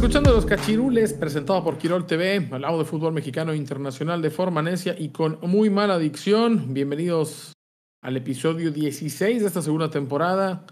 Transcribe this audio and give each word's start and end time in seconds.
Escuchando 0.00 0.32
Los 0.32 0.46
Cachirules, 0.46 1.12
presentado 1.12 1.62
por 1.62 1.76
Quirol 1.76 2.06
TV, 2.06 2.48
al 2.52 2.62
lado 2.62 2.78
de 2.78 2.86
fútbol 2.86 3.12
mexicano 3.12 3.52
internacional 3.52 4.22
de 4.22 4.30
forma 4.30 4.62
necia 4.62 4.98
y 4.98 5.10
con 5.10 5.38
muy 5.42 5.68
mala 5.68 5.96
adicción. 5.96 6.72
Bienvenidos 6.72 7.52
al 8.00 8.16
episodio 8.16 8.70
16 8.70 9.42
de 9.42 9.46
esta 9.46 9.60
segunda 9.60 9.90
temporada. 9.90 10.64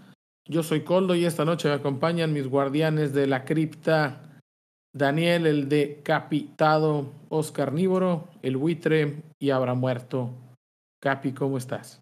Yo 0.47 0.63
soy 0.63 0.81
Coldo 0.81 1.13
y 1.13 1.25
esta 1.25 1.45
noche 1.45 1.67
me 1.67 1.75
acompañan 1.75 2.33
mis 2.33 2.47
guardianes 2.47 3.13
de 3.13 3.27
la 3.27 3.45
cripta, 3.45 4.41
Daniel, 4.95 5.45
el 5.45 5.69
decapitado, 5.69 7.13
Oscar 7.29 7.71
Níboro, 7.71 8.29
el 8.41 8.57
buitre 8.57 9.21
y 9.37 9.51
Abra 9.51 9.75
Muerto. 9.75 10.33
Capi, 11.03 11.33
¿cómo 11.33 11.59
estás? 11.59 11.99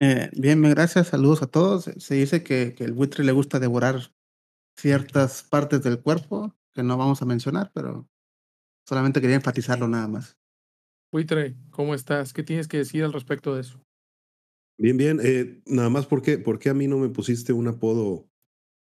Eh, 0.00 0.28
bien, 0.32 0.60
gracias, 0.60 1.06
saludos 1.06 1.40
a 1.42 1.46
todos. 1.46 1.84
Se 1.98 2.16
dice 2.16 2.42
que, 2.42 2.74
que 2.74 2.82
el 2.82 2.94
buitre 2.94 3.22
le 3.22 3.30
gusta 3.30 3.60
devorar 3.60 4.10
ciertas 4.78 5.42
partes 5.42 5.82
del 5.82 6.00
cuerpo 6.00 6.54
que 6.72 6.82
no 6.82 6.96
vamos 6.96 7.20
a 7.20 7.26
mencionar, 7.26 7.70
pero 7.74 8.08
solamente 8.86 9.20
quería 9.20 9.36
enfatizarlo 9.36 9.88
nada 9.88 10.06
más. 10.06 10.38
Buitre, 11.12 11.56
¿cómo 11.70 11.94
estás? 11.94 12.32
¿Qué 12.32 12.42
tienes 12.42 12.68
que 12.68 12.78
decir 12.78 13.02
al 13.02 13.12
respecto 13.12 13.54
de 13.54 13.62
eso? 13.62 13.80
Bien, 14.78 14.96
bien. 14.96 15.18
Eh, 15.22 15.62
nada 15.66 15.90
más 15.90 16.06
porque, 16.06 16.38
porque 16.38 16.68
a 16.70 16.74
mí 16.74 16.86
no 16.86 16.98
me 16.98 17.08
pusiste 17.08 17.52
un 17.52 17.66
apodo 17.66 18.28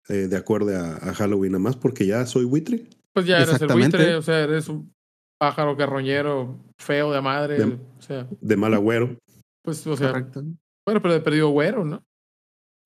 eh, 0.09 0.27
de 0.27 0.37
acuerdo 0.37 0.77
a, 0.77 0.97
a, 0.97 1.15
Halloween, 1.15 1.53
nada 1.53 1.62
más 1.62 1.77
porque 1.77 2.06
ya 2.06 2.27
soy 2.27 2.45
buitre. 2.45 2.89
Pues 3.12 3.27
ya 3.27 3.39
eres 3.39 3.61
el 3.61 3.69
buitre, 3.69 4.17
o 4.17 4.23
sea, 4.23 4.41
eres 4.41 4.69
un 4.69 4.93
pájaro 5.39 5.77
carroñero 5.77 6.59
feo 6.79 7.12
de 7.12 7.21
madre, 7.21 7.59
De, 7.59 7.65
o 7.65 8.03
sea, 8.03 8.27
de 8.41 8.56
mal 8.56 8.75
agüero. 8.75 9.17
pues, 9.62 9.87
o 9.87 9.97
sea, 9.97 10.09
Correcto. 10.09 10.43
bueno, 10.84 11.01
pero 11.01 11.15
de 11.15 11.21
perdido 11.21 11.51
güero, 11.51 11.84
¿no? 11.84 12.05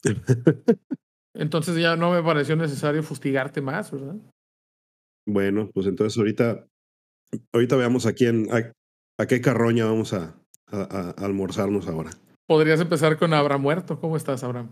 Entonces 1.35 1.77
ya 1.77 1.97
no 1.97 2.13
me 2.13 2.23
pareció 2.23 2.57
necesario 2.57 3.03
fustigarte 3.03 3.61
más, 3.61 3.91
¿verdad? 3.91 4.17
bueno, 5.27 5.71
pues 5.73 5.87
entonces 5.87 6.19
ahorita, 6.19 6.67
ahorita 7.53 7.77
veamos 7.77 8.07
a 8.07 8.13
quién, 8.13 8.49
a, 8.51 8.73
a 9.23 9.27
qué 9.27 9.41
carroña 9.41 9.87
vamos 9.87 10.13
a, 10.13 10.35
a, 10.67 10.83
a, 10.83 11.11
almorzarnos 11.25 11.87
ahora. 11.89 12.11
Podrías 12.47 12.81
empezar 12.81 13.17
con 13.19 13.33
Abraham 13.33 13.63
Muerto. 13.63 14.01
¿Cómo 14.01 14.17
estás, 14.17 14.43
Abraham? 14.43 14.71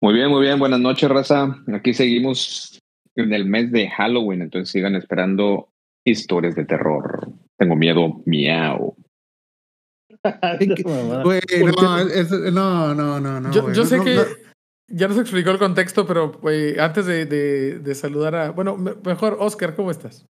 Muy 0.00 0.14
bien, 0.14 0.30
muy 0.30 0.42
bien. 0.42 0.58
Buenas 0.58 0.80
noches, 0.80 1.08
raza. 1.08 1.56
Aquí 1.72 1.92
seguimos 1.92 2.78
en 3.16 3.32
el 3.32 3.46
mes 3.46 3.70
de 3.72 3.88
Halloween, 3.90 4.42
entonces 4.42 4.70
sigan 4.70 4.94
esperando 4.94 5.68
historias 6.04 6.54
de 6.54 6.64
terror. 6.64 7.28
Tengo 7.58 7.76
miedo, 7.76 8.22
miau. 8.26 8.96
Güey, 11.24 11.40
no, 11.76 11.98
es- 11.98 12.30
no, 12.30 12.94
no, 12.94 13.20
no, 13.20 13.40
no. 13.40 13.52
yo 13.52 13.62
güey, 13.62 13.74
yo 13.74 13.82
no, 13.82 13.88
sé 13.88 13.96
no, 13.98 14.04
que 14.04 14.14
no. 14.16 14.22
ya 14.88 15.08
nos 15.08 15.18
explicó 15.18 15.50
el 15.50 15.58
contexto, 15.58 16.06
pero 16.06 16.32
güey, 16.32 16.78
antes 16.78 17.04
de, 17.06 17.26
de, 17.26 17.78
de 17.78 17.94
saludar 17.94 18.34
a... 18.34 18.50
Bueno, 18.50 18.76
me- 18.76 18.94
mejor, 19.04 19.36
Oscar, 19.40 19.74
¿cómo 19.76 19.90
estás? 19.90 20.24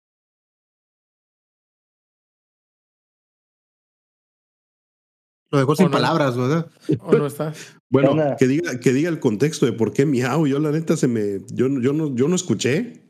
Lo 5.51 5.59
dejó 5.59 5.73
¿O 5.73 5.77
sin 5.77 5.87
no? 5.87 5.93
palabras, 5.93 6.37
¿verdad? 6.37 6.71
¿O 7.01 7.13
no 7.13 7.27
estás? 7.27 7.77
Bueno, 7.93 8.17
que 8.39 8.47
diga, 8.47 8.81
que 8.81 8.91
diga 8.95 9.11
el 9.11 9.21
contexto 9.21 9.67
de 9.67 9.75
por 9.75 9.93
qué 9.93 10.07
miau. 10.07 10.47
Yo 10.47 10.59
la 10.59 10.71
neta 10.71 10.97
se 10.97 11.09
me, 11.09 11.41
yo, 11.53 11.69
no- 11.69 11.79
yo 11.83 11.93
no, 11.93 12.15
yo 12.17 12.27
no 12.27 12.35
escuché. 12.37 13.03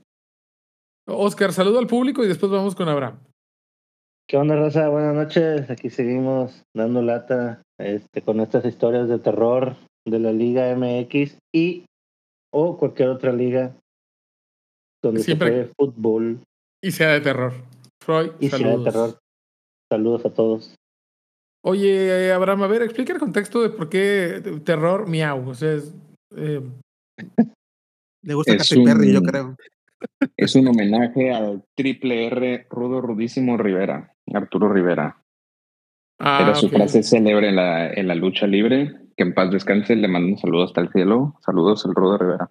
Oscar, 1.06 1.52
saludo 1.52 1.78
al 1.78 1.86
público 1.86 2.24
y 2.24 2.26
después 2.26 2.50
vamos 2.50 2.74
con 2.74 2.88
Abraham. 2.88 3.20
¿Qué 4.32 4.38
onda, 4.38 4.56
raza? 4.56 4.88
Buenas 4.88 5.14
noches. 5.14 5.68
Aquí 5.68 5.90
seguimos 5.90 6.64
dando 6.74 7.02
lata 7.02 7.60
este, 7.78 8.22
con 8.22 8.40
estas 8.40 8.64
historias 8.64 9.06
de 9.06 9.18
terror 9.18 9.76
de 10.08 10.18
la 10.18 10.32
Liga 10.32 10.74
MX 10.74 11.36
y 11.54 11.84
o 12.50 12.78
cualquier 12.78 13.10
otra 13.10 13.30
liga 13.30 13.76
donde 15.04 15.22
Siempre- 15.22 15.48
se 15.48 15.54
juegue 15.54 15.72
fútbol 15.76 16.40
Y 16.82 16.92
sea 16.92 17.08
de 17.10 17.20
terror. 17.20 17.52
Freud, 18.02 18.30
y 18.40 18.48
sea 18.48 18.58
saludos. 18.58 18.84
de 18.86 18.90
terror. 18.90 19.18
Saludos 19.92 20.24
a 20.24 20.32
todos. 20.32 20.74
Oye, 21.62 22.28
eh, 22.28 22.32
Abraham, 22.32 22.62
a 22.62 22.68
ver, 22.68 22.80
explica 22.80 23.12
el 23.12 23.18
contexto 23.18 23.60
de 23.60 23.68
por 23.68 23.90
qué 23.90 24.40
terror 24.64 25.10
miau. 25.10 25.46
O 25.46 25.54
sea, 25.54 25.74
es, 25.74 25.94
eh, 26.38 26.62
Le 28.24 28.32
gusta 28.32 28.56
Katy 28.56 28.82
Perry, 28.82 29.12
yo 29.12 29.20
creo. 29.20 29.56
Es 30.38 30.56
un 30.56 30.66
homenaje 30.66 31.30
al 31.32 31.62
triple 31.76 32.26
R 32.26 32.66
Rudo 32.70 33.00
Rudísimo 33.00 33.56
Rivera, 33.56 34.11
Arturo 34.36 34.72
Rivera. 34.72 35.22
ah, 36.20 36.40
Era 36.42 36.54
su 36.54 36.68
frase 36.68 37.02
célebre 37.02 37.48
en 37.48 37.56
la, 37.56 37.92
en 37.92 38.08
la 38.08 38.14
lucha 38.14 38.46
libre. 38.46 38.94
Que 39.16 39.24
en 39.24 39.34
paz 39.34 39.50
descanse, 39.50 39.94
le 39.94 40.08
mando 40.08 40.28
un 40.28 40.38
saludo 40.38 40.64
hasta 40.64 40.80
el 40.80 40.90
cielo. 40.90 41.34
Saludos, 41.44 41.84
el 41.84 41.94
Rudo 41.94 42.16
Rivera. 42.18 42.50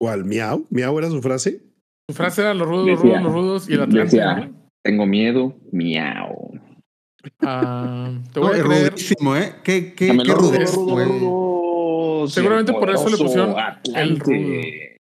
¿Cuál? 0.00 0.24
¿Miau? 0.24 0.64
¿Miau 0.70 0.96
era 0.98 1.10
su 1.10 1.20
frase? 1.20 1.60
Su 2.08 2.14
frase 2.16 2.42
era 2.42 2.54
los 2.54 2.68
rudos, 2.68 2.86
los 2.86 3.02
Decía- 3.02 3.18
rudos, 3.20 3.24
los 3.24 3.32
rudos 3.34 3.68
y 3.68 3.74
el 3.74 3.82
Atlante. 3.82 4.52
Tengo 4.84 5.06
miedo, 5.06 5.56
miau. 5.72 6.52
Ah, 7.42 8.10
te 8.32 8.40
No, 8.40 8.46
voy 8.46 8.58
a 8.60 8.62
creer. 8.62 8.90
rudísimo, 8.92 9.36
¿eh? 9.36 9.54
Qué, 9.64 9.92
qué, 9.94 10.06
qué 10.16 10.32
rudo, 10.34 10.50
rudez, 10.52 10.74
rudo, 10.74 11.04
rudo. 11.04 12.28
Seguramente 12.28 12.72
por 12.72 12.90
eso 12.90 13.08
le 13.08 13.16
pusieron 13.16 13.50
el 13.50 13.58
Atlante. 13.58 14.96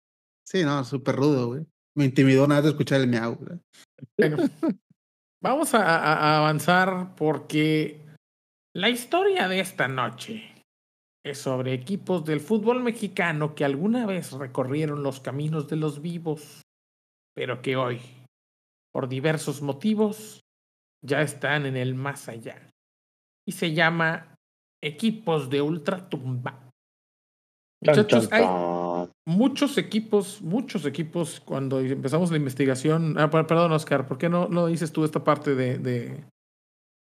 Sí, 0.48 0.64
no, 0.64 0.84
súper 0.84 1.16
rudo, 1.16 1.48
güey. 1.48 1.66
Me 1.98 2.06
intimidó 2.06 2.48
nada 2.48 2.62
de 2.62 2.70
escuchar 2.70 3.02
el 3.02 3.08
miau. 3.08 3.36
güey. 3.36 3.60
Bueno, 4.18 4.38
vamos 5.44 5.74
a, 5.74 6.38
avanzar 6.38 7.14
porque 7.16 8.02
la 8.74 8.90
historia 8.90 9.48
de 9.48 9.60
esta 9.60 9.88
noche 9.88 10.50
es 11.24 11.38
sobre 11.38 11.74
equipos 11.74 12.26
del 12.26 12.40
fútbol 12.40 12.82
mexicano 12.82 13.54
que 13.54 13.66
alguna 13.66 14.06
vez 14.06 14.32
recorrieron 14.32 15.04
los 15.04 15.20
caminos 15.20 15.68
de 15.68 15.76
los 15.76 16.02
vivos, 16.02 16.62
pero 17.36 17.62
que 17.62 17.76
hoy, 17.76 18.02
por 18.92 19.08
diversos 19.08 19.62
motivos, 19.62 20.40
ya 21.06 21.22
están 21.22 21.66
en 21.66 21.78
el 21.78 21.94
más 21.94 22.30
allá. 22.30 22.70
Y 23.46 23.52
se 23.52 23.74
llama 23.74 24.36
equipos 24.82 25.50
de 25.50 25.62
ultratumba. 25.62 26.70
Muchachos, 27.82 28.30
hay, 28.32 28.44
muchos 29.26 29.78
equipos, 29.78 30.42
muchos 30.42 30.86
equipos, 30.86 31.40
cuando 31.40 31.80
empezamos 31.80 32.32
la 32.32 32.38
investigación. 32.38 33.16
Ah, 33.18 33.30
per- 33.30 33.48
perdón, 33.48 33.72
Oscar, 33.72 34.08
¿por 34.08 34.18
qué 34.18 34.30
no, 34.30 34.48
no 34.48 34.68
dices 34.68 34.92
tú 34.92 35.04
esta 35.06 35.24
parte 35.24 35.56
de, 35.56 35.78
de, 35.78 36.24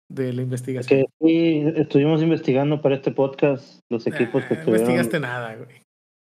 de 0.10 0.34
la 0.34 0.42
investigación? 0.42 1.02
Que 1.02 1.06
sí, 1.28 1.64
estuvimos 1.76 2.22
investigando 2.22 2.82
para 2.82 2.96
este 2.96 3.12
podcast 3.12 3.80
los 3.92 4.06
equipos 4.08 4.44
que 4.46 4.56
Ah, 4.56 4.58
no 4.60 4.66
tuvieron, 4.66 4.90
investigaste 4.92 5.20
nada, 5.20 5.56
güey. 5.56 5.82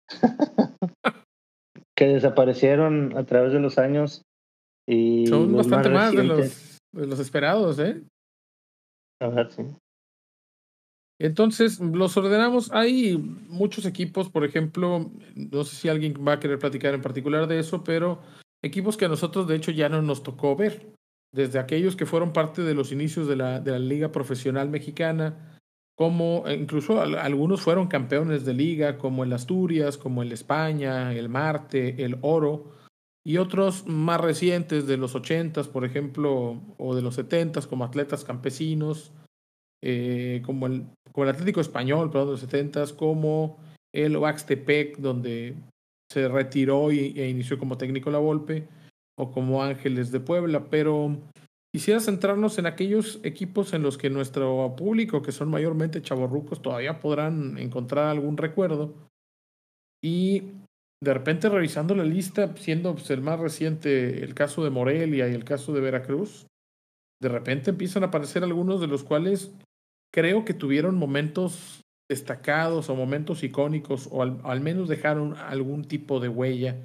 que 1.98 2.08
desaparecieron 2.08 3.18
a 3.18 3.26
través 3.26 3.54
de 3.54 3.60
los 3.60 3.78
años 3.78 4.22
y 4.88 5.28
Son 5.28 5.52
los 5.52 5.68
bastante 5.68 5.90
más, 5.90 6.14
de, 6.14 6.24
los, 6.24 6.80
de 6.94 7.08
los 7.08 7.20
esperados, 7.20 7.80
¿eh? 7.80 8.04
A 9.22 9.28
ver, 9.30 9.52
sí. 9.52 9.64
Entonces, 11.20 11.80
los 11.80 12.16
ordenamos. 12.18 12.72
Hay 12.72 13.18
muchos 13.18 13.86
equipos, 13.86 14.30
por 14.30 14.46
ejemplo, 14.46 15.12
no 15.36 15.64
sé 15.64 15.76
si 15.76 15.90
alguien 15.90 16.14
va 16.26 16.34
a 16.34 16.40
querer 16.40 16.60
platicar 16.60 16.94
en 16.94 17.02
particular 17.02 17.48
de 17.48 17.60
eso, 17.60 17.84
pero 17.84 18.20
equipos 18.62 18.98
que 18.98 19.06
a 19.06 19.10
nosotros, 19.10 19.48
de 19.48 19.56
hecho, 19.56 19.72
ya 19.72 19.90
no 19.90 20.02
nos 20.02 20.24
tocó 20.24 20.56
ver. 20.56 20.94
Desde 21.34 21.60
aquellos 21.60 21.96
que 21.96 22.06
fueron 22.06 22.34
parte 22.34 22.62
de 22.62 22.74
los 22.74 22.92
inicios 22.92 23.28
de 23.28 23.36
la, 23.36 23.60
de 23.60 23.72
la 23.72 23.80
Liga 23.80 24.12
Profesional 24.12 24.70
Mexicana, 24.70 25.58
como 25.96 26.44
eh, 26.48 26.54
incluso 26.54 27.02
al- 27.02 27.16
algunos 27.18 27.62
fueron 27.62 27.88
campeones 27.88 28.46
de 28.46 28.54
liga, 28.54 28.98
como 28.98 29.24
el 29.24 29.34
Asturias, 29.34 29.98
como 29.98 30.22
el 30.22 30.32
España, 30.32 31.14
el 31.14 31.28
Marte, 31.30 32.04
el 32.06 32.18
Oro, 32.22 32.72
y 33.26 33.38
otros 33.38 33.86
más 33.88 34.22
recientes 34.22 34.88
de 34.88 34.96
los 34.98 35.16
80s, 35.16 35.68
por 35.68 35.84
ejemplo, 35.84 36.62
o 36.78 36.96
de 36.96 37.02
los 37.02 37.18
70s, 37.18 37.68
como 37.68 37.84
Atletas 37.84 38.24
Campesinos, 38.24 39.12
eh, 39.84 40.42
como, 40.46 40.68
el, 40.68 40.86
Atlético 41.16 41.62
Español, 41.62 42.10
perdón, 42.12 42.28
de 42.28 42.32
los 42.34 42.48
70s, 42.48 42.96
como 42.96 43.58
el 43.94 44.16
Oaxtepec, 44.18 44.98
donde 44.98 45.56
se 46.12 46.28
retiró 46.28 46.92
y, 46.92 47.20
e 47.20 47.30
inició 47.30 47.58
como 47.58 47.78
técnico 47.78 48.12
la 48.12 48.20
Volpe, 48.20 48.68
o 49.20 49.32
como 49.32 49.64
Ángeles 49.64 50.12
de 50.12 50.20
Puebla, 50.20 50.66
pero 50.70 51.18
quisiera 51.74 52.00
centrarnos 52.00 52.60
en 52.60 52.68
aquellos 52.68 53.20
equipos 53.24 53.74
en 53.74 53.82
los 53.82 53.98
que 53.98 54.10
nuestro 54.10 54.76
público, 54.78 55.22
que 55.22 55.32
son 55.32 55.50
mayormente 55.50 56.02
chavorrucos, 56.02 56.62
todavía 56.62 57.00
podrán 57.00 57.58
encontrar 57.58 58.06
algún 58.06 58.38
recuerdo. 58.38 58.94
Y 60.04 60.44
de 61.04 61.14
repente 61.14 61.50
revisando 61.50 61.96
la 61.96 62.04
lista, 62.04 62.56
siendo 62.58 62.94
pues, 62.94 63.10
el 63.10 63.22
más 63.22 63.40
reciente 63.40 64.24
el 64.24 64.34
caso 64.34 64.64
de 64.64 64.70
Morelia 64.70 65.28
y 65.28 65.34
el 65.34 65.44
caso 65.44 65.74
de 65.74 65.82
Veracruz, 65.82 66.48
de 67.22 67.30
repente 67.30 67.72
empiezan 67.72 68.04
a 68.04 68.08
aparecer 68.08 68.44
algunos 68.44 68.80
de 68.80 68.88
los 68.88 69.04
cuales 69.04 69.52
creo 70.14 70.46
que 70.46 70.54
tuvieron 70.54 70.96
momentos 70.96 71.82
destacados 72.10 72.90
o 72.90 72.96
momentos 72.96 73.44
icónicos 73.44 74.08
o 74.12 74.22
al, 74.22 74.62
menos 74.62 74.88
dejaron 74.88 75.36
algún 75.36 75.84
tipo 75.84 76.20
de 76.20 76.30
huella 76.30 76.78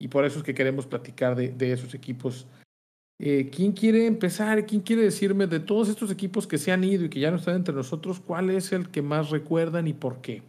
y 0.00 0.08
por 0.08 0.24
eso 0.24 0.38
es 0.38 0.44
que 0.44 0.54
queremos 0.54 0.86
platicar 0.86 1.34
de, 1.34 1.48
de 1.48 1.72
esos 1.72 1.94
equipos. 1.94 2.46
Eh, 3.20 3.50
¿Quién 3.50 3.72
quiere 3.72 4.06
empezar? 4.06 4.64
¿Quién 4.64 4.80
quiere 4.80 5.02
decirme 5.02 5.48
de 5.48 5.58
todos 5.58 5.88
estos 5.88 6.12
equipos 6.12 6.46
que 6.46 6.58
se 6.58 6.70
han 6.70 6.84
ido 6.84 7.04
y 7.04 7.10
que 7.10 7.18
ya 7.18 7.32
no 7.32 7.38
están 7.38 7.56
entre 7.56 7.74
nosotros, 7.74 8.20
cuál 8.20 8.50
es 8.50 8.70
el 8.70 8.90
que 8.90 9.02
más 9.02 9.30
recuerdan 9.30 9.88
y 9.88 9.92
por 9.92 10.20
qué? 10.20 10.44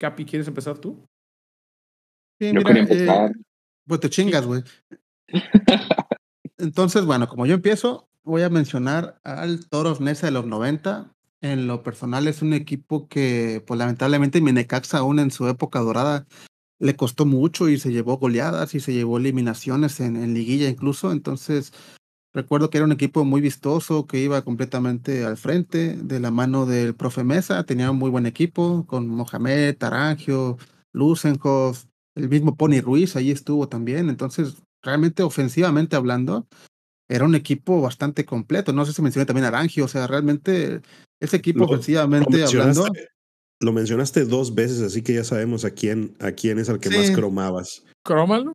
Capi, 0.00 0.24
¿quieres 0.24 0.48
empezar 0.48 0.78
tú? 0.78 0.96
Sí, 2.40 2.52
mira, 2.52 2.86
eh, 2.88 3.32
pues 3.86 4.00
te 4.00 4.08
chingas, 4.08 4.46
güey. 4.46 4.62
Entonces, 6.58 7.04
bueno, 7.04 7.28
como 7.28 7.46
yo 7.46 7.54
empiezo, 7.54 8.08
voy 8.22 8.42
a 8.42 8.48
mencionar 8.48 9.18
al 9.24 9.68
Toros 9.68 10.00
Nesa 10.00 10.28
de 10.28 10.32
los 10.32 10.46
90. 10.46 11.12
En 11.40 11.66
lo 11.68 11.82
personal 11.82 12.26
es 12.26 12.42
un 12.42 12.52
equipo 12.52 13.08
que, 13.08 13.62
pues 13.66 13.78
lamentablemente, 13.78 14.40
Minecaxa 14.40 14.98
aún 14.98 15.20
en 15.20 15.30
su 15.30 15.46
época 15.48 15.78
dorada 15.80 16.26
le 16.80 16.96
costó 16.96 17.26
mucho 17.26 17.68
y 17.68 17.78
se 17.78 17.92
llevó 17.92 18.18
goleadas 18.18 18.74
y 18.74 18.80
se 18.80 18.92
llevó 18.92 19.18
eliminaciones 19.18 20.00
en, 20.00 20.16
en 20.16 20.34
liguilla 20.34 20.68
incluso. 20.68 21.12
Entonces, 21.12 21.72
recuerdo 22.32 22.70
que 22.70 22.78
era 22.78 22.86
un 22.86 22.92
equipo 22.92 23.24
muy 23.24 23.40
vistoso 23.40 24.06
que 24.06 24.20
iba 24.20 24.42
completamente 24.42 25.24
al 25.24 25.36
frente 25.36 25.96
de 25.96 26.20
la 26.20 26.30
mano 26.30 26.66
del 26.66 26.94
profe 26.94 27.24
Mesa. 27.24 27.64
Tenía 27.64 27.90
un 27.90 27.98
muy 27.98 28.10
buen 28.10 28.26
equipo 28.26 28.84
con 28.86 29.08
Mohamed, 29.08 29.76
Tarangio, 29.76 30.58
Lusenhoff, 30.92 31.84
el 32.16 32.28
mismo 32.28 32.56
Pony 32.56 32.80
Ruiz 32.80 33.16
ahí 33.16 33.30
estuvo 33.30 33.68
también. 33.68 34.08
Entonces, 34.08 34.56
realmente 34.82 35.22
ofensivamente 35.22 35.96
hablando, 35.96 36.46
era 37.08 37.24
un 37.24 37.34
equipo 37.34 37.80
bastante 37.80 38.24
completo. 38.24 38.72
No 38.72 38.84
sé 38.84 38.92
si 38.92 39.02
mencioné 39.02 39.26
también 39.26 39.46
Arangio, 39.46 39.84
o 39.84 39.88
sea, 39.88 40.06
realmente 40.06 40.82
ese 41.20 41.36
equipo 41.36 41.64
ofensivamente 41.64 42.44
hablando. 42.44 42.86
Lo 43.60 43.72
mencionaste 43.72 44.24
dos 44.24 44.54
veces, 44.54 44.80
así 44.82 45.02
que 45.02 45.14
ya 45.14 45.24
sabemos 45.24 45.64
a 45.64 45.72
quién, 45.72 46.14
a 46.20 46.30
quién 46.30 46.60
es 46.60 46.68
al 46.68 46.78
que 46.78 46.90
más 46.90 47.10
cromabas. 47.10 47.82
¿Crómalo? 48.04 48.52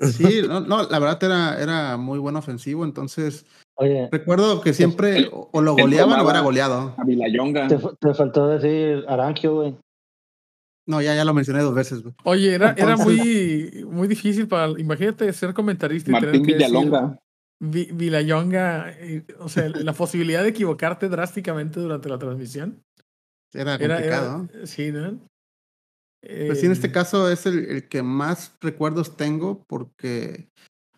Sí, 0.00 0.42
no, 0.46 0.60
no, 0.60 0.82
la 0.82 0.98
verdad 0.98 1.22
era, 1.22 1.62
era 1.62 1.96
muy 1.96 2.18
buen 2.18 2.36
ofensivo, 2.36 2.84
entonces 2.84 3.46
Oye, 3.76 4.08
recuerdo 4.10 4.60
que 4.62 4.72
siempre 4.72 5.28
o 5.30 5.60
lo 5.60 5.74
goleaban 5.74 6.20
o 6.20 6.30
era 6.30 6.40
goleado. 6.40 6.94
A 6.96 7.04
Vilayonga. 7.04 7.68
Te, 7.68 7.78
te 8.00 8.14
faltó 8.14 8.48
decir 8.48 9.04
Arangio, 9.06 9.54
güey. 9.54 9.76
No, 10.86 11.02
ya, 11.02 11.14
ya 11.14 11.24
lo 11.24 11.34
mencioné 11.34 11.62
dos 11.62 11.74
veces, 11.74 12.02
güey. 12.02 12.14
Oye, 12.24 12.54
era, 12.54 12.74
era 12.76 12.96
muy, 12.96 13.84
muy 13.90 14.08
difícil 14.08 14.48
para. 14.48 14.68
Imagínate 14.78 15.30
ser 15.32 15.52
comentarista 15.52 16.10
y 16.10 16.12
Martín 16.12 16.30
tener 16.30 16.46
que 16.46 16.54
Villalonga. 16.54 17.18
Villayonga, 17.60 18.90
eh, 18.90 19.24
o 19.38 19.48
sea, 19.48 19.68
la 19.68 19.92
posibilidad 19.92 20.42
de 20.42 20.50
equivocarte 20.50 21.08
drásticamente 21.08 21.80
durante 21.80 22.08
la 22.08 22.18
transmisión. 22.18 22.82
Era 23.52 23.78
complicado. 23.78 24.48
sí, 24.64 24.92
¿no? 24.92 25.18
Pues 26.20 26.60
sí, 26.60 26.66
en 26.66 26.72
este 26.72 26.88
eh, 26.88 26.92
caso 26.92 27.30
es 27.30 27.46
el, 27.46 27.64
el, 27.66 27.88
que 27.88 28.02
más 28.02 28.56
recuerdos 28.60 29.16
tengo 29.16 29.64
porque, 29.68 30.48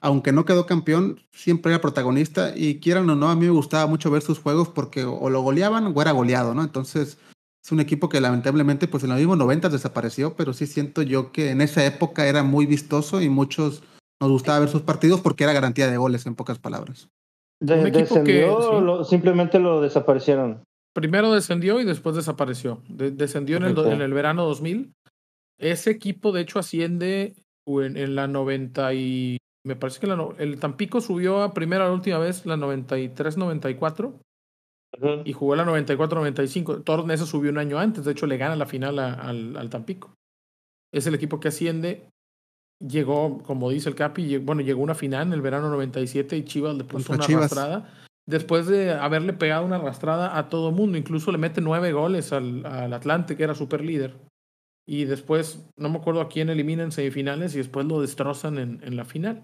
aunque 0.00 0.32
no 0.32 0.44
quedó 0.44 0.64
campeón, 0.66 1.20
siempre 1.32 1.72
era 1.72 1.82
protagonista 1.82 2.56
y 2.56 2.81
quieran 2.81 3.08
o 3.11 3.14
no, 3.14 3.28
a 3.28 3.37
mí 3.37 3.44
me 3.44 3.52
gustaba 3.52 3.87
mucho 3.87 4.11
ver 4.11 4.22
sus 4.22 4.38
juegos 4.38 4.69
porque 4.69 5.04
o 5.04 5.28
lo 5.28 5.43
goleaban 5.43 5.93
o 5.94 6.02
era 6.02 6.12
goleado, 6.12 6.54
¿no? 6.54 6.62
Entonces, 6.62 7.19
es 7.62 7.72
un 7.72 7.81
equipo 7.81 8.08
que 8.08 8.20
lamentablemente, 8.20 8.88
pues 8.88 9.04
en 9.04 9.11
los 9.11 9.19
mismos 9.19 9.37
90 9.37 9.69
desapareció, 9.69 10.34
pero 10.34 10.54
sí 10.54 10.66
siento 10.66 11.02
yo 11.02 11.31
que 11.32 11.50
en 11.50 11.61
esa 11.61 11.84
época 11.84 12.26
era 12.26 12.43
muy 12.43 12.64
vistoso 12.64 13.20
y 13.20 13.28
muchos 13.28 13.82
nos 14.20 14.30
gustaba 14.30 14.60
ver 14.60 14.68
sus 14.68 14.82
partidos 14.82 15.20
porque 15.20 15.44
era 15.44 15.52
garantía 15.52 15.90
de 15.90 15.96
goles, 15.96 16.26
en 16.26 16.34
pocas 16.34 16.58
palabras. 16.58 17.08
¿Descendió 17.60 19.04
simplemente 19.04 19.58
lo 19.58 19.80
desaparecieron? 19.80 20.62
Primero 20.94 21.32
descendió 21.32 21.80
y 21.80 21.84
después 21.84 22.16
desapareció. 22.16 22.82
descendió 22.88 23.56
en 23.58 23.64
el, 23.64 23.78
en 23.78 24.00
el 24.00 24.12
verano 24.12 24.44
2000. 24.44 24.92
Ese 25.58 25.90
equipo, 25.90 26.32
de 26.32 26.42
hecho, 26.42 26.58
asciende 26.58 27.34
en, 27.66 27.96
en 27.96 28.14
la 28.14 28.26
90 28.26 28.94
y... 28.94 29.38
Me 29.66 29.76
parece 29.76 30.00
que 30.00 30.06
la, 30.06 30.28
el 30.38 30.58
Tampico 30.60 31.00
subió 31.00 31.42
a 31.42 31.52
primera 31.52 31.84
la 31.84 31.92
última 31.92 32.18
vez, 32.18 32.46
la 32.46 32.56
93-94 32.56 34.14
y 35.24 35.32
jugó 35.32 35.56
la 35.56 35.64
94-95. 35.64 36.84
Tornesa 36.84 37.26
subió 37.26 37.50
un 37.50 37.58
año 37.58 37.78
antes, 37.78 38.04
de 38.04 38.12
hecho 38.12 38.26
le 38.26 38.38
gana 38.38 38.56
la 38.56 38.66
final 38.66 38.98
al, 38.98 39.56
al, 39.56 39.70
Tampico. 39.70 40.14
Es 40.92 41.06
el 41.06 41.14
equipo 41.14 41.40
que 41.40 41.48
asciende. 41.48 42.08
Llegó, 42.80 43.42
como 43.42 43.70
dice 43.70 43.88
el 43.88 43.94
Capi, 43.94 44.38
bueno, 44.38 44.62
llegó 44.62 44.82
una 44.82 44.94
final 44.94 45.26
en 45.26 45.32
el 45.32 45.42
verano 45.42 45.69
97 45.70 46.36
y 46.36 46.44
Chivas 46.44 46.76
le 46.76 46.84
puso 46.84 47.12
una 47.12 47.25
arrastrada. 47.25 47.92
Después 48.26 48.66
de 48.66 48.92
haberle 48.92 49.32
pegado 49.32 49.64
una 49.64 49.76
arrastrada 49.76 50.38
a 50.38 50.48
todo 50.48 50.70
mundo, 50.70 50.98
incluso 50.98 51.32
le 51.32 51.38
mete 51.38 51.60
nueve 51.60 51.92
goles 51.92 52.32
al, 52.32 52.64
al 52.66 52.92
Atlante, 52.92 53.36
que 53.36 53.42
era 53.42 53.54
super 53.54 53.82
líder. 53.82 54.16
Y 54.86 55.06
después, 55.06 55.66
no 55.76 55.88
me 55.88 55.98
acuerdo 55.98 56.20
a 56.20 56.28
quién 56.28 56.48
elimina 56.50 56.82
en 56.82 56.92
semifinales 56.92 57.54
y 57.54 57.58
después 57.58 57.86
lo 57.86 58.00
destrozan 58.00 58.58
en, 58.58 58.80
en 58.84 58.96
la 58.96 59.04
final. 59.04 59.42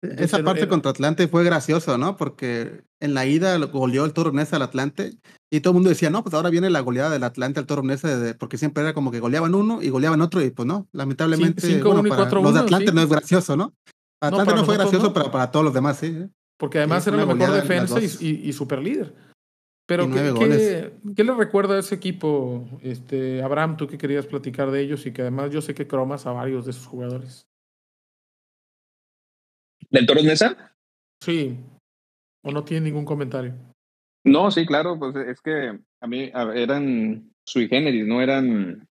Esa 0.00 0.42
parte 0.44 0.68
contra 0.68 0.92
Atlante 0.92 1.26
fue 1.26 1.42
gracioso, 1.42 1.98
¿no? 1.98 2.16
Porque 2.16 2.84
en 3.00 3.14
la 3.14 3.26
ida 3.26 3.56
goleó 3.58 4.04
el 4.04 4.12
Toro 4.12 4.32
Nesa 4.32 4.56
al 4.56 4.62
Atlante 4.62 5.18
y 5.50 5.60
todo 5.60 5.72
el 5.72 5.74
mundo 5.74 5.88
decía, 5.88 6.08
no, 6.08 6.22
pues 6.22 6.34
ahora 6.34 6.50
viene 6.50 6.70
la 6.70 6.80
goleada 6.80 7.10
del 7.10 7.24
Atlante 7.24 7.58
al 7.58 7.66
Toro 7.66 7.82
Nesa, 7.82 8.36
porque 8.38 8.58
siempre 8.58 8.84
era 8.84 8.94
como 8.94 9.10
que 9.10 9.18
goleaban 9.18 9.54
uno 9.54 9.82
y 9.82 9.88
goleaban 9.88 10.20
otro 10.20 10.42
y 10.42 10.50
pues 10.50 10.66
no, 10.66 10.86
lamentablemente 10.92 11.82
bueno, 11.82 12.04
para 12.08 12.30
los 12.30 12.54
de 12.54 12.60
Atlante 12.60 12.92
no 12.92 13.00
es 13.00 13.08
gracioso, 13.08 13.56
¿no? 13.56 13.74
Para 14.20 14.36
Atlante 14.36 14.60
no, 14.60 14.64
fue 14.64 14.76
gracioso, 14.76 15.12
pero 15.12 15.30
para 15.32 15.50
todos 15.50 15.64
los 15.64 15.74
demás 15.74 15.98
sí. 15.98 16.06
¿eh? 16.06 16.28
Porque 16.56 16.78
además 16.78 17.06
era 17.06 17.16
la 17.16 17.26
mejor 17.26 17.54
defensa 17.54 18.00
y, 18.00 18.48
y, 18.48 18.52
super 18.52 18.80
líder. 18.80 19.14
Pero 19.86 20.08
¿qué, 20.10 20.92
¿qué, 21.16 21.24
le 21.24 21.34
recuerda 21.34 21.76
a 21.76 21.78
ese 21.78 21.94
equipo, 21.94 22.68
este, 22.82 23.42
Abraham, 23.42 23.76
tú 23.76 23.86
que 23.86 23.96
querías 23.96 24.26
platicar 24.26 24.70
de 24.70 24.82
ellos 24.82 25.06
y 25.06 25.12
que 25.12 25.22
además 25.22 25.50
yo 25.50 25.62
sé 25.62 25.72
que 25.72 25.86
cromas 25.86 26.26
a 26.26 26.32
varios 26.32 26.66
de 26.66 26.72
esos 26.72 26.86
jugadores? 26.86 27.48
¿Del 29.90 30.06
Toros 30.06 30.24
Mesa? 30.24 30.74
Sí. 31.22 31.58
¿O 32.44 32.52
no 32.52 32.64
tiene 32.64 32.86
ningún 32.86 33.04
comentario? 33.04 33.54
No, 34.24 34.50
sí, 34.50 34.66
claro, 34.66 34.98
pues 34.98 35.16
es 35.16 35.40
que 35.40 35.78
a 36.00 36.06
mí 36.06 36.30
eran 36.54 37.32
sui 37.46 37.68
generis, 37.68 38.06
no 38.06 38.20
eran 38.20 38.86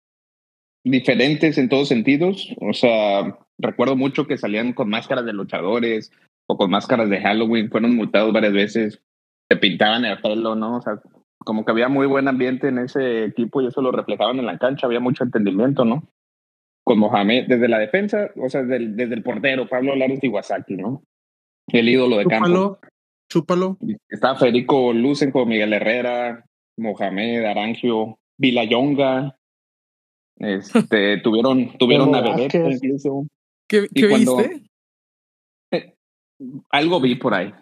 diferentes 0.85 1.59
en 1.59 1.69
todos 1.69 1.89
sentidos. 1.89 2.55
O 2.61 2.73
sea, 2.73 3.39
recuerdo 3.59 3.97
mucho 3.97 4.27
que 4.27 4.39
salían 4.39 4.73
con 4.73 4.89
máscaras 4.89 5.25
de 5.25 5.33
luchadores 5.33 6.13
o 6.47 6.57
con 6.57 6.71
máscaras 6.71 7.11
de 7.11 7.21
Halloween, 7.21 7.71
fueron 7.71 7.97
multados 7.97 8.33
varias 8.33 8.53
veces, 8.53 9.03
se 9.51 9.57
pintaban 9.57 10.05
el 10.05 10.21
pelo, 10.21 10.55
¿no? 10.55 10.77
O 10.77 10.83
sea, 10.83 11.01
como 11.39 11.65
que 11.65 11.73
había 11.73 11.89
muy 11.89 12.07
buen 12.07 12.29
ambiente 12.29 12.69
en 12.69 12.79
ese 12.79 13.25
equipo 13.25 13.61
y 13.61 13.67
eso 13.67 13.83
lo 13.83 13.93
reflejaban 13.93 14.39
en 14.39 14.47
la 14.47 14.59
cancha, 14.59 14.87
había 14.87 15.01
mucho 15.01 15.25
entendimiento, 15.25 15.85
¿no? 15.85 16.05
Con 16.85 16.99
Mohamed 16.99 17.47
desde 17.49 17.69
la 17.69 17.79
defensa, 17.79 18.31
o 18.37 18.49
sea, 18.49 18.63
desde 18.63 18.77
el, 18.77 18.97
desde 18.97 19.15
el 19.15 19.23
portero, 19.23 19.67
Pablo 19.67 19.97
Lares 19.97 20.23
Iwasaki, 20.23 20.77
¿no? 20.77 21.03
El 21.69 21.89
ídolo 21.89 22.19
de 22.19 22.27
campo. 22.27 22.79
Chúpalo. 23.31 23.79
Está 24.09 24.37
Federico 24.37 24.93
Lucenco, 24.93 25.47
Miguel 25.47 25.73
Herrera, 25.73 26.45
Mohamed, 26.77 27.45
Arangio, 27.45 28.19
Vilayonga. 28.39 29.37
Este, 30.37 31.19
tuvieron, 31.23 31.77
tuvieron 31.79 32.15
a 32.15 32.21
Bebeto 32.21 32.71
incluso. 32.71 33.27
¿Qué, 33.67 33.89
¿qué 33.95 34.07
viste? 34.07 34.63
Eh, 35.73 35.95
algo 36.71 37.01
vi 37.01 37.15
por 37.15 37.35
ahí. 37.35 37.53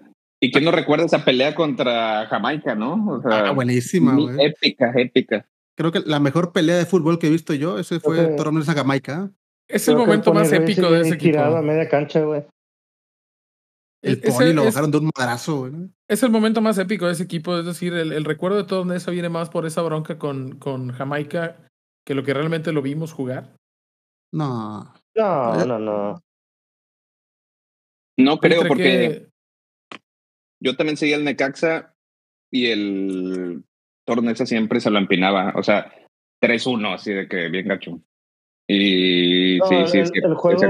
¿Y 0.41 0.51
quién 0.51 0.65
no 0.65 0.73
recuerda 0.73 1.05
esa 1.05 1.25
pelea 1.25 1.55
contra 1.55 2.27
Jamaica, 2.27 2.75
no? 2.75 3.19
O 3.19 3.23
sea, 3.23 3.47
ah, 3.47 3.51
buenísima, 3.53 4.17
güey. 4.17 4.47
Épica, 4.47 4.93
épica. 4.97 5.47
Creo 5.77 5.93
que 5.93 6.01
la 6.01 6.21
mejor 6.21 6.53
pelea 6.53 6.77
de 6.77 6.87
fútbol 6.87 7.19
que 7.19 7.29
he 7.29 7.31
visto 7.31 7.55
yo, 7.55 7.79
ese 7.79 8.01
fue 8.01 8.21
okay. 8.21 8.37
Toro 8.37 8.51
a 8.51 8.75
Jamaica. 8.75 9.31
Es 9.69 9.89
el 9.89 9.97
momento 9.97 10.35
más 10.35 10.53
épico 10.53 10.91
de 10.91 11.01
ese 11.01 11.15
equipo. 11.15 11.39
a 11.41 11.63
media 11.63 11.89
cancha, 11.89 12.21
güey. 12.21 12.45
El 14.03 14.21
Pony 14.21 14.53
lo 14.53 14.65
bajaron 14.65 14.91
de 14.91 14.99
un 14.99 15.11
madrazo, 15.17 15.61
güey. 15.61 15.73
Es 16.09 16.23
el 16.25 16.31
momento 16.31 16.61
más 16.61 16.77
épico 16.77 17.07
de 17.07 17.13
ese 17.13 17.23
equipo. 17.23 17.57
Es 17.57 17.65
decir, 17.65 17.95
el, 17.95 18.13
el 18.13 18.25
recuerdo 18.25 18.57
de 18.57 18.65
todo 18.65 18.93
eso 18.93 19.13
viene 19.13 19.29
más 19.29 19.49
por 19.49 19.65
esa 19.65 19.81
bronca 19.83 20.19
con, 20.19 20.59
con 20.59 20.91
Jamaica 20.91 21.69
que 22.05 22.15
lo 22.15 22.25
que 22.25 22.35
realmente 22.35 22.73
lo 22.73 22.83
vimos 22.83 23.13
jugar. 23.13 23.55
No. 24.33 24.93
No, 25.15 25.65
no, 25.65 25.79
no. 25.79 26.23
No 28.19 28.39
creo, 28.39 28.67
porque 28.67 29.29
yo 30.61 30.77
también 30.77 30.97
seguía 30.97 31.17
el 31.17 31.25
Necaxa 31.25 31.95
y 32.51 32.67
el 32.67 33.65
Tornesa 34.05 34.47
siempre 34.47 34.81
se 34.81 34.91
lo 34.91 34.99
empinaba. 34.99 35.53
O 35.57 35.63
sea, 35.63 35.93
3-1, 36.43 36.95
así 36.95 37.13
de 37.13 37.29
que 37.29 37.49
bien 37.49 37.69
gacho. 37.69 38.01
Y 38.69 39.59
sí, 39.69 39.87
sí, 39.87 39.99
el, 39.99 40.11
el, 40.15 40.35
juego, 40.35 40.63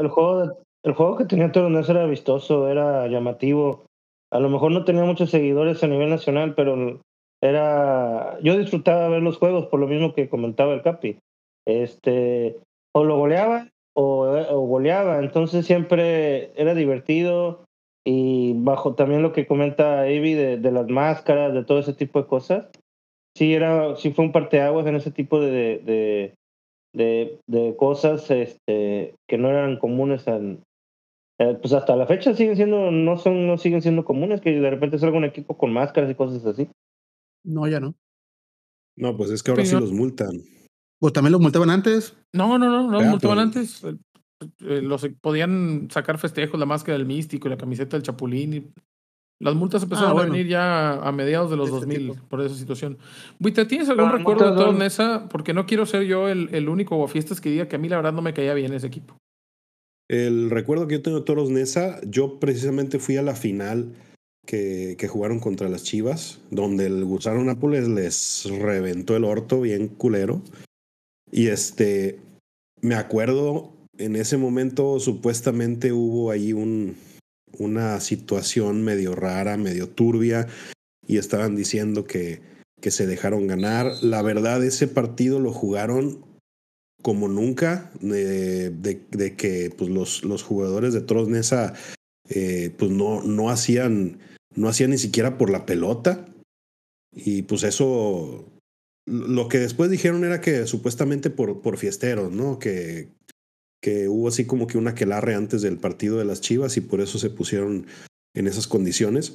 el, 0.00 0.08
juego, 0.08 0.58
el 0.84 0.92
juego 0.92 1.16
que 1.16 1.24
tenía 1.24 1.52
Tornesa 1.52 1.92
era 1.92 2.06
vistoso, 2.06 2.68
era 2.68 3.06
llamativo. 3.08 3.86
a 4.32 4.40
lo 4.40 4.48
mejor 4.48 4.72
no 4.72 4.84
tenía 4.84 5.04
muchos 5.04 5.30
seguidores 5.30 5.82
a 5.82 5.88
nivel 5.88 6.10
nacional, 6.10 6.54
pero 6.54 7.00
era, 7.42 8.38
yo 8.42 8.58
disfrutaba 8.58 9.08
ver 9.08 9.22
los 9.22 9.38
juegos 9.38 9.66
por 9.66 9.80
lo 9.80 9.88
mismo 9.88 10.14
que 10.14 10.28
comentaba 10.28 10.74
el 10.74 10.82
Capi. 10.82 11.18
Este, 11.66 12.58
o 12.94 13.04
lo 13.04 13.16
goleaba 13.16 13.68
o, 13.94 14.26
o 14.26 14.60
goleaba, 14.66 15.18
entonces 15.18 15.66
siempre 15.66 16.52
era 16.60 16.74
divertido 16.74 17.64
y 18.04 18.54
bajo 18.54 18.94
también 18.94 19.22
lo 19.22 19.32
que 19.32 19.46
comenta 19.46 20.02
Avi 20.02 20.34
de, 20.34 20.56
de, 20.56 20.72
las 20.72 20.88
máscaras, 20.88 21.52
de 21.52 21.64
todo 21.64 21.78
ese 21.78 21.92
tipo 21.92 22.20
de 22.20 22.28
cosas. 22.28 22.66
Sí, 23.36 23.54
era, 23.54 23.96
sí 23.96 24.12
fue 24.12 24.24
un 24.24 24.32
parteaguas 24.32 24.86
en 24.86 24.96
ese 24.96 25.10
tipo 25.10 25.40
de, 25.40 25.78
de, 25.78 26.34
de, 26.94 27.38
de 27.46 27.76
cosas 27.76 28.30
este, 28.30 29.14
que 29.28 29.38
no 29.38 29.48
eran 29.48 29.78
comunes 29.78 30.26
en, 30.26 30.62
eh, 31.40 31.56
pues 31.58 31.72
hasta 31.72 31.96
la 31.96 32.06
fecha 32.06 32.34
siguen 32.34 32.54
siendo, 32.54 32.90
no 32.90 33.16
son, 33.16 33.46
no 33.46 33.56
siguen 33.56 33.80
siendo 33.80 34.04
comunes, 34.04 34.42
que 34.42 34.60
de 34.60 34.68
repente 34.68 34.98
salga 34.98 35.16
un 35.16 35.24
equipo 35.24 35.56
con 35.56 35.72
máscaras 35.72 36.10
y 36.10 36.14
cosas 36.14 36.44
así. 36.44 36.68
No, 37.42 37.66
ya 37.66 37.80
no. 37.80 37.94
No, 38.94 39.16
pues 39.16 39.30
es 39.30 39.42
que 39.42 39.50
ahora 39.50 39.64
sí, 39.64 39.74
los 39.74 39.90
multan. 39.90 40.42
Pues 40.98 41.14
también 41.14 41.32
los 41.32 41.40
multaban 41.40 41.70
antes. 41.70 42.14
No, 42.34 42.58
no, 42.58 42.68
no, 42.68 42.90
no 42.90 43.00
los 43.00 43.06
multaban 43.06 43.38
antes. 43.38 43.82
Eh, 44.60 44.80
los 44.82 45.06
podían 45.20 45.88
sacar 45.90 46.18
festejos, 46.18 46.58
la 46.58 46.66
máscara 46.66 46.96
del 46.96 47.06
místico, 47.06 47.48
la 47.48 47.56
camiseta 47.56 47.96
del 47.96 48.04
chapulín. 48.04 48.54
Y 48.54 48.72
las 49.40 49.54
multas 49.54 49.82
empezaron 49.82 50.10
ah, 50.10 50.14
bueno. 50.14 50.30
a 50.30 50.32
venir 50.32 50.48
ya 50.48 50.94
a 50.94 51.12
mediados 51.12 51.50
de 51.50 51.56
los 51.56 51.68
este 51.68 51.80
2000 51.80 51.98
tipo. 51.98 52.28
por 52.28 52.40
esa 52.42 52.54
situación. 52.54 52.98
Buita, 53.38 53.66
¿tienes 53.66 53.88
algún 53.88 54.06
no, 54.06 54.16
recuerdo 54.16 54.50
de 54.50 54.56
Tornesa? 54.56 55.28
Porque 55.28 55.54
no 55.54 55.66
quiero 55.66 55.86
ser 55.86 56.04
yo 56.04 56.28
el, 56.28 56.54
el 56.54 56.68
único 56.68 57.06
fiestas 57.08 57.40
que 57.40 57.50
diga 57.50 57.68
que 57.68 57.76
a 57.76 57.78
mí 57.78 57.88
la 57.88 57.96
verdad 57.96 58.12
no 58.12 58.22
me 58.22 58.34
caía 58.34 58.54
bien 58.54 58.72
ese 58.72 58.86
equipo. 58.86 59.16
El 60.08 60.50
recuerdo 60.50 60.88
que 60.88 60.96
yo 60.96 61.02
tengo 61.02 61.20
de 61.20 61.24
Toros 61.24 61.50
Nesa, 61.50 62.00
yo 62.04 62.40
precisamente 62.40 62.98
fui 62.98 63.16
a 63.16 63.22
la 63.22 63.36
final 63.36 63.94
que, 64.44 64.96
que, 64.98 65.06
jugaron 65.06 65.38
contra 65.38 65.68
las 65.68 65.84
Chivas, 65.84 66.40
donde 66.50 66.86
el 66.86 67.04
Gusano 67.04 67.44
Nápoles 67.44 67.88
les 67.88 68.44
reventó 68.60 69.16
el 69.16 69.24
orto 69.24 69.60
bien 69.60 69.86
culero. 69.86 70.42
Y 71.30 71.46
este, 71.46 72.18
me 72.80 72.96
acuerdo, 72.96 73.72
en 74.00 74.16
ese 74.16 74.38
momento 74.38 74.98
supuestamente 74.98 75.92
hubo 75.92 76.30
ahí 76.30 76.52
un, 76.54 76.96
una 77.58 78.00
situación 78.00 78.82
medio 78.82 79.14
rara, 79.14 79.56
medio 79.58 79.88
turbia, 79.88 80.48
y 81.06 81.18
estaban 81.18 81.54
diciendo 81.54 82.04
que, 82.04 82.40
que 82.80 82.90
se 82.90 83.06
dejaron 83.06 83.46
ganar. 83.46 83.92
La 84.02 84.22
verdad, 84.22 84.64
ese 84.64 84.88
partido 84.88 85.38
lo 85.38 85.52
jugaron 85.52 86.24
como 87.02 87.28
nunca, 87.28 87.90
de, 88.00 88.70
de, 88.70 89.36
que 89.36 89.70
pues, 89.76 89.90
los, 89.90 90.24
los 90.24 90.42
jugadores 90.42 90.94
de 90.94 91.02
Trosnesa 91.02 91.74
eh, 92.28 92.74
pues 92.78 92.90
no, 92.90 93.22
no, 93.22 93.50
hacían, 93.50 94.18
no 94.54 94.68
hacían 94.68 94.90
ni 94.90 94.98
siquiera 94.98 95.36
por 95.36 95.50
la 95.50 95.66
pelota. 95.66 96.26
Y 97.12 97.42
pues 97.42 97.64
eso, 97.64 98.46
lo 99.06 99.48
que 99.48 99.58
después 99.58 99.90
dijeron 99.90 100.24
era 100.24 100.40
que 100.40 100.66
supuestamente 100.66 101.28
por, 101.28 101.60
por 101.60 101.76
fiesteros, 101.76 102.32
¿no? 102.32 102.58
Que, 102.58 103.08
que 103.80 104.08
hubo 104.08 104.28
así 104.28 104.44
como 104.44 104.66
que 104.66 104.78
una 104.78 104.94
quelarre 104.94 105.34
antes 105.34 105.62
del 105.62 105.78
partido 105.78 106.18
de 106.18 106.24
las 106.24 106.40
Chivas 106.40 106.76
y 106.76 106.80
por 106.80 107.00
eso 107.00 107.18
se 107.18 107.30
pusieron 107.30 107.86
en 108.34 108.46
esas 108.46 108.66
condiciones. 108.66 109.34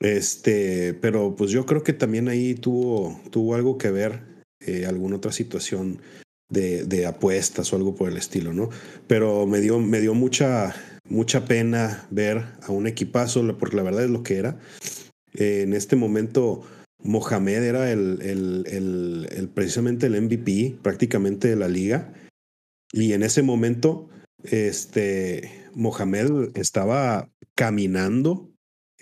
Este, 0.00 0.94
pero 0.94 1.36
pues 1.36 1.50
yo 1.50 1.66
creo 1.66 1.82
que 1.82 1.92
también 1.92 2.28
ahí 2.28 2.54
tuvo, 2.54 3.20
tuvo 3.30 3.54
algo 3.54 3.78
que 3.78 3.90
ver 3.90 4.22
eh, 4.60 4.86
alguna 4.86 5.16
otra 5.16 5.32
situación 5.32 6.00
de, 6.50 7.06
apuestas 7.06 7.72
o 7.72 7.76
algo 7.76 7.94
por 7.94 8.10
el 8.10 8.16
estilo, 8.16 8.52
¿no? 8.52 8.70
Pero 9.06 9.46
me 9.46 9.60
dio, 9.60 9.78
me 9.78 10.00
dio 10.00 10.14
mucha, 10.14 10.74
mucha 11.08 11.44
pena 11.44 12.06
ver 12.10 12.44
a 12.62 12.72
un 12.72 12.86
equipazo, 12.86 13.56
porque 13.56 13.76
la 13.76 13.82
verdad 13.82 14.04
es 14.04 14.10
lo 14.10 14.22
que 14.22 14.36
era. 14.36 14.58
Eh, 15.34 15.62
en 15.62 15.74
este 15.74 15.96
momento, 15.96 16.62
Mohamed 17.02 17.62
era 17.62 17.92
el, 17.92 18.20
el, 18.22 19.28
el, 19.30 19.48
precisamente 19.48 20.06
el 20.06 20.20
MVP 20.20 20.78
prácticamente 20.82 21.48
de 21.48 21.56
la 21.56 21.68
liga. 21.68 22.12
Y 22.92 23.12
en 23.12 23.22
ese 23.22 23.42
momento, 23.42 24.08
este, 24.44 25.50
Mohamed 25.74 26.56
estaba 26.56 27.30
caminando 27.54 28.50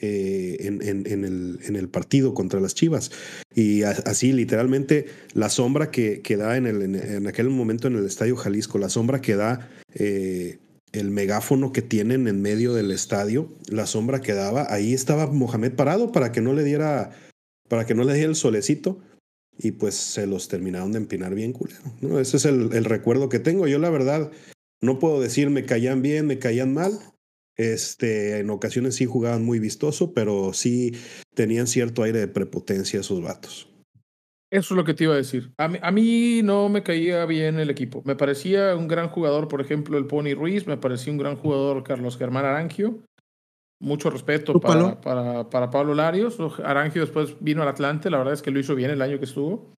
eh, 0.01 0.57
en, 0.61 1.77
el, 1.77 1.89
partido 1.89 2.33
contra 2.33 2.61
las 2.61 2.75
Chivas. 2.75 3.11
Y 3.55 3.83
así, 3.83 4.33
literalmente, 4.33 5.07
la 5.33 5.49
sombra 5.49 5.91
que, 5.91 6.21
que 6.23 6.37
da 6.37 6.57
en, 6.57 6.67
el, 6.67 6.83
en, 6.83 7.27
aquel 7.27 7.49
momento 7.51 7.89
en 7.89 7.97
el 7.97 8.07
Estadio 8.07 8.37
Jalisco, 8.37 8.79
la 8.79 8.91
sombra 8.91 9.21
que 9.21 9.35
da 9.35 9.69
eh, 9.95 10.59
el 10.93 11.11
megáfono 11.11 11.73
que 11.73 11.83
tienen 11.83 12.29
en 12.29 12.41
medio 12.43 12.75
del 12.75 12.93
estadio, 12.93 13.53
la 13.69 13.87
sombra 13.87 14.21
que 14.21 14.35
daba, 14.35 14.73
ahí 14.73 14.95
estaba 14.95 15.27
Mohamed 15.27 15.73
parado 15.73 16.13
para 16.13 16.31
que 16.31 16.41
no 16.41 16.53
le 16.53 16.63
diera, 16.63 17.11
para 17.69 17.85
que 17.85 17.95
no 17.95 18.05
le 18.05 18.15
diera 18.15 18.29
el 18.29 18.37
solecito. 18.37 19.01
Y 19.59 19.73
pues 19.73 19.95
se 19.95 20.27
los 20.27 20.49
terminaron 20.49 20.93
de 20.93 20.99
empinar 20.99 21.35
bien 21.35 21.53
culero. 21.53 21.83
¿no? 22.01 22.21
Ese 22.21 22.37
es 22.37 22.45
el, 22.45 22.85
recuerdo 22.85 23.29
que 23.29 23.41
tengo. 23.41 23.67
Yo 23.67 23.79
la 23.79 23.91
verdad 23.91 24.31
no 24.81 24.99
puedo 24.99 25.21
decir 25.21 25.51
me 25.51 25.65
caían 25.65 26.01
bien, 26.01 26.27
me 26.27 26.39
caían 26.39 26.73
mal 26.73 26.99
este, 27.59 28.39
en 28.39 28.51
ocasiones 28.51 28.95
sí 28.95 29.05
jugaban 29.05 29.45
muy 29.45 29.59
vistoso, 29.59 30.15
pero 30.15 30.53
sí 30.53 30.93
tenían 31.35 31.67
cierto 31.67 32.05
aire 32.05 32.21
de 32.21 32.29
prepotencia 32.29 33.01
esos 33.01 33.21
vatos. 33.21 33.69
Eso 34.51 34.75
es 34.75 34.77
lo 34.77 34.85
que 34.85 34.95
te 34.95 35.05
iba 35.05 35.13
a 35.13 35.19
decir. 35.19 35.53
A 35.59 35.69
mí, 35.69 35.79
a 35.83 35.91
mí, 35.91 36.41
no 36.43 36.71
me 36.71 36.83
caía 36.83 37.27
bien 37.27 37.59
el 37.59 37.69
equipo. 37.69 38.03
Me 38.07 38.17
parecía 38.17 38.75
un 38.77 38.89
gran 38.89 39.09
jugador, 39.09 39.49
por 39.49 39.61
ejemplo, 39.61 39.99
el 39.99 40.07
Pony 40.07 40.35
Ruiz, 40.35 40.67
me 40.67 40.79
parecía 40.79 41.13
un 41.13 41.19
gran 41.19 41.37
jugador 41.37 41.83
Carlos 41.83 42.17
Germán 42.17 42.47
Arangio. 42.47 43.01
Mucho 43.81 44.11
respeto 44.11 44.59
para, 44.59 45.01
para, 45.01 45.49
para, 45.49 45.71
Pablo 45.71 45.95
Larios. 45.95 46.39
Arangio 46.65 47.03
después 47.03 47.37
vino 47.41 47.63
al 47.63 47.69
Atlante, 47.69 48.11
la 48.11 48.19
verdad 48.19 48.35
es 48.35 48.43
que 48.43 48.51
lo 48.51 48.59
hizo 48.59 48.75
bien 48.75 48.91
el 48.91 49.03
año 49.03 49.19
que 49.19 49.25
estuvo. 49.25 49.73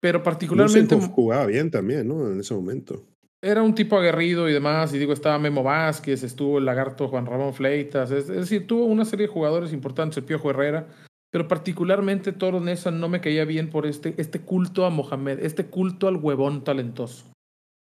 Pero 0.00 0.22
particularmente... 0.22 0.96
jugaba 0.96 1.46
bien 1.46 1.70
también, 1.70 2.06
¿no? 2.06 2.28
En 2.30 2.40
ese 2.40 2.54
momento 2.54 3.04
era 3.42 3.62
un 3.62 3.74
tipo 3.74 3.98
aguerrido 3.98 4.48
y 4.48 4.52
demás, 4.52 4.94
y 4.94 4.98
digo, 4.98 5.12
estaba 5.12 5.38
Memo 5.38 5.64
Vázquez, 5.64 6.22
estuvo 6.22 6.58
el 6.58 6.64
lagarto 6.64 7.08
Juan 7.08 7.26
Ramón 7.26 7.52
Fleitas, 7.52 8.12
es, 8.12 8.30
es 8.30 8.36
decir, 8.36 8.68
tuvo 8.68 8.84
una 8.84 9.04
serie 9.04 9.26
de 9.26 9.32
jugadores 9.32 9.72
importantes, 9.72 10.16
el 10.16 10.24
Piojo 10.24 10.50
Herrera, 10.50 10.86
pero 11.30 11.48
particularmente 11.48 12.32
Toro 12.32 12.60
Nesa 12.60 12.92
no 12.92 13.08
me 13.08 13.20
caía 13.20 13.44
bien 13.44 13.68
por 13.68 13.84
este, 13.86 14.14
este 14.16 14.40
culto 14.40 14.86
a 14.86 14.90
Mohamed, 14.90 15.40
este 15.40 15.66
culto 15.66 16.06
al 16.06 16.16
huevón 16.16 16.62
talentoso. 16.62 17.32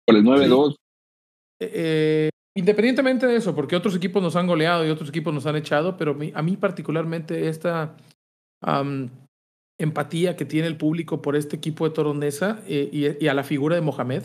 Por 0.06 0.18
el 0.18 0.24
9-2. 0.24 0.72
Sí. 0.72 0.76
Eh, 1.62 1.72
eh, 1.74 2.30
independientemente 2.56 3.28
de 3.28 3.36
eso, 3.36 3.54
porque 3.54 3.76
otros 3.76 3.96
equipos 3.96 4.24
nos 4.24 4.36
han 4.36 4.48
goleado 4.48 4.86
y 4.86 4.90
otros 4.90 5.10
equipos 5.10 5.34
nos 5.34 5.46
han 5.46 5.56
echado, 5.56 5.98
pero 5.98 6.18
a 6.34 6.42
mí 6.42 6.58
particularmente 6.58 7.50
esta 7.50 7.96
empatía 9.78 10.36
que 10.36 10.46
tiene 10.46 10.68
el 10.68 10.78
público 10.78 11.22
por 11.22 11.36
este 11.36 11.58
equipo 11.58 11.88
de 11.88 11.94
Toro 11.94 12.14
Nesa 12.14 12.62
eh, 12.68 13.18
y, 13.20 13.28
a 13.28 13.34
la 13.34 13.44
figura 13.44 13.76
de 13.76 13.82
Mohamed, 13.82 14.24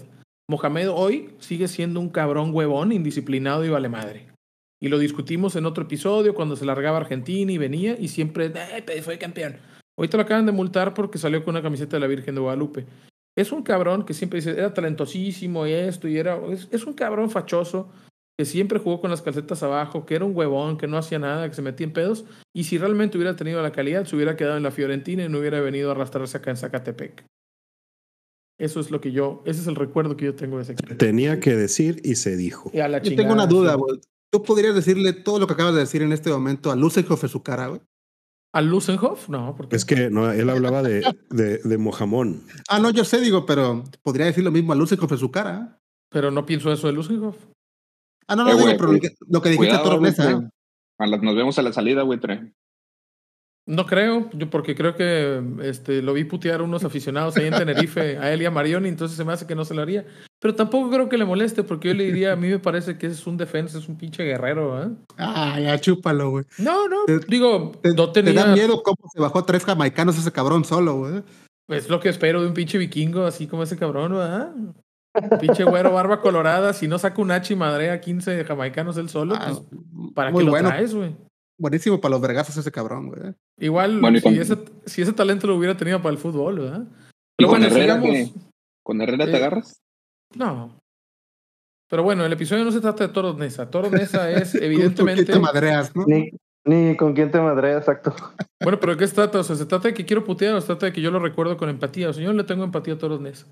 Mohamed 0.48 0.90
hoy 0.90 1.30
sigue 1.38 1.68
siendo 1.68 2.00
un 2.00 2.08
cabrón 2.08 2.50
huevón, 2.52 2.92
indisciplinado 2.92 3.64
y 3.64 3.68
vale 3.68 3.88
madre. 3.88 4.26
Y 4.82 4.88
lo 4.88 4.98
discutimos 4.98 5.56
en 5.56 5.66
otro 5.66 5.84
episodio 5.84 6.34
cuando 6.34 6.56
se 6.56 6.64
largaba 6.64 6.96
Argentina 6.96 7.52
y 7.52 7.58
venía 7.58 7.96
y 7.98 8.08
siempre 8.08 8.52
eh, 8.54 9.02
fue 9.02 9.18
campeón. 9.18 9.56
Hoy 9.96 10.08
te 10.08 10.16
lo 10.16 10.22
acaban 10.22 10.46
de 10.46 10.52
multar 10.52 10.94
porque 10.94 11.18
salió 11.18 11.44
con 11.44 11.54
una 11.54 11.62
camiseta 11.62 11.96
de 11.96 12.00
la 12.00 12.06
Virgen 12.06 12.34
de 12.34 12.40
Guadalupe. 12.40 12.86
Es 13.36 13.52
un 13.52 13.62
cabrón 13.62 14.04
que 14.04 14.14
siempre 14.14 14.38
dice, 14.38 14.52
era 14.52 14.72
talentosísimo 14.72 15.66
y 15.66 15.72
esto, 15.72 16.08
y 16.08 16.16
era. 16.16 16.40
Es, 16.50 16.68
es 16.72 16.84
un 16.84 16.94
cabrón 16.94 17.30
fachoso 17.30 17.90
que 18.40 18.46
siempre 18.46 18.78
jugó 18.78 19.02
con 19.02 19.10
las 19.10 19.20
calcetas 19.20 19.62
abajo, 19.62 20.06
que 20.06 20.14
era 20.14 20.24
un 20.24 20.34
huevón, 20.34 20.78
que 20.78 20.86
no 20.86 20.96
hacía 20.96 21.18
nada, 21.18 21.46
que 21.46 21.54
se 21.54 21.60
metía 21.60 21.86
en 21.86 21.92
pedos. 21.92 22.24
Y 22.54 22.64
si 22.64 22.78
realmente 22.78 23.18
hubiera 23.18 23.36
tenido 23.36 23.60
la 23.60 23.70
calidad, 23.70 24.06
se 24.06 24.16
hubiera 24.16 24.34
quedado 24.34 24.56
en 24.56 24.62
la 24.62 24.70
Fiorentina 24.70 25.22
y 25.22 25.28
no 25.28 25.40
hubiera 25.40 25.60
venido 25.60 25.90
a 25.90 25.92
arrastrarse 25.92 26.38
acá 26.38 26.48
en 26.48 26.56
Zacatepec. 26.56 27.26
Eso 28.58 28.80
es 28.80 28.90
lo 28.90 29.02
que 29.02 29.12
yo, 29.12 29.42
ese 29.44 29.60
es 29.60 29.66
el 29.66 29.76
recuerdo 29.76 30.16
que 30.16 30.24
yo 30.24 30.34
tengo 30.36 30.56
de 30.56 30.62
ese 30.62 30.72
equipo. 30.72 30.96
Tenía 30.96 31.38
que 31.38 31.54
decir 31.54 32.00
y 32.02 32.14
se 32.14 32.34
dijo. 32.34 32.70
Y 32.72 32.80
a 32.80 32.88
la 32.88 33.02
yo 33.02 33.14
tengo 33.14 33.34
una 33.34 33.46
duda, 33.46 33.74
güey. 33.74 34.00
¿Tú 34.32 34.42
podrías 34.42 34.74
decirle 34.74 35.12
todo 35.12 35.38
lo 35.38 35.46
que 35.46 35.52
acabas 35.52 35.74
de 35.74 35.80
decir 35.80 36.00
en 36.00 36.12
este 36.12 36.30
momento 36.30 36.70
a 36.70 36.76
Lusenhoff 36.76 37.22
en 37.22 37.28
su 37.28 37.42
cara, 37.42 37.66
güey? 37.66 37.82
¿A 38.54 38.62
Lusenhoff? 38.62 39.28
No, 39.28 39.54
porque. 39.54 39.76
Es 39.76 39.84
que 39.84 40.08
no, 40.08 40.32
él 40.32 40.48
hablaba 40.48 40.82
de, 40.82 41.02
de, 41.28 41.58
de, 41.58 41.76
Mojamón. 41.76 42.42
Ah, 42.70 42.78
no, 42.78 42.88
yo 42.88 43.04
sé, 43.04 43.20
digo, 43.20 43.44
pero 43.44 43.84
podría 44.02 44.24
decir 44.24 44.44
lo 44.44 44.50
mismo 44.50 44.72
a 44.72 44.76
Lusenhoff 44.76 45.12
en 45.12 45.18
su 45.18 45.30
cara. 45.30 45.78
Pero 46.08 46.30
no 46.30 46.46
pienso 46.46 46.72
eso 46.72 46.86
de 46.86 46.94
Lusenhoff. 46.94 47.36
Ah, 48.30 48.36
no, 48.36 48.44
no, 48.44 48.50
eh, 48.50 48.54
digo, 48.54 48.66
wey, 48.66 48.76
pero 48.78 48.92
lo 48.92 49.00
que, 49.00 49.08
lo 49.28 49.42
que 49.42 49.48
dijiste 49.48 49.74
a 49.74 49.82
Torres, 49.82 50.18
¿eh? 50.20 50.36
Nos 50.98 51.34
vemos 51.34 51.58
a 51.58 51.62
la 51.62 51.72
salida, 51.72 52.02
güey, 52.02 52.20
no 53.66 53.86
creo, 53.86 54.28
yo 54.32 54.50
porque 54.50 54.74
creo 54.74 54.96
que 54.96 55.42
este, 55.62 56.02
lo 56.02 56.14
vi 56.14 56.24
putear 56.24 56.62
unos 56.62 56.82
aficionados 56.82 57.36
ahí 57.36 57.46
en 57.46 57.54
Tenerife, 57.54 58.18
a 58.18 58.32
él 58.32 58.42
y 58.42 58.46
a 58.46 58.50
Marioni, 58.50 58.88
entonces 58.88 59.16
se 59.16 59.24
me 59.24 59.32
hace 59.32 59.46
que 59.46 59.54
no 59.54 59.64
se 59.64 59.74
lo 59.74 59.82
haría. 59.82 60.06
Pero 60.40 60.54
tampoco 60.54 60.90
creo 60.90 61.08
que 61.08 61.18
le 61.18 61.24
moleste, 61.24 61.62
porque 61.62 61.88
yo 61.88 61.94
le 61.94 62.04
diría, 62.04 62.32
a 62.32 62.36
mí 62.36 62.48
me 62.48 62.58
parece 62.58 62.96
que 62.98 63.06
es 63.06 63.26
un 63.26 63.36
defensa, 63.36 63.78
es 63.78 63.88
un 63.88 63.96
pinche 63.96 64.24
guerrero, 64.24 64.82
¿eh? 64.82 64.88
Ah, 65.18 65.60
ya 65.60 65.78
chúpalo, 65.78 66.30
güey. 66.30 66.44
No, 66.58 66.88
no, 66.88 67.04
te, 67.06 67.18
digo, 67.28 67.72
te, 67.82 67.94
no 67.94 68.10
tenía... 68.10 68.32
¿Te 68.32 68.38
da 68.38 68.54
miedo 68.54 68.82
cómo 68.82 69.08
se 69.12 69.20
bajó 69.20 69.44
tres 69.44 69.64
jamaicanos 69.64 70.18
ese 70.18 70.32
cabrón 70.32 70.64
solo, 70.64 70.96
güey? 70.96 71.22
Es 71.68 71.88
lo 71.88 72.00
que 72.00 72.08
espero 72.08 72.40
de 72.40 72.48
un 72.48 72.54
pinche 72.54 72.78
vikingo, 72.78 73.24
así 73.24 73.46
como 73.46 73.62
ese 73.62 73.76
cabrón, 73.76 74.12
¿verdad? 74.12 74.52
Pinche 75.40 75.64
güero, 75.64 75.92
barba 75.92 76.20
colorada, 76.20 76.72
si 76.72 76.88
no 76.88 76.98
saca 76.98 77.20
un 77.22 77.30
hachi 77.30 77.54
madre 77.56 77.90
a 77.90 78.00
15 78.00 78.44
jamaicanos 78.44 78.96
él 78.96 79.08
solo, 79.08 79.34
ah, 79.36 79.46
pues, 79.48 80.12
¿para 80.14 80.32
qué 80.32 80.42
lo 80.44 80.50
bueno. 80.50 80.68
traes, 80.68 80.94
güey? 80.94 81.14
buenísimo 81.58 82.00
para 82.00 82.12
los 82.12 82.22
vergazos 82.22 82.56
ese 82.56 82.72
cabrón, 82.72 83.08
güey. 83.08 83.34
Igual, 83.58 84.00
Bueno, 84.00 84.16
si, 84.18 84.22
con- 84.22 84.34
ese, 84.34 84.56
si 84.86 85.02
ese 85.02 85.12
talento 85.12 85.46
lo 85.46 85.56
hubiera 85.56 85.76
tenido 85.76 86.00
para 86.00 86.12
el 86.12 86.18
fútbol, 86.18 86.58
¿verdad? 86.60 86.82
¿Y 86.82 86.94
Pero 87.36 87.48
con 87.50 87.60
bueno, 87.60 87.66
Herrera, 87.76 87.94
sigamos. 88.00 88.10
qué? 88.10 88.40
¿Con 88.82 89.02
Herrera 89.02 89.24
te 89.26 89.32
Eh, 89.32 89.36
agarras? 89.36 89.78
No. 90.34 90.78
Pero 91.90 92.02
bueno, 92.02 92.24
el 92.24 92.32
episodio 92.32 92.64
no 92.64 92.70
se 92.72 92.80
trata 92.80 93.06
de 93.06 93.12
Toros 93.12 93.36
Nesa. 93.36 93.70
Toros 93.70 93.92
Nesa 93.92 94.30
es 94.30 94.52
¿Con 94.52 94.60
quién 94.60 94.72
evidentemente. 94.72 95.24
te 95.32 95.38
madreas, 95.38 95.94
no? 95.94 96.04
Ni, 96.06 96.30
ni 96.64 96.96
con 96.96 97.12
quién 97.14 97.30
te 97.30 97.40
madrea, 97.40 97.76
exacto. 97.78 98.14
Bueno, 98.62 98.78
pero 98.80 98.92
¿de 98.92 98.98
qué 98.98 99.06
se 99.06 99.14
trata? 99.14 99.38
O 99.40 99.42
sea, 99.42 99.56
¿se 99.56 99.66
trata 99.66 99.88
de 99.88 99.94
que 99.94 100.04
quiero 100.06 100.24
putear 100.24 100.54
o 100.54 100.60
se 100.60 100.66
trata 100.68 100.86
de 100.86 100.92
que 100.92 101.00
yo 101.02 101.10
lo 101.10 101.18
recuerdo 101.18 101.56
con 101.58 101.68
empatía? 101.68 102.08
O 102.10 102.12
sea, 102.12 102.22
yo 102.22 102.30
no 102.30 102.36
le 102.38 102.44
tengo 102.44 102.62
empatía 102.64 102.94
a 102.94 102.98
Toros 102.98 103.20
Nesa, 103.20 103.46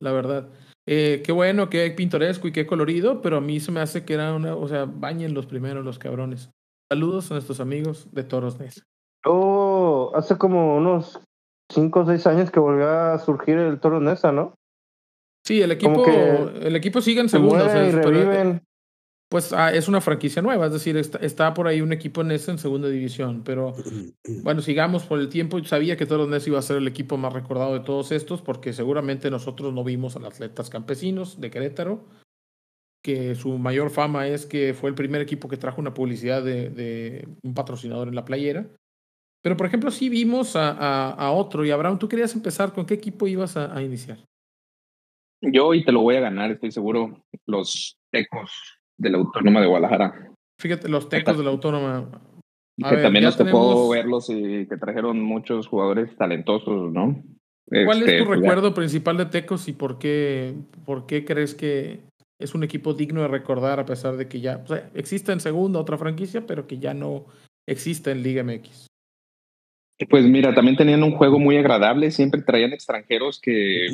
la 0.00 0.10
verdad. 0.12 0.48
Eh, 0.86 1.22
qué 1.24 1.32
bueno, 1.32 1.70
qué 1.70 1.90
pintoresco 1.90 2.48
y 2.48 2.52
qué 2.52 2.66
colorido, 2.66 3.22
pero 3.22 3.36
a 3.36 3.40
mí 3.40 3.60
se 3.60 3.70
me 3.70 3.80
hace 3.80 4.04
que 4.04 4.14
era 4.14 4.34
una... 4.34 4.56
O 4.56 4.66
sea, 4.68 4.84
bañen 4.84 5.34
los 5.34 5.46
primeros, 5.46 5.84
los 5.84 5.98
cabrones. 5.98 6.50
Saludos 6.90 7.30
a 7.30 7.34
nuestros 7.34 7.60
amigos 7.60 8.08
de 8.12 8.24
Toros 8.24 8.58
Nesa. 8.58 8.82
Oh, 9.24 10.12
hace 10.14 10.36
como 10.36 10.76
unos 10.76 11.20
5 11.72 12.00
o 12.00 12.06
6 12.06 12.26
años 12.26 12.50
que 12.50 12.60
volvió 12.60 12.88
a 12.88 13.18
surgir 13.18 13.56
el 13.58 13.80
Toro 13.80 14.00
Nesa, 14.00 14.32
¿no? 14.32 14.54
Sí, 15.44 15.60
el 15.60 15.72
equipo, 15.72 16.04
que 16.04 16.66
el 16.66 16.76
equipo 16.76 17.00
sigue 17.00 17.20
en 17.20 17.28
Se 17.28 17.38
segunda. 17.38 17.66
o 17.66 17.68
sea, 17.68 18.00
pero. 18.02 18.60
Pues 19.32 19.54
ah, 19.54 19.72
es 19.72 19.88
una 19.88 20.02
franquicia 20.02 20.42
nueva, 20.42 20.66
es 20.66 20.74
decir, 20.74 20.94
está, 20.98 21.16
está 21.16 21.54
por 21.54 21.66
ahí 21.66 21.80
un 21.80 21.90
equipo 21.90 22.22
Nesa 22.22 22.52
en 22.52 22.58
segunda 22.58 22.90
división, 22.90 23.42
pero 23.42 23.72
Bueno, 24.42 24.60
sigamos 24.60 25.04
por 25.04 25.20
el 25.20 25.30
tiempo. 25.30 25.58
Yo 25.58 25.64
sabía 25.64 25.96
que 25.96 26.04
Toros 26.04 26.28
Nesa 26.28 26.50
iba 26.50 26.58
a 26.58 26.62
ser 26.62 26.76
el 26.76 26.86
equipo 26.86 27.16
más 27.16 27.32
recordado 27.32 27.72
de 27.72 27.80
todos 27.80 28.12
estos, 28.12 28.42
porque 28.42 28.74
seguramente 28.74 29.30
nosotros 29.30 29.72
no 29.72 29.84
vimos 29.84 30.16
a 30.16 30.18
los 30.18 30.34
atletas 30.34 30.68
campesinos 30.68 31.40
de 31.40 31.50
Querétaro, 31.50 32.04
que 33.02 33.34
su 33.34 33.56
mayor 33.56 33.88
fama 33.88 34.26
es 34.26 34.44
que 34.44 34.74
fue 34.74 34.90
el 34.90 34.94
primer 34.94 35.22
equipo 35.22 35.48
que 35.48 35.56
trajo 35.56 35.80
una 35.80 35.94
publicidad 35.94 36.42
de, 36.42 36.68
de 36.68 37.26
un 37.42 37.54
patrocinador 37.54 38.08
en 38.08 38.14
la 38.14 38.26
playera. 38.26 38.66
Pero, 39.42 39.56
por 39.56 39.66
ejemplo, 39.66 39.90
sí 39.90 40.10
vimos 40.10 40.56
a, 40.56 40.72
a, 40.72 41.10
a 41.10 41.30
otro. 41.32 41.64
Y 41.64 41.70
Abraham, 41.70 41.98
¿tú 41.98 42.06
querías 42.06 42.34
empezar? 42.34 42.74
¿Con 42.74 42.84
qué 42.84 42.92
equipo 42.92 43.26
ibas 43.26 43.56
a, 43.56 43.74
a 43.74 43.82
iniciar? 43.82 44.18
Yo 45.40 45.72
y 45.72 45.82
te 45.82 45.90
lo 45.90 46.02
voy 46.02 46.16
a 46.16 46.20
ganar, 46.20 46.50
estoy 46.50 46.70
seguro. 46.70 47.24
Los 47.46 47.96
Tecos 48.10 48.81
de 49.02 49.10
la 49.10 49.18
Autónoma 49.18 49.60
de 49.60 49.66
Guadalajara. 49.66 50.32
Fíjate, 50.60 50.88
los 50.88 51.08
tecos 51.08 51.36
de 51.36 51.44
la 51.44 51.50
Autónoma. 51.50 52.08
A 52.82 52.88
que 52.88 52.94
ver, 52.96 53.04
también 53.04 53.24
nos 53.24 53.36
tocó 53.36 53.50
tenemos- 53.50 53.90
verlos 53.90 54.30
y 54.30 54.66
que 54.66 54.76
trajeron 54.78 55.20
muchos 55.20 55.66
jugadores 55.66 56.16
talentosos, 56.16 56.92
¿no? 56.92 57.22
¿Cuál 57.68 57.98
Este, 58.00 58.16
es 58.16 58.22
tu 58.22 58.26
pues 58.26 58.40
ya. 58.40 58.48
recuerdo 58.48 58.74
principal 58.74 59.16
de 59.16 59.26
Tecos 59.26 59.68
y 59.68 59.72
por 59.72 59.98
qué, 59.98 60.54
por 60.84 61.06
qué 61.06 61.24
crees 61.24 61.54
que 61.54 62.00
es 62.40 62.54
un 62.54 62.64
equipo 62.64 62.92
digno 62.94 63.22
de 63.22 63.28
recordar 63.28 63.78
a 63.80 63.86
pesar 63.86 64.16
de 64.16 64.26
que 64.28 64.40
ya 64.40 64.60
o 64.64 64.66
sea, 64.66 64.90
existe 64.94 65.32
en 65.32 65.40
segunda 65.40 65.78
otra 65.80 65.96
franquicia, 65.96 66.44
pero 66.46 66.66
que 66.66 66.78
ya 66.78 66.92
no 66.94 67.26
existe 67.68 68.10
en 68.10 68.22
Liga 68.22 68.42
MX? 68.42 68.86
Pues 70.10 70.24
mira, 70.26 70.52
también 70.54 70.76
tenían 70.76 71.02
un 71.04 71.12
juego 71.12 71.38
muy 71.38 71.56
agradable, 71.56 72.10
siempre 72.10 72.42
traían 72.42 72.72
extranjeros 72.72 73.40
que 73.40 73.88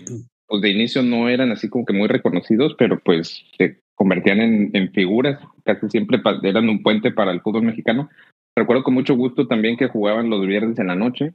pues 0.46 0.62
de 0.62 0.70
inicio 0.70 1.02
no 1.02 1.28
eran 1.28 1.50
así 1.52 1.68
como 1.68 1.84
que 1.84 1.92
muy 1.92 2.08
reconocidos, 2.08 2.74
pero 2.78 2.98
pues 3.04 3.44
se 3.58 3.80
convertían 3.98 4.40
en, 4.40 4.70
en 4.74 4.92
figuras, 4.92 5.38
casi 5.64 5.88
siempre 5.90 6.20
eran 6.44 6.68
un 6.68 6.82
puente 6.82 7.10
para 7.10 7.32
el 7.32 7.40
fútbol 7.42 7.64
mexicano. 7.64 8.08
Recuerdo 8.56 8.84
con 8.84 8.94
mucho 8.94 9.14
gusto 9.16 9.46
también 9.48 9.76
que 9.76 9.88
jugaban 9.88 10.30
los 10.30 10.46
viernes 10.46 10.78
en 10.78 10.86
la 10.86 10.94
noche, 10.94 11.34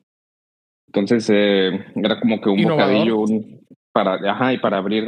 entonces 0.88 1.30
eh, 1.30 1.86
era 1.96 2.20
como 2.20 2.40
que 2.42 2.50
un 2.50 2.60
Innovador. 2.60 2.88
bocadillo 2.94 3.18
un- 3.20 3.60
para, 3.94 4.14
ajá, 4.32 4.54
y 4.54 4.58
para 4.60 4.78
abrir, 4.78 5.06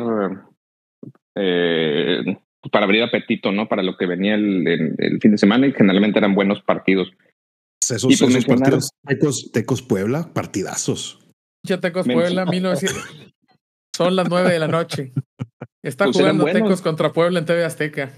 eh, 1.36 2.38
para 2.72 2.86
abrir 2.86 3.04
apetito, 3.04 3.52
¿no? 3.52 3.68
Para 3.68 3.84
lo 3.84 3.98
que 3.98 4.06
venía 4.06 4.36
el, 4.36 4.68
el- 4.68 4.96
el 4.98 5.20
fin 5.22 5.32
de 5.32 5.38
semana 5.38 5.68
y 5.68 5.74
generalmente 5.74 6.20
eran 6.20 6.36
buenos 6.36 6.62
partidos. 6.62 7.12
Esos, 7.82 8.04
pues 8.04 8.16
esos 8.22 8.34
mencionar- 8.34 8.60
partidos, 8.72 8.90
Tecos, 9.08 9.52
Tecos 9.52 9.82
Puebla, 9.82 10.30
partidazos. 10.34 11.20
Ya 11.64 11.80
Tecos 11.80 12.06
Men- 12.08 12.18
Puebla, 12.18 12.46
1900. 12.46 13.25
Son 13.96 14.16
las 14.16 14.30
9 14.30 14.52
de 14.52 14.60
la 14.60 14.68
noche. 14.68 15.12
Está 15.84 16.06
Pues 16.06 16.18
jugando. 16.18 16.46
Tecos 16.46 16.82
contra 16.82 17.12
Puebla 17.14 17.40
en 17.40 17.46
TV 17.46 17.64
Azteca. 17.64 18.12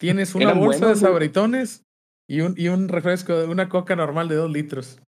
Tienes 0.00 0.34
una 0.34 0.44
Eran 0.46 0.60
bolsa 0.60 0.80
buenos, 0.80 1.00
de 1.00 1.06
sabritones 1.06 1.82
y 2.30 2.40
un, 2.40 2.54
y 2.56 2.68
un 2.68 2.88
refresco, 2.88 3.34
una 3.48 3.68
coca 3.68 3.96
normal 3.96 4.28
de 4.28 4.36
2 4.36 4.50
litros. 4.50 5.00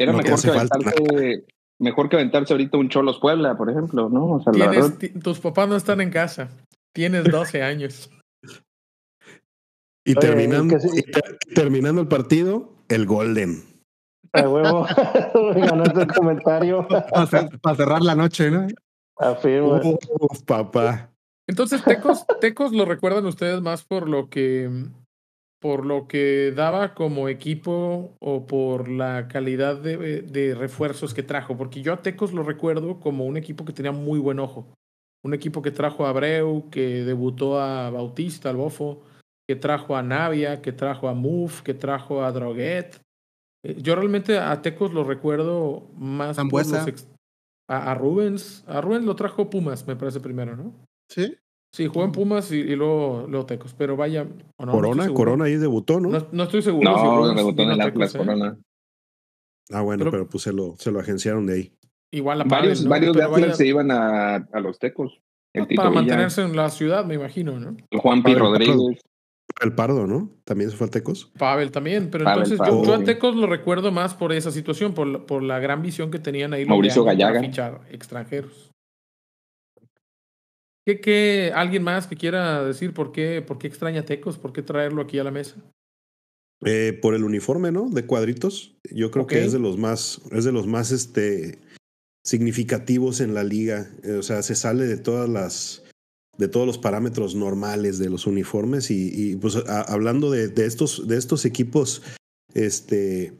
Era 0.00 0.12
No 0.12 0.18
mejor, 0.18 0.40
que 0.40 0.48
aventarse, 0.50 1.44
mejor 1.80 2.08
que 2.08 2.16
aventarse 2.16 2.54
ahorita 2.54 2.78
un 2.78 2.88
Cholos 2.88 3.18
Puebla, 3.18 3.56
por 3.56 3.68
ejemplo, 3.68 4.08
¿no? 4.08 4.26
O 4.34 4.40
sea, 4.42 4.52
la 4.52 4.70
Tienes, 4.70 5.22
tus 5.22 5.40
papás 5.40 5.68
no 5.68 5.74
están 5.76 6.00
en 6.00 6.10
casa. 6.10 6.48
Tienes 6.94 7.24
12 7.24 7.62
años. 7.62 8.10
Y 10.06 10.12
Oye, 10.12 10.20
terminando, 10.20 10.74
que 10.76 10.80
sí. 10.80 10.88
y 10.96 11.02
ter- 11.02 11.36
terminando 11.54 12.00
el 12.00 12.08
partido, 12.08 12.72
el 12.88 13.04
Golden. 13.06 13.62
A 14.32 14.48
huevo. 14.48 14.86
Ganaste 15.54 16.02
el 16.02 16.06
comentario. 16.06 16.86
Para 16.88 17.76
cerrar 17.76 18.02
la 18.02 18.14
noche, 18.14 18.50
¿no? 18.50 18.66
Afirmo. 19.18 19.80
Uf, 20.20 20.42
papá. 20.44 21.10
Entonces, 21.48 21.82
Tecos, 21.84 22.24
Tecos 22.40 22.72
lo 22.72 22.84
recuerdan 22.84 23.26
ustedes 23.26 23.60
más 23.60 23.84
por 23.84 24.08
lo 24.08 24.28
que 24.28 24.70
por 25.60 25.84
lo 25.84 26.06
que 26.06 26.52
daba 26.54 26.94
como 26.94 27.28
equipo 27.28 28.14
o 28.20 28.46
por 28.46 28.88
la 28.88 29.26
calidad 29.26 29.76
de, 29.76 30.22
de 30.22 30.54
refuerzos 30.54 31.14
que 31.14 31.24
trajo, 31.24 31.56
porque 31.56 31.82
yo 31.82 31.92
a 31.92 32.02
Tecos 32.02 32.32
lo 32.32 32.44
recuerdo 32.44 33.00
como 33.00 33.26
un 33.26 33.36
equipo 33.36 33.64
que 33.64 33.72
tenía 33.72 33.90
muy 33.90 34.20
buen 34.20 34.38
ojo. 34.38 34.68
Un 35.24 35.34
equipo 35.34 35.60
que 35.60 35.72
trajo 35.72 36.06
a 36.06 36.10
Abreu, 36.10 36.70
que 36.70 37.02
debutó 37.02 37.60
a 37.60 37.90
Bautista, 37.90 38.50
al 38.50 38.56
Bofo, 38.56 39.02
que 39.48 39.56
trajo 39.56 39.96
a 39.96 40.02
Navia, 40.04 40.62
que 40.62 40.70
trajo 40.70 41.08
a 41.08 41.14
Muf, 41.14 41.62
que 41.62 41.74
trajo 41.74 42.22
a 42.22 42.30
Droguet. 42.30 43.00
Eh, 43.64 43.82
Yo 43.82 43.96
realmente 43.96 44.38
a 44.38 44.62
Tecos 44.62 44.94
lo 44.94 45.02
recuerdo 45.02 45.88
más 45.96 46.36
por 46.36 46.44
los 46.78 46.86
ex- 46.86 47.08
a, 47.68 47.90
a 47.92 47.94
Rubens. 47.94 48.64
A 48.66 48.80
Rubens 48.80 49.04
lo 49.04 49.14
trajo 49.14 49.48
Pumas, 49.50 49.86
me 49.86 49.96
parece 49.96 50.20
primero, 50.20 50.56
¿no? 50.56 50.74
Sí. 51.08 51.34
Sí, 51.74 51.86
jugó 51.86 52.04
en 52.04 52.12
Pumas 52.12 52.50
y, 52.50 52.56
y 52.56 52.74
luego, 52.76 53.26
luego 53.28 53.44
Tecos, 53.46 53.74
pero 53.76 53.94
vaya. 53.96 54.26
o 54.56 54.64
no, 54.66 54.72
Corona. 54.72 55.12
Corona 55.12 55.44
ahí 55.44 55.56
debutó, 55.56 56.00
¿no? 56.00 56.08
No, 56.08 56.26
no 56.32 56.42
estoy 56.44 56.62
seguro. 56.62 56.96
si 56.96 57.04
no, 57.04 57.16
Rubens 57.18 57.36
debutó 57.36 57.62
en 57.62 57.70
el 57.72 57.80
Atlas 57.82 58.14
¿eh? 58.14 58.18
Corona. 58.18 58.58
Ah, 59.70 59.82
bueno, 59.82 59.98
Pero- 60.00 60.10
pero, 60.12 60.28
pues 60.28 60.42
se 60.44 60.52
lo, 60.52 60.76
se 60.78 60.90
lo 60.90 60.98
agenciaron 61.00 61.46
de 61.46 61.54
ahí. 61.54 61.74
Igual 62.10 62.40
a 62.40 62.44
Varios, 62.44 62.82
¿no? 62.84 62.88
varios 62.90 63.14
de 63.14 63.22
Atlas 63.22 63.40
vaya, 63.42 63.54
se 63.54 63.66
iban 63.66 63.90
a, 63.90 64.36
a 64.36 64.60
los 64.60 64.78
Tecos. 64.78 65.20
El 65.54 65.66
Tito 65.66 65.80
para 65.82 65.90
Villa, 65.90 66.00
mantenerse 66.00 66.40
en 66.42 66.56
la 66.56 66.70
ciudad, 66.70 67.04
me 67.04 67.14
imagino, 67.16 67.60
¿no? 67.60 67.76
Juanpi 67.98 68.34
Rodríguez. 68.34 69.00
El 69.60 69.74
Pardo, 69.74 70.06
¿no? 70.06 70.30
También 70.44 70.70
se 70.70 70.76
fue 70.76 70.86
a 70.86 70.90
Tecos. 70.90 71.32
Pavel 71.38 71.70
también, 71.72 72.10
pero 72.10 72.24
Pavel, 72.24 72.44
entonces 72.44 72.58
Pavel, 72.58 72.74
yo, 72.74 72.84
yo 72.84 72.94
a. 72.94 73.04
Tecos 73.04 73.34
lo 73.34 73.46
recuerdo 73.46 73.90
más 73.90 74.14
por 74.14 74.32
esa 74.32 74.50
situación, 74.52 74.94
por, 74.94 75.06
la- 75.06 75.26
por 75.26 75.42
la 75.42 75.58
gran 75.58 75.82
visión 75.82 76.10
que 76.10 76.18
tenían 76.18 76.52
ahí. 76.52 76.62
los 76.62 76.68
Mauricio 76.68 77.02
Gallaga. 77.04 77.40
fichar 77.40 77.80
extranjeros. 77.90 78.70
¿Qué, 80.86 81.00
qué, 81.00 81.52
¿Alguien 81.54 81.82
más 81.82 82.06
que 82.06 82.16
quiera 82.16 82.64
decir 82.64 82.94
por 82.94 83.12
qué, 83.12 83.42
por 83.42 83.58
qué 83.58 83.66
extraña 83.66 84.00
a 84.00 84.04
Tecos? 84.04 84.38
¿Por 84.38 84.52
qué 84.52 84.62
traerlo 84.62 85.02
aquí 85.02 85.18
a 85.18 85.24
la 85.24 85.30
mesa? 85.30 85.56
Eh, 86.64 86.98
por 87.02 87.14
el 87.14 87.24
uniforme, 87.24 87.70
¿no? 87.72 87.88
De 87.90 88.06
cuadritos. 88.06 88.76
Yo 88.90 89.10
creo 89.10 89.26
que 89.26 89.44
es 89.44 89.52
de 89.52 89.58
los 89.58 89.76
más, 89.76 90.20
es 90.32 90.44
de 90.44 90.52
los 90.52 90.66
más 90.66 90.90
este, 90.90 91.58
significativos 92.24 93.20
en 93.20 93.34
la 93.34 93.44
liga. 93.44 93.90
Eh, 94.02 94.12
o 94.12 94.22
sea, 94.22 94.42
se 94.42 94.54
sale 94.54 94.84
de 94.86 94.96
todas 94.96 95.28
las, 95.28 95.84
de 96.38 96.48
todos 96.48 96.66
los 96.66 96.78
parámetros 96.78 97.34
normales 97.34 97.98
de 97.98 98.08
los 98.08 98.26
uniformes. 98.26 98.90
Y, 98.90 99.10
y, 99.12 99.36
pues 99.36 99.56
a- 99.56 99.82
hablando 99.82 100.30
de, 100.30 100.48
de 100.48 100.66
estos, 100.66 101.06
de 101.08 101.16
estos 101.18 101.44
equipos 101.44 102.02
este, 102.54 103.32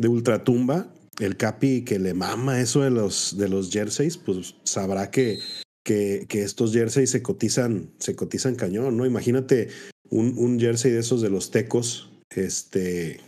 de 0.00 0.08
ultratumba, 0.08 0.92
el 1.20 1.36
Capi 1.36 1.82
que 1.84 1.98
le 1.98 2.14
mama 2.14 2.60
eso 2.60 2.82
de 2.82 2.90
los, 2.90 3.36
de 3.36 3.48
los 3.48 3.70
jerseys, 3.70 4.16
pues 4.16 4.54
sabrá 4.64 5.10
que, 5.10 5.38
que, 5.84 6.26
que 6.28 6.42
estos 6.42 6.72
jerseys 6.72 7.10
se 7.10 7.22
cotizan, 7.22 7.90
se 7.98 8.16
cotizan 8.16 8.54
cañón, 8.56 8.96
¿no? 8.96 9.06
Imagínate 9.06 9.68
un, 10.10 10.34
un 10.38 10.58
jersey 10.58 10.90
de 10.92 11.00
esos 11.00 11.22
de 11.22 11.30
los 11.30 11.50
tecos, 11.50 12.10
este, 12.34 13.20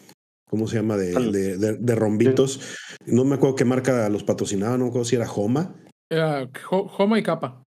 ¿cómo 0.49 0.67
se 0.67 0.77
llama? 0.77 0.97
De, 0.97 1.13
de, 1.31 1.57
de- 1.59 1.77
de 1.77 1.95
rombitos. 1.95 2.61
No 3.07 3.25
me 3.25 3.37
acuerdo 3.37 3.55
qué 3.57 3.65
marca 3.65 4.09
los 4.09 4.25
patrocinaba, 4.25 4.77
no 4.79 4.85
me 4.85 4.91
acuerdo 4.91 5.05
si 5.05 5.17
era 5.17 5.31
Homa, 5.31 5.75
Era 6.11 6.49
Joma 6.63 7.19
y 7.19 7.23
Capa. 7.23 7.63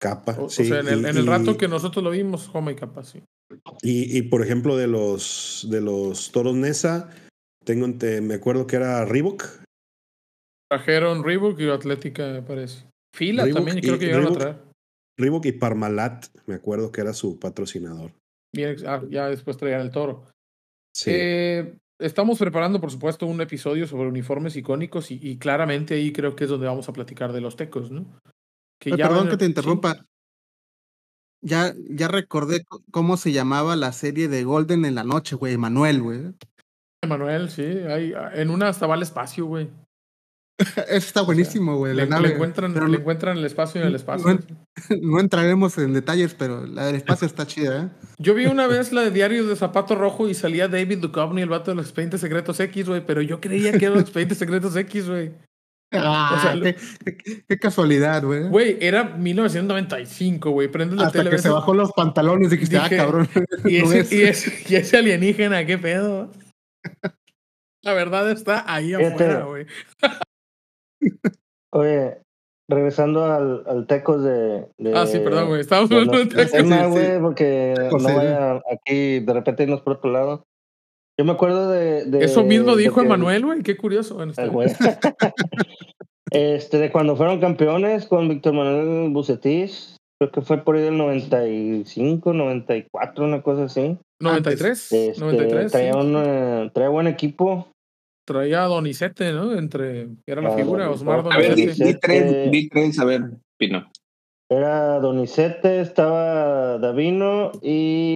Capa. 0.00 0.36
O, 0.40 0.48
sea, 0.48 0.80
en 0.80 0.88
el, 0.88 1.00
y- 1.02 1.08
en 1.10 1.16
el 1.16 1.24
y- 1.24 1.28
rato 1.28 1.56
que 1.58 1.68
nosotros 1.68 2.02
lo 2.02 2.10
vimos, 2.10 2.48
Joma 2.48 2.72
y 2.72 2.76
Capa, 2.76 3.04
sí. 3.04 3.22
Y, 3.82 4.16
y, 4.16 4.22
por 4.22 4.42
ejemplo, 4.42 4.76
de 4.76 4.86
los, 4.86 5.66
de 5.70 5.80
los 5.80 6.32
toros 6.32 6.54
Nesa, 6.54 7.10
tengo, 7.64 7.86
me 8.22 8.34
acuerdo 8.34 8.66
que 8.66 8.76
era 8.76 9.04
Reebok. 9.04 9.44
Trajeron 10.70 11.24
Reebok 11.24 11.58
y 11.60 11.68
Atlética, 11.68 12.28
me 12.28 12.42
parece. 12.42 12.84
Fila 13.14 13.44
Reebok 13.44 13.58
también, 13.58 13.78
y- 13.78 13.80
creo 13.82 13.98
que 13.98 14.06
llegaron 14.06 14.26
Reebok- 14.28 14.36
a 14.36 14.38
traer. 14.38 14.56
Reebok 15.18 15.46
y 15.46 15.52
Parmalat, 15.52 16.26
me 16.46 16.54
acuerdo 16.54 16.90
que 16.92 17.00
era 17.02 17.12
su 17.12 17.38
patrocinador. 17.38 18.12
Bien, 18.54 18.76
ah, 18.86 19.02
ya 19.10 19.28
después 19.28 19.56
traían 19.56 19.82
el 19.82 19.90
toro. 19.90 20.24
Sí. 20.96 21.10
Eh, 21.12 21.76
estamos 22.00 22.38
preparando, 22.38 22.80
por 22.80 22.90
supuesto, 22.90 23.26
un 23.26 23.40
episodio 23.40 23.86
sobre 23.86 24.08
uniformes 24.08 24.56
icónicos 24.56 25.10
y, 25.10 25.18
y 25.22 25.36
claramente 25.38 25.94
ahí 25.94 26.12
creo 26.12 26.34
que 26.34 26.44
es 26.44 26.50
donde 26.50 26.66
vamos 26.66 26.88
a 26.88 26.92
platicar 26.92 27.32
de 27.32 27.40
los 27.42 27.56
tecos, 27.56 27.90
¿no? 27.90 28.06
Que 28.80 28.90
Ay, 28.92 28.98
ya 28.98 29.06
perdón 29.08 29.24
van- 29.24 29.30
que 29.30 29.36
te 29.36 29.44
sí. 29.44 29.50
interrumpa. 29.50 30.06
Ya, 31.42 31.74
ya 31.88 32.08
recordé 32.08 32.64
cómo 32.90 33.16
se 33.16 33.32
llamaba 33.32 33.76
la 33.76 33.92
serie 33.92 34.28
de 34.28 34.44
Golden 34.44 34.84
en 34.84 34.94
la 34.94 35.04
noche, 35.04 35.36
güey. 35.36 35.56
Manuel, 35.56 36.02
güey. 36.02 36.20
Emanuel, 37.02 37.48
sí. 37.50 37.62
Hay, 37.62 38.12
en 38.34 38.50
una 38.50 38.68
hasta 38.68 38.86
va 38.86 38.94
al 38.94 39.02
espacio, 39.02 39.46
güey. 39.46 39.70
Eso 40.58 41.06
está 41.06 41.22
buenísimo, 41.22 41.78
güey. 41.78 41.94
Le, 41.94 42.02
encuentran, 42.02 42.74
Pero 42.74 42.88
le 42.88 42.98
encuentran 42.98 43.38
el 43.38 43.44
espacio 43.46 43.80
en 43.80 43.86
el 43.86 43.94
espacio. 43.94 44.26
No, 44.34 44.38
no 45.00 45.20
entraremos 45.20 45.78
en 45.78 45.94
detalles, 45.94 46.34
pero 46.34 46.66
la 46.66 46.84
del 46.86 46.96
espacio 46.96 47.26
está 47.26 47.46
chida, 47.46 47.84
¿eh? 47.84 47.88
Yo 48.18 48.34
vi 48.34 48.44
una 48.44 48.66
vez 48.66 48.92
la 48.92 49.00
de 49.00 49.10
Diarios 49.10 49.46
de 49.48 49.56
Zapato 49.56 49.94
Rojo 49.94 50.28
y 50.28 50.34
salía 50.34 50.68
David 50.68 50.98
Duchovny, 50.98 51.40
el 51.40 51.48
vato 51.48 51.70
de 51.70 51.76
los 51.76 51.86
Expedientes 51.86 52.20
Secretos 52.20 52.60
X, 52.60 52.86
güey, 52.86 53.04
pero 53.06 53.22
yo 53.22 53.40
creía 53.40 53.72
que 53.72 53.86
eran 53.86 53.94
los 53.94 54.02
Expedientes 54.02 54.36
Secretos 54.36 54.76
X, 54.76 55.08
güey. 55.08 55.32
Ah, 55.92 56.34
O 56.36 56.40
sea, 56.40 56.52
qué, 56.62 57.14
qué- 57.16 57.42
qué 57.48 57.58
casualidad, 57.58 58.22
güey. 58.24 58.48
Güey, 58.48 58.76
era 58.80 59.04
1995, 59.04 60.50
güey. 60.50 60.68
Prendes 60.68 60.98
la 60.98 61.06
Hasta 61.06 61.18
tele. 61.18 61.30
que 61.30 61.36
ves- 61.36 61.42
se 61.42 61.48
bajó 61.50 61.74
los 61.74 61.90
pantalones 61.92 62.48
y 62.48 62.50
dijiste, 62.52 62.76
Dije, 62.76 62.94
ah, 63.00 63.04
cabrón. 63.04 63.28
Y 63.64 63.82
no 63.82 63.92
ese, 63.92 64.00
es. 64.00 64.12
y, 64.12 64.22
ese, 64.22 64.72
y 64.72 64.76
ese 64.76 64.96
alienígena, 64.98 65.66
¿qué 65.66 65.78
pedo? 65.78 66.30
La 67.82 67.92
verdad 67.94 68.30
está 68.30 68.64
ahí 68.72 68.94
afuera, 68.94 69.42
güey. 69.44 69.66
Oye, 71.72 72.18
regresando 72.68 73.24
al, 73.24 73.64
al 73.66 73.86
Tecos 73.86 74.22
de, 74.22 74.68
de- 74.78 74.92
Ah, 74.94 75.06
sí, 75.06 75.18
perdón, 75.20 75.48
güey. 75.48 75.60
Estábamos 75.60 75.90
de 75.90 75.96
hablando 75.96 76.18
de 76.18 76.24
del 76.24 76.34
Tecos. 76.36 76.52
tema, 76.52 76.76
sí, 76.76 76.82
sí. 76.84 76.90
güey, 76.90 77.20
porque 77.20 77.74
Tecos, 77.76 78.02
no 78.02 78.14
vaya 78.16 78.62
aquí 78.72 79.20
de 79.20 79.32
repente 79.32 79.62
irnos 79.64 79.80
por 79.82 79.94
otro 79.94 80.10
lado. 80.12 80.46
Yo 81.20 81.24
me 81.26 81.32
acuerdo 81.32 81.68
de. 81.70 82.06
de- 82.06 82.24
Eso 82.24 82.42
mismo 82.44 82.74
de 82.76 82.82
dijo 82.84 83.02
Emanuel, 83.02 83.44
güey. 83.44 83.62
Qué 83.62 83.76
curioso. 83.76 84.14
Bueno, 84.14 84.30
está 84.30 84.44
Ah, 84.44 84.46
güey. 84.46 84.70
este, 86.30 86.78
de 86.78 86.90
cuando 86.90 87.14
fueron 87.14 87.40
campeones 87.40 88.06
con 88.06 88.26
Víctor 88.26 88.54
Manuel 88.54 89.10
Bucetich, 89.10 89.96
creo 90.18 90.32
que 90.32 90.40
fue 90.40 90.64
por 90.64 90.76
ahí 90.76 90.82
del 90.82 90.96
95, 90.96 92.32
94, 92.32 93.22
una 93.24 93.42
cosa 93.42 93.64
así. 93.64 93.98
93. 94.20 94.92
Este, 94.92 95.20
93. 95.20 95.72
traía, 95.72 95.92
sí. 95.92 95.98
un, 95.98 96.14
eh, 96.16 96.70
traía 96.72 96.88
buen 96.88 97.06
equipo. 97.06 97.68
Traía 98.26 98.64
a 98.64 98.68
Donizete, 98.68 99.32
¿no? 99.32 99.54
Entre. 99.58 100.08
Era 100.26 100.40
la 100.40 100.50
Ah, 100.54 100.56
figura, 100.56 100.84
Donizete. 100.86 101.10
Osmar 101.10 101.32
A 101.34 101.36
ver, 101.38 101.50
Donizete. 101.50 101.84
di 101.84 101.94
tres, 102.00 102.50
di 102.50 102.68
tres, 102.70 102.98
a 102.98 103.04
ver, 103.04 103.22
Pino. 103.58 103.90
Era 104.48 105.00
Donizete, 105.00 105.80
estaba 105.82 106.78
Davino 106.78 107.52
y. 107.60 108.14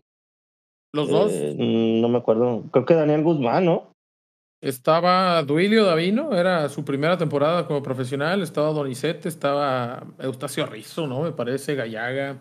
Los 0.94 1.08
dos. 1.08 1.32
eh, 1.32 1.98
no 2.00 2.08
me 2.08 2.18
acuerdo. 2.18 2.62
Creo 2.70 2.84
que 2.84 2.94
Daniel 2.94 3.22
Guzmán, 3.24 3.64
¿no? 3.64 3.90
Estaba 4.62 5.42
Duilio 5.42 5.84
Davino, 5.84 6.34
era 6.34 6.68
su 6.68 6.84
primera 6.84 7.18
temporada 7.18 7.66
como 7.66 7.82
profesional. 7.82 8.40
Estaba 8.42 8.70
Donizete, 8.72 9.28
estaba 9.28 10.06
Eustacio 10.18 10.64
Rizzo, 10.66 11.06
¿no? 11.06 11.22
Me 11.22 11.32
parece, 11.32 11.74
Gallaga. 11.74 12.40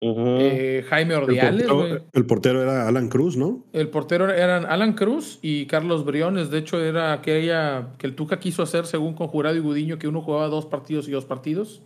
Eh, 0.00 0.84
Jaime 0.86 1.14
El 1.14 1.22
Ordiales, 1.22 1.66
güey. 1.66 1.88
portero, 1.88 2.10
el 2.12 2.26
portero 2.26 2.62
era 2.62 2.86
Alan 2.86 3.08
Cruz, 3.08 3.38
¿no? 3.38 3.64
El 3.72 3.88
portero 3.88 4.30
eran 4.30 4.66
Alan 4.66 4.92
Cruz 4.92 5.38
y 5.40 5.64
Carlos 5.64 6.04
Briones. 6.04 6.50
De 6.50 6.58
hecho, 6.58 6.78
era 6.80 7.14
aquella 7.14 7.94
que 7.96 8.06
el 8.06 8.14
Tuca 8.14 8.38
quiso 8.38 8.62
hacer 8.62 8.84
según 8.84 9.14
con 9.14 9.28
Jurado 9.28 9.56
y 9.56 9.60
Gudiño, 9.60 9.98
que 9.98 10.08
uno 10.08 10.20
jugaba 10.20 10.48
dos 10.48 10.66
partidos 10.66 11.08
y 11.08 11.12
dos 11.12 11.24
partidos. 11.24 11.82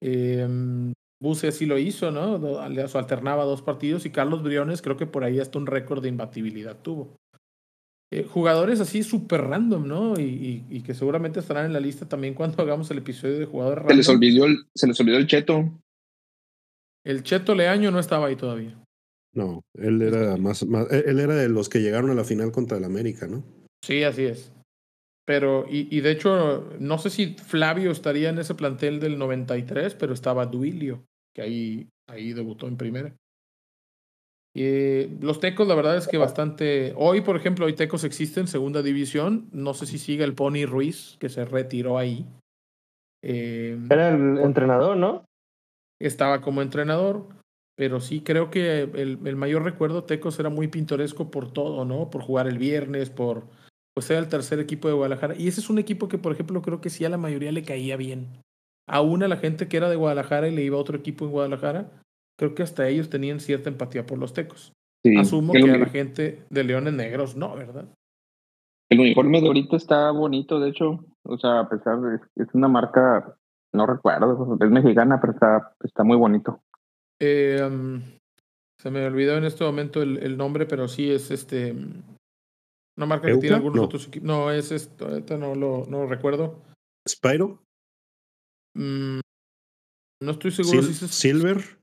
Eh, 0.00 0.48
Buse 1.22 1.48
así 1.48 1.66
lo 1.66 1.78
hizo, 1.78 2.10
¿no? 2.10 2.58
Alternaba 2.60 3.44
dos 3.44 3.60
partidos 3.62 4.06
y 4.06 4.10
Carlos 4.10 4.42
Briones 4.42 4.80
creo 4.80 4.96
que 4.96 5.06
por 5.06 5.22
ahí 5.24 5.38
hasta 5.38 5.58
un 5.58 5.66
récord 5.66 6.02
de 6.02 6.08
imbatibilidad 6.08 6.76
tuvo. 6.80 7.16
Eh, 8.12 8.24
jugadores 8.24 8.80
así 8.80 9.02
súper 9.04 9.42
random, 9.42 9.86
¿no? 9.86 10.18
Y, 10.18 10.22
y- 10.24 10.66
y 10.68 10.82
que 10.82 10.94
seguramente 10.94 11.38
estarán 11.38 11.66
en 11.66 11.72
la 11.72 11.78
lista 11.80 12.08
también 12.08 12.34
cuando 12.34 12.56
hagamos 12.62 12.90
el 12.90 12.98
episodio 12.98 13.38
de 13.38 13.44
jugadores 13.46 13.84
Se 13.86 13.94
les 13.94 14.06
random. 14.06 14.16
olvidó 14.16 14.44
el, 14.46 14.56
se 14.74 14.86
les 14.88 14.98
olvidó 15.00 15.18
el 15.18 15.26
cheto. 15.26 15.70
El 17.04 17.22
Cheto 17.22 17.54
Leaño 17.54 17.90
no 17.90 17.98
estaba 17.98 18.26
ahí 18.26 18.36
todavía. 18.36 18.76
No, 19.34 19.62
él 19.74 20.02
era 20.02 20.36
más, 20.36 20.66
más 20.66 20.90
él 20.90 21.20
era 21.20 21.34
de 21.36 21.48
los 21.48 21.68
que 21.68 21.80
llegaron 21.80 22.10
a 22.10 22.14
la 22.14 22.24
final 22.24 22.50
contra 22.50 22.78
el 22.78 22.84
América, 22.84 23.26
¿no? 23.28 23.44
Sí, 23.84 24.02
así 24.02 24.24
es. 24.24 24.52
Pero, 25.24 25.66
y, 25.70 25.86
y 25.96 26.00
de 26.00 26.10
hecho, 26.10 26.68
no 26.80 26.98
sé 26.98 27.08
si 27.10 27.34
Flavio 27.34 27.92
estaría 27.92 28.30
en 28.30 28.38
ese 28.38 28.54
plantel 28.56 28.98
del 28.98 29.18
93, 29.18 29.94
pero 29.94 30.12
estaba 30.12 30.46
Duilio, 30.46 31.04
que 31.34 31.42
ahí, 31.42 31.88
ahí 32.08 32.32
debutó 32.32 32.68
en 32.68 32.76
primera. 32.76 33.14
Y 34.54 35.06
los 35.20 35.38
Tecos, 35.38 35.68
la 35.68 35.76
verdad 35.76 35.96
es 35.96 36.08
que 36.08 36.18
bastante. 36.18 36.92
Hoy, 36.96 37.20
por 37.20 37.36
ejemplo, 37.36 37.66
hoy 37.66 37.74
Tecos 37.74 38.02
existe 38.02 38.40
en 38.40 38.48
segunda 38.48 38.82
división. 38.82 39.48
No 39.52 39.74
sé 39.74 39.86
si 39.86 39.98
sigue 39.98 40.24
el 40.24 40.34
Pony 40.34 40.66
Ruiz, 40.66 41.16
que 41.20 41.28
se 41.28 41.44
retiró 41.44 41.98
ahí. 41.98 42.26
Eh, 43.22 43.78
Era 43.88 44.08
el 44.08 44.38
entrenador, 44.38 44.96
¿no? 44.96 45.24
estaba 46.00 46.40
como 46.40 46.62
entrenador, 46.62 47.26
pero 47.76 48.00
sí 48.00 48.22
creo 48.22 48.50
que 48.50 48.82
el, 48.82 49.18
el 49.22 49.36
mayor 49.36 49.62
recuerdo 49.62 50.04
Tecos 50.04 50.40
era 50.40 50.48
muy 50.48 50.68
pintoresco 50.68 51.30
por 51.30 51.52
todo, 51.52 51.84
¿no? 51.84 52.10
Por 52.10 52.22
jugar 52.22 52.48
el 52.48 52.58
viernes, 52.58 53.10
por 53.10 53.44
pues 53.94 54.10
era 54.10 54.20
el 54.20 54.28
tercer 54.28 54.60
equipo 54.60 54.88
de 54.88 54.94
Guadalajara. 54.94 55.34
Y 55.36 55.48
ese 55.48 55.60
es 55.60 55.68
un 55.68 55.78
equipo 55.78 56.08
que, 56.08 56.16
por 56.16 56.32
ejemplo, 56.32 56.62
creo 56.62 56.80
que 56.80 56.90
sí 56.90 57.04
a 57.04 57.10
la 57.10 57.18
mayoría 57.18 57.52
le 57.52 57.64
caía 57.64 57.96
bien. 57.96 58.28
Aún 58.88 59.22
a 59.22 59.28
la 59.28 59.36
gente 59.36 59.68
que 59.68 59.76
era 59.76 59.88
de 59.88 59.96
Guadalajara 59.96 60.48
y 60.48 60.54
le 60.54 60.62
iba 60.62 60.76
a 60.76 60.80
otro 60.80 60.96
equipo 60.96 61.24
en 61.24 61.30
Guadalajara, 61.30 61.90
creo 62.38 62.54
que 62.54 62.62
hasta 62.62 62.88
ellos 62.88 63.08
tenían 63.10 63.40
cierta 63.40 63.68
empatía 63.68 64.06
por 64.06 64.18
los 64.18 64.32
Tecos. 64.32 64.72
Sí. 65.04 65.16
Asumo 65.16 65.52
que 65.52 65.62
a 65.70 65.76
la 65.78 65.86
gente 65.86 66.44
de 66.50 66.64
Leones 66.64 66.92
Negros 66.94 67.36
no, 67.36 67.54
¿verdad? 67.56 67.86
el 68.90 68.98
uniforme 69.00 69.40
de 69.40 69.46
ahorita 69.46 69.76
está 69.76 70.10
bonito, 70.10 70.58
de 70.58 70.70
hecho. 70.70 71.04
O 71.22 71.38
sea, 71.38 71.60
a 71.60 71.68
pesar 71.68 72.00
de 72.00 72.18
es 72.36 72.48
una 72.54 72.66
marca, 72.66 73.36
no 73.72 73.86
recuerdo, 73.86 74.58
es 74.60 74.70
mexicana, 74.70 75.20
pero 75.20 75.32
está, 75.34 75.74
está 75.84 76.02
muy 76.02 76.16
bonito. 76.16 76.60
Eh, 77.20 77.60
um, 77.64 78.02
se 78.80 78.90
me 78.90 79.06
olvidó 79.06 79.36
en 79.36 79.44
este 79.44 79.62
momento 79.64 80.02
el, 80.02 80.18
el 80.18 80.36
nombre, 80.36 80.66
pero 80.66 80.88
sí 80.88 81.08
es 81.10 81.30
este. 81.30 81.72
Una 82.96 83.06
marca 83.06 83.28
que 83.28 83.36
tiene 83.36 83.56
algunos 83.56 83.76
No. 83.76 83.84
otros 83.84 84.08
equipos. 84.08 84.26
No, 84.26 84.50
es 84.50 84.72
esto, 84.72 85.06
ahorita 85.06 85.36
no 85.36 85.54
lo, 85.54 85.86
no 85.88 86.00
lo 86.00 86.06
recuerdo. 86.08 86.58
Spyro, 87.08 87.62
Mm, 88.76 89.20
no 90.22 90.30
estoy 90.32 90.50
seguro 90.52 90.82
Sil- 90.82 90.92
si 90.94 91.04
es, 91.04 91.10
Silver, 91.10 91.78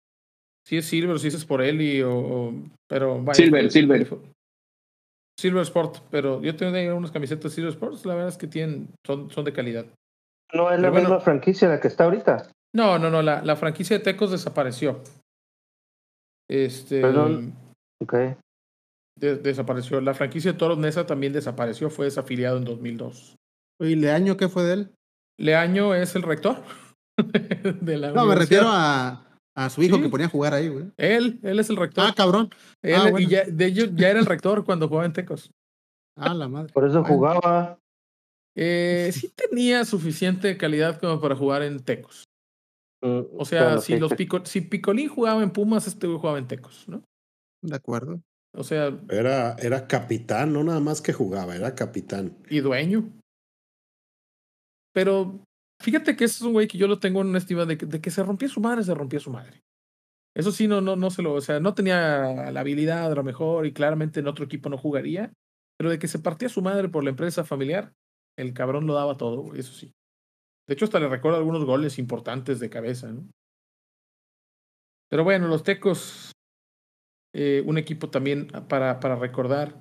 si 0.65 0.77
es 0.77 0.85
Silver, 0.85 1.19
si 1.19 1.27
es 1.27 1.33
Sporelli 1.39 2.01
o, 2.01 2.15
o- 2.17 2.53
pero 2.89 3.21
vaya, 3.23 3.35
Silver, 3.35 3.71
Silver. 3.71 4.07
Silver 5.39 5.61
Sport, 5.63 5.97
pero 6.09 6.41
yo 6.41 6.55
tengo 6.55 6.75
ahí 6.75 6.87
unas 6.87 7.11
camisetas 7.11 7.51
Silver 7.53 7.71
Sports, 7.73 8.05
la 8.05 8.15
verdad 8.15 8.29
es 8.29 8.37
que 8.37 8.47
tienen, 8.47 8.89
son, 9.05 9.29
son 9.31 9.45
de 9.45 9.53
calidad. 9.53 9.85
No 10.53 10.71
es 10.71 10.77
la 10.79 10.83
Pero 10.83 10.91
bueno. 10.93 11.09
misma 11.09 11.19
franquicia 11.21 11.67
la 11.67 11.79
que 11.79 11.87
está 11.89 12.05
ahorita. 12.05 12.51
No, 12.75 12.97
no, 12.97 13.09
no, 13.09 13.21
la, 13.21 13.41
la 13.43 13.55
franquicia 13.55 13.97
de 13.97 14.03
Tecos 14.03 14.31
desapareció. 14.31 15.01
Este 16.49 17.01
Perdón. 17.01 17.53
Ok. 18.01 18.13
de- 19.19 19.35
desapareció. 19.37 19.99
La 20.01 20.13
franquicia 20.13 20.53
de 20.53 20.57
Toros 20.57 20.77
Nesa 20.77 21.05
también 21.05 21.33
desapareció, 21.33 21.89
fue 21.89 22.05
desafiliado 22.05 22.57
en 22.57 22.63
2002. 22.65 23.35
Oye, 23.81 23.95
¿Leaño 23.95 24.37
qué 24.37 24.47
fue 24.47 24.63
de 24.63 24.73
él? 24.73 24.93
Leaño 25.39 25.93
es 25.95 26.15
el 26.15 26.23
rector 26.23 26.63
de 27.81 27.97
la 27.97 28.11
No, 28.11 28.25
me 28.25 28.35
refiero 28.35 28.65
a, 28.67 29.25
a 29.55 29.69
su 29.69 29.81
hijo 29.83 29.97
Sí. 29.97 30.03
que 30.03 30.09
ponía 30.09 30.27
a 30.27 30.29
jugar 30.29 30.53
ahí, 30.53 30.67
güey. 30.69 30.85
Él, 30.97 31.39
él 31.43 31.59
es 31.59 31.69
el 31.69 31.77
rector. 31.77 32.05
Ah, 32.07 32.13
cabrón. 32.15 32.49
Él- 32.83 32.95
ah, 32.95 33.09
bueno. 33.11 33.19
Y 33.19 33.27
ya, 33.27 33.43
de 33.45 33.65
ellos 33.65 33.89
ya 33.95 34.09
era 34.09 34.19
el 34.19 34.25
rector 34.25 34.63
cuando 34.65 34.87
jugaba 34.87 35.05
en 35.05 35.13
Tecos. 35.13 35.51
Ah, 36.17 36.33
la 36.33 36.47
madre. 36.47 36.73
Por 36.73 36.87
eso 36.87 37.03
jugaba. 37.03 37.79
Eh, 38.55 39.11
sí 39.13 39.31
tenía 39.35 39.85
suficiente 39.85 40.57
calidad 40.57 40.99
como 40.99 41.21
para 41.21 41.35
jugar 41.35 41.61
en 41.61 41.79
Tecos. 41.79 42.23
mm, 43.03 43.21
O 43.37 43.45
sea, 43.45 43.77
si, 43.77 43.93
sí, 43.93 43.99
los. 43.99 44.13
Pico, 44.15 44.43
si 44.45 44.61
Picolín 44.61 45.09
jugaba 45.09 45.43
en 45.43 45.51
Pumas, 45.51 45.85
este 45.85 46.07
güey 46.07 46.19
jugaba 46.19 46.39
en 46.39 46.47
Tecos, 46.47 46.85
¿no? 46.87 47.03
De 47.63 47.75
acuerdo. 47.75 48.19
O 48.55 48.63
sea, 48.63 48.97
era, 49.09 49.55
era 49.59 49.87
capitán, 49.87 50.53
no 50.53 50.63
nada 50.63 50.79
más 50.79 51.01
que 51.01 51.13
jugaba, 51.13 51.55
era 51.55 51.75
capitán. 51.75 52.35
y 52.49 52.59
dueño. 52.61 53.07
Pero 54.97 55.45
fíjate 55.79 56.15
que 56.15 56.23
ese 56.23 56.37
es 56.37 56.41
un 56.41 56.53
güey 56.53 56.67
que 56.67 56.79
yo 56.79 56.87
lo 56.87 56.97
tengo 56.97 57.21
en 57.21 57.27
una 57.27 57.37
estima 57.37 57.67
de 57.67 57.77
que, 57.77 58.09
se 58.09 58.23
rompía 58.23 58.49
su 58.49 58.59
madre, 58.59 58.83
se 58.83 58.95
rompía 58.95 59.19
su 59.19 59.29
madre. 59.29 59.61
Eso 60.35 60.51
sí, 60.51 60.67
no, 60.67 60.81
no, 60.81 60.95
no 60.95 61.11
se 61.11 61.21
lo, 61.21 61.35
o 61.35 61.41
sea, 61.41 61.59
no 61.59 61.75
tenía 61.75 62.49
la 62.51 62.59
habilidad 62.61 63.11
a 63.11 63.13
lo 63.13 63.23
mejor 63.23 63.67
y 63.67 63.73
claramente 63.73 64.21
en 64.21 64.27
otro 64.27 64.45
equipo 64.45 64.69
no 64.69 64.77
jugaría, 64.79 65.31
pero 65.77 65.91
de 65.91 65.99
que 65.99 66.07
se 66.07 66.17
partía 66.17 66.49
su 66.49 66.63
madre 66.63 66.89
por 66.89 67.03
la 67.03 67.11
empresa 67.11 67.43
familiar, 67.43 67.93
el 68.39 68.55
cabrón 68.55 68.87
lo 68.87 68.95
daba 68.95 69.17
todo, 69.17 69.53
eso 69.53 69.71
sí. 69.71 69.93
De 70.67 70.73
hecho, 70.73 70.85
hasta 70.85 70.99
le 70.99 71.09
recuerdo 71.09 71.37
algunos 71.37 71.63
goles 71.63 71.99
importantes 71.99 72.59
de 72.59 72.71
cabeza, 72.71 73.11
¿no? 73.11 73.29
Pero 75.11 75.23
bueno, 75.23 75.47
los 75.47 75.61
Tecos, 75.61 76.31
eh, 77.35 77.61
un 77.67 77.77
equipo 77.77 78.09
también 78.09 78.47
para, 78.67 78.99
para 78.99 79.15
recordar. 79.15 79.79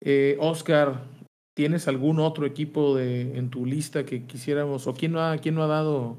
Eh, 0.00 0.36
Oscar, 0.38 1.10
¿tienes 1.54 1.88
algún 1.88 2.20
otro 2.20 2.46
equipo 2.46 2.96
de, 2.96 3.36
en 3.38 3.50
tu 3.50 3.64
lista 3.66 4.04
que 4.04 4.24
quisiéramos? 4.26 4.86
¿O 4.86 4.94
quién 4.94 5.12
no 5.12 5.20
ha, 5.20 5.38
quién 5.38 5.54
no 5.54 5.62
ha 5.62 5.66
dado? 5.68 6.16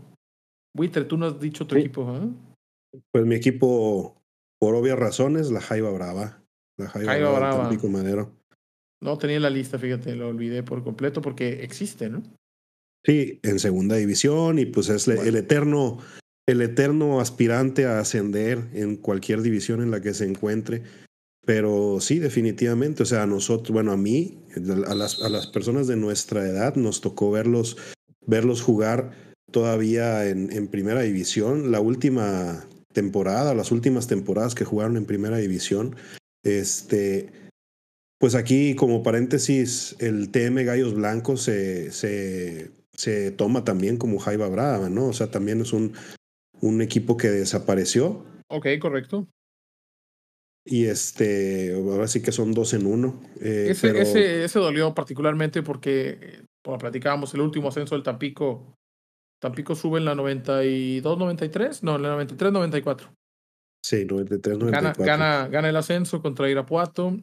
Buitre, 0.76 1.06
tú 1.06 1.18
no 1.18 1.28
has 1.28 1.40
dicho 1.40 1.64
otro 1.66 1.78
Sí. 1.78 1.86
equipo, 1.86 2.16
¿eh? 2.16 3.00
Pues 3.12 3.26
mi 3.26 3.36
equipo, 3.36 4.22
por 4.60 4.76
obvias 4.76 4.98
razones, 4.98 5.52
la 5.52 5.62
Jaiba 5.62 5.92
Brava. 5.92 6.42
La 6.78 6.88
Jaiba, 6.90 7.12
Jaiba 7.12 7.30
Brava, 7.30 7.40
Brava. 7.50 7.64
Tampico 7.70 7.88
Madero. 7.90 8.32
No 9.02 9.18
tenía 9.18 9.36
en 9.38 9.42
la 9.44 9.50
lista, 9.50 9.78
fíjate, 9.78 10.16
lo 10.16 10.30
olvidé 10.30 10.64
por 10.64 10.84
completo 10.84 11.22
porque 11.22 11.64
existe, 11.64 12.10
¿no? 12.10 12.24
Sí, 13.06 13.40
en 13.44 13.60
segunda 13.60 13.96
división 13.98 14.58
y 14.58 14.66
pues 14.66 14.90
es 14.90 15.06
Bueno. 15.06 15.22
el 15.24 15.36
eterno, 15.36 16.00
el 16.48 16.62
eterno 16.62 17.20
aspirante 17.20 17.86
a 17.86 18.00
ascender 18.00 18.70
en 18.74 18.96
cualquier 18.96 19.42
división 19.42 19.82
en 19.82 19.92
la 19.92 20.02
que 20.02 20.14
se 20.14 20.26
encuentre. 20.26 20.84
Pero 21.46 22.00
sí, 22.02 22.20
definitivamente, 22.20 23.04
o 23.04 23.06
sea, 23.06 23.24
a 23.24 23.28
nosotros, 23.28 23.72
bueno, 23.72 23.92
a 23.92 23.98
mí, 23.98 24.40
a 24.88 24.96
las, 24.96 25.22
a 25.22 25.30
las 25.30 25.48
personas 25.48 25.86
de 25.88 25.96
nuestra 25.96 26.48
edad 26.48 26.76
nos 26.76 27.02
tocó 27.02 27.30
verlos, 27.32 27.78
verlos 28.26 28.62
jugar 28.62 29.12
todavía 29.52 30.28
en, 30.28 30.52
en 30.52 30.68
primera 30.68 31.02
división. 31.02 31.72
La 31.72 31.80
última 31.80 32.66
temporada, 32.94 33.54
las 33.54 33.72
últimas 33.72 34.08
temporadas 34.08 34.56
que 34.56 34.66
jugaron 34.66 34.98
en 34.98 35.06
primera 35.06 35.38
división, 35.38 35.96
este, 36.44 37.30
pues 38.18 38.34
aquí 38.34 38.76
como 38.76 39.04
paréntesis, 39.04 39.96
el 40.00 40.32
TM 40.32 40.66
Gallos 40.66 40.96
Blancos 40.96 41.44
se, 41.44 41.92
se, 41.92 42.72
se 42.94 43.32
toma 43.32 43.64
también 43.64 43.98
como 43.98 44.18
Jaiba 44.18 44.48
Brava, 44.48 44.90
¿no? 44.90 45.08
O 45.08 45.14
sea, 45.14 45.30
también 45.30 45.62
es 45.62 45.74
un, 45.74 45.94
un 46.62 46.82
equipo 46.82 47.18
que 47.18 47.30
desapareció. 47.30 48.26
Ok, 48.48 48.68
correcto. 48.82 49.28
Y 50.68 50.86
este, 50.86 51.74
ahora 51.76 52.08
sí 52.08 52.22
que 52.24 52.32
son 52.32 52.52
dos 52.54 52.74
en 52.74 52.88
uno. 52.88 53.22
Eh, 53.40 53.68
ese, 53.70 53.88
pero, 53.90 54.00
ese, 54.00 54.44
ese 54.46 54.60
dolió 54.60 54.96
particularmente 54.96 55.62
porque, 55.62 56.44
como 56.64 56.80
platicábamos, 56.80 57.34
el 57.36 57.42
último 57.42 57.68
ascenso 57.68 57.94
del 57.94 58.04
Tampico, 58.04 58.74
Tampico 59.40 59.76
sube 59.76 60.00
en 60.00 60.06
la 60.06 60.16
92-93, 60.16 61.84
no, 61.84 61.98
en 61.98 62.02
la 62.02 62.18
93-94. 62.18 63.14
Sí, 63.86 64.08
93-94. 64.08 64.72
Gana, 64.72 64.94
gana, 64.98 65.48
gana 65.50 65.70
el 65.70 65.76
ascenso 65.76 66.22
contra 66.22 66.50
Irapuato, 66.50 67.16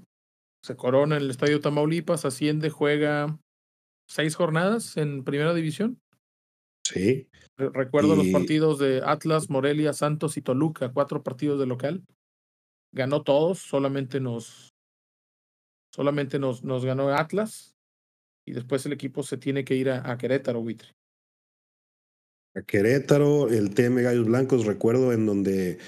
se 0.64 0.76
corona 0.76 1.16
en 1.16 1.22
el 1.22 1.30
Estadio 1.30 1.60
Tamaulipas, 1.60 2.24
asciende, 2.24 2.70
juega 2.70 3.36
seis 4.08 4.36
jornadas 4.36 4.96
en 4.96 5.24
Primera 5.24 5.52
División. 5.54 5.98
Sí. 6.86 7.26
Recuerdo 7.58 8.14
Y- 8.14 8.18
los 8.18 8.26
partidos 8.28 8.78
de 8.78 9.02
Atlas, 9.04 9.50
Morelia, 9.50 9.92
Santos 9.92 10.36
y 10.36 10.42
Toluca, 10.42 10.92
cuatro 10.92 11.24
partidos 11.24 11.58
de 11.58 11.66
local. 11.66 12.04
Ganó 12.94 13.22
todos, 13.22 13.58
solamente 13.58 14.20
nos 14.20 14.70
solamente 15.94 16.38
nos, 16.38 16.64
nos 16.64 16.84
ganó 16.84 17.10
Atlas 17.10 17.74
y 18.46 18.52
después 18.52 18.84
el 18.86 18.92
equipo 18.94 19.22
se 19.22 19.36
tiene 19.36 19.64
que 19.64 19.74
ir 19.74 19.90
a, 19.90 20.10
a 20.10 20.16
Querétaro, 20.16 20.60
Buitre. 20.62 20.88
A 22.56 22.62
Querétaro, 22.62 23.48
el 23.48 23.74
TM 23.74 24.02
Gallos 24.02 24.26
Blancos, 24.26 24.66
recuerdo 24.66 25.12
en 25.12 25.26
donde 25.26 25.78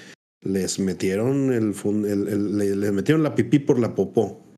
les 0.41 0.79
metieron 0.79 1.51
el, 1.53 1.73
el- 2.05 2.27
el- 2.27 2.57
le- 2.57 2.75
les 2.75 2.91
metieron 2.91 3.23
la 3.23 3.33
pipí 3.35 3.59
por 3.59 3.79
la 3.79 3.93
popó. 3.95 4.53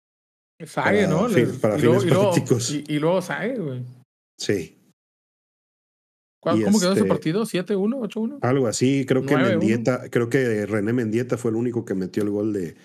Sague, 0.66 1.08
¿no? 1.08 1.28
fin- 1.30 1.46
Les- 1.48 1.60
para 1.60 1.78
y, 1.78 1.82
luego, 1.82 2.00
fines 2.00 2.12
y, 2.12 2.14
luego, 2.14 2.32
y 2.90 3.00
luego 3.00 3.22
Sague, 3.22 3.58
güey. 3.60 3.86
Sí. 4.40 4.77
¿Cuál- 6.52 6.62
Y 6.62 6.64
¿Cómo 6.64 6.80
quedó 6.80 6.92
ese 6.92 7.00
este- 7.02 7.10
partido? 7.10 7.46
¿7-1? 7.46 8.00
¿8-1? 8.00 8.40
Algo 8.42 8.68
así, 8.68 9.06
creo 9.06 9.26
que 9.26 9.36
9-1. 9.36 9.50
Mendieta, 9.60 10.10
creo 10.10 10.30
que 10.30 10.66
René 10.66 10.94
Mendieta 10.94 11.38
fue 11.38 11.52
el 11.52 11.58
único 11.58 11.84
que 11.86 11.94
metió 11.94 12.24
el 12.24 12.30
gol 12.30 12.54
de, 12.54 12.76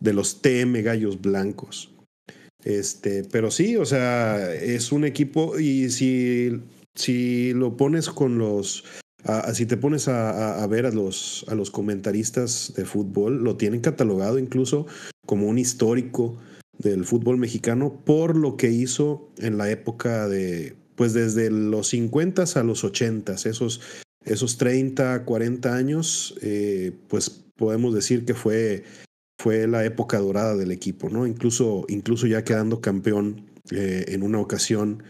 de 0.00 0.12
los 0.12 0.42
TM 0.42 0.82
Gallos 0.82 1.20
Blancos. 1.20 1.92
Este, 2.64 3.24
pero 3.24 3.50
sí, 3.50 3.76
o 3.76 3.84
sea, 3.84 4.52
es 4.54 4.90
un 4.92 5.04
equipo 5.04 5.58
y 5.58 5.90
si, 5.90 6.60
si 6.94 7.52
lo 7.54 7.76
pones 7.76 8.10
con 8.10 8.36
los, 8.38 8.84
a- 9.24 9.54
si 9.54 9.64
te 9.64 9.76
pones 9.76 10.08
a, 10.08 10.30
a- 10.30 10.62
a 10.62 10.66
ver 10.66 10.84
a 10.86 10.90
los, 10.90 11.44
a 11.48 11.54
los 11.54 11.70
comentaristas 11.70 12.72
de 12.76 12.84
fútbol, 12.84 13.44
lo 13.44 13.56
tienen 13.56 13.80
catalogado 13.80 14.38
incluso 14.38 14.86
como 15.24 15.46
un 15.46 15.58
histórico 15.58 16.36
del 16.78 17.04
fútbol 17.04 17.38
mexicano 17.38 18.02
por 18.04 18.36
lo 18.36 18.56
que 18.56 18.70
hizo 18.70 19.30
en 19.38 19.56
la 19.58 19.70
época 19.70 20.28
de, 20.28 20.74
pues 20.98 21.14
desde 21.14 21.48
los 21.48 21.86
50 21.90 22.42
a 22.56 22.62
los 22.64 22.82
80, 22.82 23.34
esos, 23.34 23.80
esos 24.24 24.58
30, 24.58 25.24
40 25.24 25.72
años, 25.74 26.34
eh, 26.42 26.92
pues 27.06 27.30
podemos 27.54 27.94
decir 27.94 28.24
que 28.24 28.34
fue, 28.34 28.82
fue 29.40 29.68
la 29.68 29.84
época 29.84 30.18
dorada 30.18 30.56
del 30.56 30.72
equipo, 30.72 31.08
¿no? 31.08 31.24
Incluso, 31.24 31.84
incluso 31.88 32.26
ya 32.26 32.42
quedando 32.42 32.80
campeón 32.80 33.46
eh, 33.70 34.06
en 34.08 34.24
una 34.24 34.40
ocasión 34.40 35.04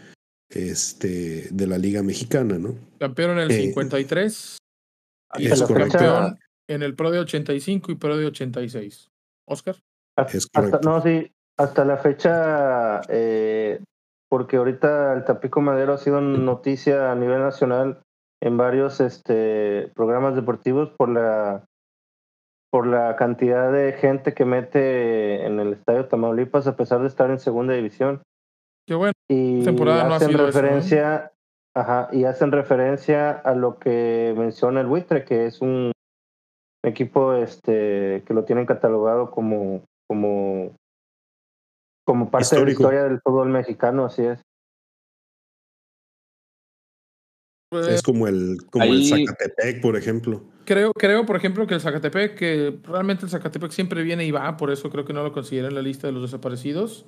este, 0.51 1.47
de 1.49 1.65
la 1.65 1.79
Liga 1.79 2.03
Mexicana, 2.03 2.59
¿no? 2.59 2.75
Campeón 2.99 3.31
en 3.31 3.39
el 3.39 3.51
Eh, 3.51 3.61
53 3.63 4.57
y 5.39 5.47
es 5.47 5.63
campeón 5.63 6.37
en 6.67 6.83
el 6.83 6.95
Pro 6.95 7.09
de 7.09 7.17
85 7.17 7.91
y 7.91 7.95
Pro 7.95 8.15
de 8.15 8.27
86. 8.27 9.09
Oscar. 9.47 9.75
Es 10.27 10.45
Hasta, 10.53 10.61
correcto. 10.61 10.79
no, 10.83 11.01
sí, 11.01 11.31
hasta 11.57 11.83
la 11.83 11.97
fecha, 11.97 13.01
eh, 13.09 13.81
porque 14.29 14.57
ahorita 14.57 15.13
el 15.13 15.25
Tapico 15.25 15.59
Madero 15.61 15.93
ha 15.93 15.97
sido 15.97 16.21
noticia 16.21 17.11
a 17.11 17.15
nivel 17.15 17.39
nacional 17.39 18.01
en 18.41 18.57
varios 18.57 19.01
este, 19.01 19.91
programas 19.95 20.35
deportivos 20.35 20.89
por 20.91 21.09
la 21.09 21.65
por 22.71 22.85
la 22.85 23.15
cantidad 23.15 23.73
de 23.73 23.93
gente 23.93 24.35
que 24.35 24.45
mete 24.45 25.43
en 25.45 25.59
el 25.59 25.73
Estadio 25.73 26.07
Tamaulipas 26.07 26.67
a 26.67 26.77
pesar 26.77 27.01
de 27.01 27.07
estar 27.07 27.31
en 27.31 27.39
segunda 27.39 27.73
división 27.73 28.21
Qué 28.87 28.93
bueno. 28.93 29.13
y 29.27 29.63
temporada 29.63 30.03
no 30.03 30.13
ha 30.13 30.17
hacen 30.17 30.29
sido 30.29 30.47
eso, 30.47 30.61
¿no? 30.61 30.67
referencia 30.67 31.31
ajá, 31.75 32.09
y 32.11 32.25
hacen 32.25 32.51
referencia 32.51 33.31
a 33.31 33.55
lo 33.55 33.79
que 33.79 34.35
menciona 34.37 34.81
el 34.81 34.87
buitre 34.87 35.25
que 35.25 35.47
es 35.47 35.61
un 35.61 35.91
equipo 36.85 37.33
este 37.33 38.23
que 38.27 38.33
lo 38.35 38.45
tienen 38.45 38.67
catalogado 38.67 39.31
como 39.31 39.81
como 40.07 40.75
como 42.09 42.31
parte 42.31 42.55
de 42.55 42.65
la 42.65 42.71
historia 42.71 43.03
del 43.03 43.21
fútbol 43.21 43.49
mexicano 43.49 44.05
así 44.05 44.23
es. 44.23 44.41
Es 47.87 48.01
como 48.01 48.27
el, 48.27 48.57
como 48.71 48.85
el 48.85 49.05
Zacatepec, 49.05 49.79
por 49.79 49.95
ejemplo. 49.95 50.41
Creo, 50.65 50.91
creo, 50.91 51.27
por 51.27 51.35
ejemplo, 51.35 51.67
que 51.67 51.75
el 51.75 51.81
Zacatepec, 51.81 52.35
que 52.35 52.79
realmente 52.83 53.25
el 53.25 53.29
Zacatepec 53.29 53.69
siempre 53.69 54.01
viene 54.01 54.25
y 54.25 54.31
va, 54.31 54.57
por 54.57 54.71
eso 54.71 54.89
creo 54.89 55.05
que 55.05 55.13
no 55.13 55.21
lo 55.21 55.31
considera 55.31 55.67
en 55.67 55.75
la 55.75 55.83
lista 55.83 56.07
de 56.07 56.13
los 56.13 56.23
desaparecidos, 56.23 57.05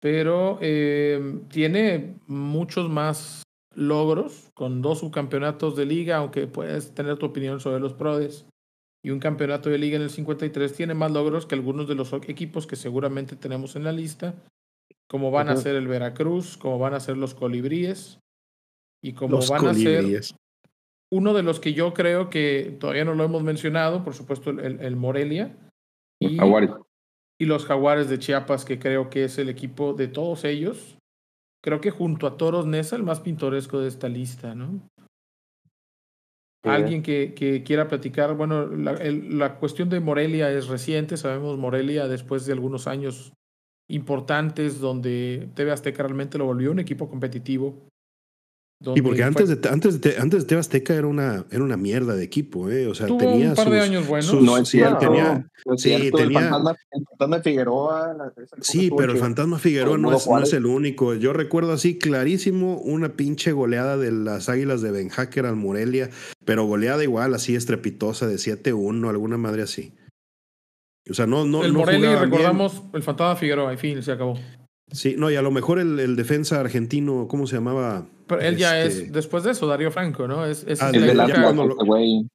pero 0.00 0.58
eh, 0.60 1.38
tiene 1.48 2.16
muchos 2.26 2.90
más 2.90 3.44
logros, 3.76 4.50
con 4.54 4.82
dos 4.82 4.98
subcampeonatos 4.98 5.76
de 5.76 5.86
liga, 5.86 6.16
aunque 6.16 6.48
puedes 6.48 6.92
tener 6.96 7.16
tu 7.16 7.26
opinión 7.26 7.60
sobre 7.60 7.78
los 7.78 7.94
Prodes, 7.94 8.44
y 9.06 9.10
un 9.10 9.20
campeonato 9.20 9.70
de 9.70 9.78
liga 9.78 9.94
en 9.96 10.02
el 10.02 10.10
53, 10.10 10.72
tiene 10.72 10.92
más 10.94 11.12
logros 11.12 11.46
que 11.46 11.54
algunos 11.54 11.86
de 11.86 11.94
los 11.94 12.12
equipos 12.12 12.66
que 12.66 12.74
seguramente 12.74 13.36
tenemos 13.36 13.76
en 13.76 13.84
la 13.84 13.92
lista, 13.92 14.34
como 15.08 15.30
van 15.30 15.48
a 15.48 15.52
ser 15.62 15.76
el 15.76 15.86
Veracruz, 15.86 16.56
como 16.56 16.80
van 16.80 16.92
a 16.94 16.98
ser 16.98 17.16
los 17.16 17.32
Colibríes, 17.32 18.18
y 19.04 19.12
como 19.12 19.36
Los 19.36 19.48
van 19.48 19.64
a 19.68 19.74
ser 19.74 19.98
colibríes. 20.02 20.34
uno 21.12 21.34
de 21.34 21.44
los 21.44 21.60
que 21.60 21.72
yo 21.72 21.94
creo 21.94 22.30
que 22.30 22.76
todavía 22.80 23.04
no 23.04 23.14
lo 23.14 23.22
hemos 23.22 23.44
mencionado, 23.44 24.02
por 24.02 24.14
supuesto, 24.14 24.50
el, 24.50 24.58
el- 24.58 24.80
el 24.80 24.96
Morelia. 24.96 25.56
Y, 26.20 26.36
y 27.38 27.44
los 27.44 27.64
Jaguares 27.64 28.08
de 28.08 28.18
Chiapas, 28.18 28.64
que 28.64 28.80
creo 28.80 29.08
que 29.08 29.22
es 29.22 29.38
el 29.38 29.48
equipo 29.48 29.92
de 29.92 30.08
todos 30.08 30.44
ellos. 30.44 30.98
Creo 31.62 31.80
que 31.80 31.92
junto 31.92 32.26
a 32.26 32.36
Toros 32.36 32.66
Nesa, 32.66 32.96
el 32.96 33.04
más 33.04 33.20
pintoresco 33.20 33.78
de 33.78 33.86
esta 33.86 34.08
lista, 34.08 34.56
¿no? 34.56 34.80
Alguien 36.74 37.02
que, 37.02 37.32
que 37.34 37.62
quiera 37.62 37.88
platicar, 37.88 38.34
bueno, 38.36 38.66
la, 38.66 38.92
el- 38.92 39.38
la 39.38 39.56
cuestión 39.58 39.88
de 39.88 40.00
Morelia 40.00 40.50
es 40.50 40.68
reciente, 40.68 41.16
sabemos 41.16 41.58
Morelia 41.58 42.08
después 42.08 42.44
de 42.46 42.52
algunos 42.52 42.86
años 42.86 43.32
importantes 43.88 44.80
donde 44.80 45.48
TV 45.54 45.70
Azteca 45.72 46.02
realmente 46.02 46.38
lo 46.38 46.46
volvió 46.46 46.70
un 46.72 46.80
equipo 46.80 47.08
competitivo. 47.08 47.86
Y 48.94 49.00
porque 49.00 49.18
fue- 49.18 49.24
antes 49.24 49.48
de, 49.48 49.68
antes 49.70 50.00
de, 50.02 50.16
antes 50.18 50.46
de 50.46 50.56
Azteca 50.58 50.94
era 50.94 51.06
una, 51.06 51.46
era 51.50 51.64
una 51.64 51.78
mierda 51.78 52.14
de 52.14 52.22
equipo, 52.22 52.68
¿eh? 52.70 52.86
O 52.86 52.94
sea, 52.94 53.06
tuvo 53.06 53.16
tenía 53.18 53.48
un 53.50 53.54
par 53.54 53.70
de 53.70 53.80
años 53.80 54.06
buenos. 54.06 54.26
sus- 54.26 54.42
No 54.42 54.58
es 54.58 54.68
sí, 54.68 54.76
cierto. 54.78 54.98
tenía- 54.98 55.50
no 55.64 55.74
es 55.74 55.80
sí, 55.82 55.96
cierto. 55.96 56.18
tenía- 56.18 56.38
El, 56.40 56.44
fantasma, 56.50 56.76
el 56.90 57.04
fantasma 57.08 57.40
Figueroa. 57.42 58.14
la- 58.14 58.26
esa 58.44 58.56
cosa 58.56 58.62
Sí, 58.72 58.90
pero 58.94 59.12
el. 59.12 59.18
Fantasma 59.18 59.58
Figueroa 59.58 59.96
no 59.96 60.08
es, 60.08 60.12
no 60.12 60.18
Juárez. 60.18 60.48
es 60.48 60.54
el 60.54 60.66
único. 60.66 61.14
Yo 61.14 61.32
recuerdo 61.32 61.72
así 61.72 61.96
clarísimo 61.98 62.76
una 62.78 63.16
pinche 63.16 63.52
goleada 63.52 63.96
de 63.96 64.12
las 64.12 64.50
Águilas 64.50 64.82
de 64.82 64.90
Ben 64.90 65.08
Hacker 65.08 65.46
al 65.46 65.56
Morelia, 65.56 66.10
pero 66.44 66.64
goleada 66.66 67.02
igual, 67.02 67.32
así 67.34 67.54
estrepitosa 67.56 68.26
de 68.26 68.36
7-1, 68.36 69.08
alguna 69.08 69.38
madre 69.38 69.62
así. 69.62 69.94
O 71.10 71.14
sea, 71.14 71.26
no, 71.26 71.46
no, 71.46 71.64
el 71.64 71.72
no 71.72 71.78
Morelia, 71.78 72.10
bien. 72.10 72.22
recordamos, 72.24 72.82
el 72.92 73.02
fantasma 73.02 73.36
Figueroa, 73.36 73.72
en 73.72 73.78
fin, 73.78 74.02
se 74.02 74.12
acabó. 74.12 74.34
Sí, 74.92 75.16
no, 75.18 75.30
y 75.30 75.36
a 75.36 75.42
lo 75.42 75.50
mejor 75.50 75.78
el, 75.78 75.98
el 75.98 76.14
defensa 76.16 76.60
argentino, 76.60 77.26
¿cómo 77.28 77.46
se 77.46 77.56
llamaba? 77.56 78.06
Pero 78.28 78.40
él 78.40 78.56
ya 78.56 78.80
Este- 78.80 79.04
es, 79.06 79.12
después 79.12 79.42
de 79.44 79.50
eso, 79.52 79.66
Darío 79.66 79.90
Franco, 79.90 80.26
¿no? 80.28 80.44
Es, 80.46 80.64
es 80.66 80.80
Ah, 80.82 80.90
El 80.92 81.06
de 81.06 81.14
la- 81.14 81.24
época- 81.24 81.42
cuando 81.42 81.66
lo- 81.66 81.74
este. 81.74 81.86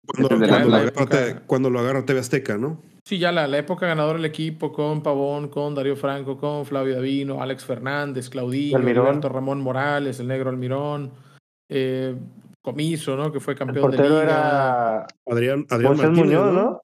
Cuando, 0.06 0.30
de 0.30 0.48
cuando 0.48 0.48
la 0.48 0.78
agarra, 0.78 0.88
época- 0.90 1.06
te- 1.26 1.36
cuando 1.48 1.70
lo 1.70 1.80
agarra 1.80 2.06
TV 2.06 2.20
Azteca, 2.20 2.58
¿no? 2.58 2.82
Sí, 3.06 3.18
ya 3.18 3.32
la, 3.32 3.48
la 3.48 3.58
época 3.58 3.88
ganadora 3.88 4.18
del 4.18 4.26
equipo 4.26 4.72
con 4.72 5.02
Pavón, 5.02 5.48
con 5.48 5.74
Darío 5.76 5.96
Franco, 5.96 6.38
con 6.38 6.66
Flavio 6.66 6.96
Davino, 6.96 7.42
Alex 7.42 7.66
Fernández, 7.66 8.30
Claudillo. 8.30 8.78
Alberto 8.78 9.28
Ramón 9.30 9.60
Morales, 9.62 10.20
el 10.20 10.28
negro 10.28 10.50
Almirón, 10.50 11.12
eh, 11.70 12.16
Comiso, 12.62 13.16
¿no? 13.18 13.32
Que 13.32 13.40
fue 13.40 13.54
el 13.54 13.60
campeón 13.60 13.90
de 13.92 13.98
portero 13.98 14.20
liga. 14.20 14.24
era 14.24 15.08
Adrián, 15.26 15.66
Adrián 15.70 15.98
Martínez, 15.98 16.26
Muñoz 16.26 16.54
¿no? 16.54 16.62
¿no? 16.62 16.82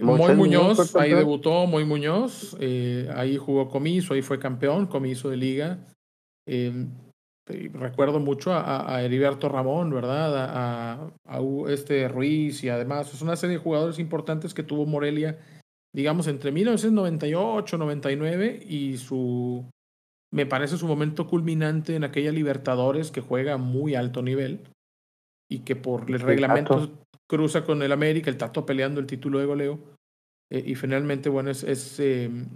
Moy 0.00 0.34
Muñoz, 0.34 0.96
ahí 0.96 1.12
debutó 1.12 1.66
Moy 1.66 1.84
Muñoz, 1.84 2.56
eh, 2.60 3.08
ahí 3.14 3.36
jugó 3.36 3.68
Comiso, 3.68 4.14
ahí 4.14 4.22
fue 4.22 4.38
campeón, 4.38 4.86
Comiso 4.86 5.30
de 5.30 5.36
liga. 5.36 5.78
Eh, 6.46 6.86
y 7.48 7.68
recuerdo 7.68 8.20
mucho 8.20 8.52
a, 8.52 8.94
a 8.94 9.02
Heriberto 9.02 9.48
Ramón, 9.48 9.90
¿verdad? 9.90 10.32
A, 10.36 11.10
este 11.68 12.06
Ruiz 12.06 12.62
y 12.62 12.68
además 12.68 13.12
es 13.12 13.22
una 13.22 13.34
serie 13.34 13.56
de 13.56 13.62
jugadores 13.62 13.98
importantes 13.98 14.54
que 14.54 14.62
tuvo 14.62 14.86
Morelia 14.86 15.38
digamos, 15.92 16.26
entre 16.28 16.52
1998, 16.52 17.78
99 17.78 18.60
y 18.68 18.96
su, 18.98 19.68
me 20.32 20.46
parece 20.46 20.76
su 20.76 20.86
momento 20.86 21.26
culminante 21.26 21.96
en 21.96 22.04
aquella 22.04 22.32
Libertadores 22.32 23.10
que 23.10 23.20
juega 23.20 23.54
a 23.54 23.58
muy 23.58 23.94
alto 23.94 24.22
nivel 24.22 24.60
y 25.50 25.60
que 25.60 25.76
por 25.76 26.10
el 26.10 26.20
reglamento 26.20 26.90
cruza 27.28 27.64
con 27.64 27.82
el 27.82 27.92
América, 27.92 28.30
el 28.30 28.38
Tato 28.38 28.64
peleando 28.64 29.00
el 29.00 29.06
título 29.06 29.38
de 29.38 29.46
goleo 29.46 29.78
eh, 30.50 30.62
y 30.64 30.74
finalmente, 30.74 31.28
bueno, 31.28 31.50
es, 31.50 31.62
es, 31.64 32.00
em, 32.00 32.46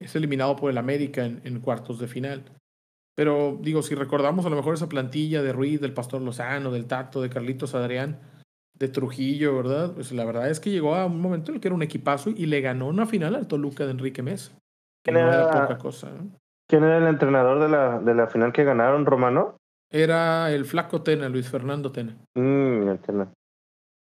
es, 0.00 0.16
eliminado 0.16 0.56
por 0.56 0.70
el 0.70 0.78
América 0.78 1.24
en, 1.24 1.40
en 1.44 1.60
cuartos 1.60 1.98
de 1.98 2.08
final. 2.08 2.42
Pero 3.16 3.58
digo, 3.60 3.82
si 3.82 3.94
recordamos 3.94 4.44
a 4.44 4.50
lo 4.50 4.56
mejor 4.56 4.74
esa 4.74 4.88
plantilla 4.88 5.42
de 5.42 5.52
Ruiz, 5.52 5.80
del 5.80 5.94
Pastor 5.94 6.20
Lozano, 6.20 6.70
del 6.70 6.86
Tato, 6.86 7.22
de 7.22 7.30
Carlitos 7.30 7.74
Adrián, 7.74 8.20
de 8.78 8.88
Trujillo, 8.88 9.56
¿verdad? 9.56 9.92
Pues 9.94 10.12
la 10.12 10.24
verdad 10.24 10.50
es 10.50 10.60
que 10.60 10.70
llegó 10.70 10.94
a 10.94 11.06
un 11.06 11.20
momento 11.20 11.50
en 11.50 11.56
el 11.56 11.60
que 11.60 11.68
era 11.68 11.74
un 11.74 11.82
equipazo 11.82 12.30
y 12.30 12.46
le 12.46 12.60
ganó 12.60 12.88
una 12.88 13.06
final 13.06 13.34
al 13.34 13.48
Toluca 13.48 13.84
de 13.84 13.92
Enrique 13.92 14.22
Mesa. 14.22 14.52
Que 15.02 15.12
no 15.12 15.20
era, 15.20 15.50
poca 15.50 15.78
cosa. 15.78 16.10
¿Quién 16.68 16.84
era 16.84 16.98
el 16.98 17.06
entrenador 17.06 17.60
de 17.60 17.68
la, 17.68 18.00
de 18.00 18.14
la 18.14 18.26
final 18.26 18.52
que 18.52 18.64
ganaron, 18.64 19.06
Romano? 19.06 19.56
Era 19.90 20.50
el 20.52 20.64
flaco 20.64 21.02
Tena, 21.02 21.28
Luis 21.28 21.48
Fernando 21.48 21.92
Tena. 21.92 22.16
Mm, 22.34 22.88
Entonces 22.88 23.34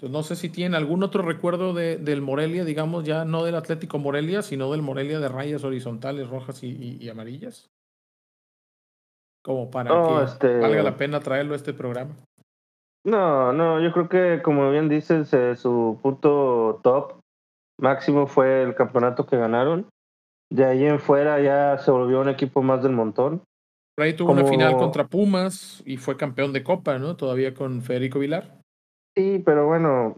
no 0.01 0.23
sé 0.23 0.35
si 0.35 0.49
tiene 0.49 0.77
algún 0.77 1.03
otro 1.03 1.23
recuerdo 1.23 1.73
de, 1.73 1.97
del 1.97 2.21
Morelia, 2.21 2.63
digamos, 2.63 3.03
ya 3.03 3.25
no 3.25 3.43
del 3.43 3.55
Atlético 3.55 3.99
Morelia, 3.99 4.41
sino 4.41 4.71
del 4.71 4.81
Morelia 4.81 5.19
de 5.19 5.29
rayas 5.29 5.63
horizontales, 5.63 6.29
rojas 6.29 6.63
y, 6.63 6.97
y, 6.99 7.09
amarillas. 7.09 7.69
Como 9.43 9.69
para 9.69 9.89
que 9.89 10.23
este 10.23 10.59
valga 10.59 10.83
la 10.83 10.95
pena 10.95 11.19
traerlo 11.19 11.53
a 11.53 11.57
este 11.57 11.73
programa. 11.73 12.15
No, 13.05 13.51
no, 13.51 13.81
yo 13.81 13.91
creo 13.91 14.07
que 14.07 14.41
como 14.41 14.71
bien 14.71 14.87
dices, 14.87 15.33
eh, 15.33 15.57
su 15.57 15.99
punto 16.01 16.79
top 16.81 17.19
máximo 17.77 18.27
fue 18.27 18.63
el 18.63 18.75
campeonato 18.75 19.25
que 19.25 19.37
ganaron. 19.37 19.89
De 20.49 20.63
ahí 20.63 20.85
en 20.85 20.99
fuera 20.99 21.41
ya 21.41 21.77
se 21.77 21.91
volvió 21.91 22.21
un 22.21 22.29
equipo 22.29 22.61
más 22.61 22.81
del 22.81 22.93
montón. 22.93 23.43
Por 23.95 24.05
ahí 24.05 24.15
tuvo 24.15 24.31
una 24.31 24.45
final 24.45 24.75
contra 24.77 25.05
Pumas 25.05 25.83
y 25.85 25.97
fue 25.97 26.17
campeón 26.17 26.51
de 26.51 26.63
Copa, 26.63 26.97
¿no? 26.97 27.15
Todavía 27.15 27.53
con 27.53 27.81
Federico 27.81 28.19
Vilar. 28.19 28.59
Sí, 29.15 29.41
pero 29.45 29.67
bueno, 29.67 30.17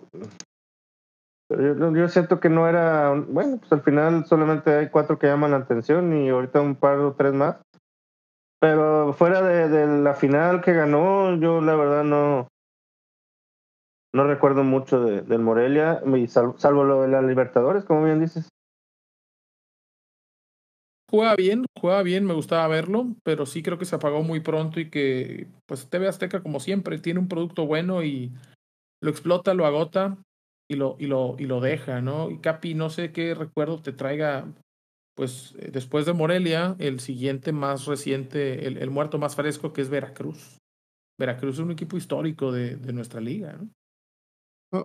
yo, 1.50 1.94
yo, 1.94 2.08
siento 2.08 2.40
que 2.40 2.50
no 2.50 2.68
era, 2.70 3.14
bueno, 3.14 3.58
pues 3.58 3.72
al 3.74 3.82
final 3.82 4.26
solamente 4.26 4.74
hay 4.74 4.90
cuatro 4.90 5.20
que 5.20 5.28
llaman 5.28 5.52
la 5.52 5.58
atención 5.58 6.16
y 6.16 6.30
ahorita 6.30 6.62
un 6.62 6.76
par 6.76 7.00
o 7.00 7.14
tres 7.14 7.34
más. 7.34 7.58
Pero 8.62 9.14
fuera 9.14 9.42
de, 9.42 9.68
de 9.68 10.02
la 10.02 10.14
final 10.14 10.62
que 10.62 10.74
ganó, 10.74 11.36
yo 11.36 11.60
la 11.60 11.76
verdad 11.76 12.06
no, 12.06 12.48
no 14.16 14.26
recuerdo 14.26 14.64
mucho 14.64 15.02
de, 15.02 15.22
del 15.22 15.42
Morelia, 15.42 16.02
salvo, 16.58 16.86
lo 16.86 17.02
de 17.02 17.10
la 17.10 17.22
Libertadores, 17.22 17.84
como 17.84 18.06
bien 18.06 18.22
dices. 18.22 18.48
Juega 21.10 21.36
bien, 21.36 21.66
juega 21.80 22.02
bien, 22.02 22.26
me 22.26 22.34
gustaba 22.34 22.68
verlo, 22.68 23.16
pero 23.24 23.46
sí 23.46 23.62
creo 23.62 23.78
que 23.78 23.86
se 23.86 23.96
apagó 23.96 24.24
muy 24.24 24.40
pronto 24.40 24.80
y 24.80 24.90
que, 24.90 25.48
pues, 25.68 25.88
TV 25.90 26.08
Azteca, 26.08 26.42
como 26.42 26.60
siempre, 26.60 26.98
tiene 26.98 27.20
un 27.20 27.28
producto 27.28 27.66
bueno 27.68 28.04
y 28.04 28.34
lo 29.02 29.12
explota, 29.12 29.54
lo 29.54 29.66
agota 29.66 30.18
y 30.70 30.76
lo, 30.76 30.96
y 31.00 31.06
lo, 31.06 31.36
y 31.38 31.46
lo 31.46 31.62
deja, 31.62 32.02
¿no? 32.02 32.32
Y 32.32 32.40
Capi, 32.40 32.74
no 32.74 32.90
sé 32.90 33.12
qué 33.12 33.36
recuerdo 33.36 33.82
te 33.82 33.94
traiga, 33.94 34.52
pues, 35.16 35.56
eh, 35.60 35.70
después 35.72 36.08
de 36.08 36.14
Morelia, 36.14 36.76
el 36.80 37.00
siguiente 37.00 37.52
más 37.52 37.86
reciente, 37.86 38.68
el, 38.68 38.78
el 38.78 38.90
muerto 38.90 39.20
más 39.20 39.36
fresco, 39.36 39.74
que 39.74 39.82
es 39.82 39.90
Veracruz. 39.90 40.58
Veracruz 41.20 41.56
es 41.56 41.60
un 41.60 41.72
equipo 41.72 41.98
histórico 41.98 42.52
de, 42.52 42.78
de 42.78 42.94
nuestra 42.94 43.22
liga, 43.22 43.54
¿no? 43.54 43.70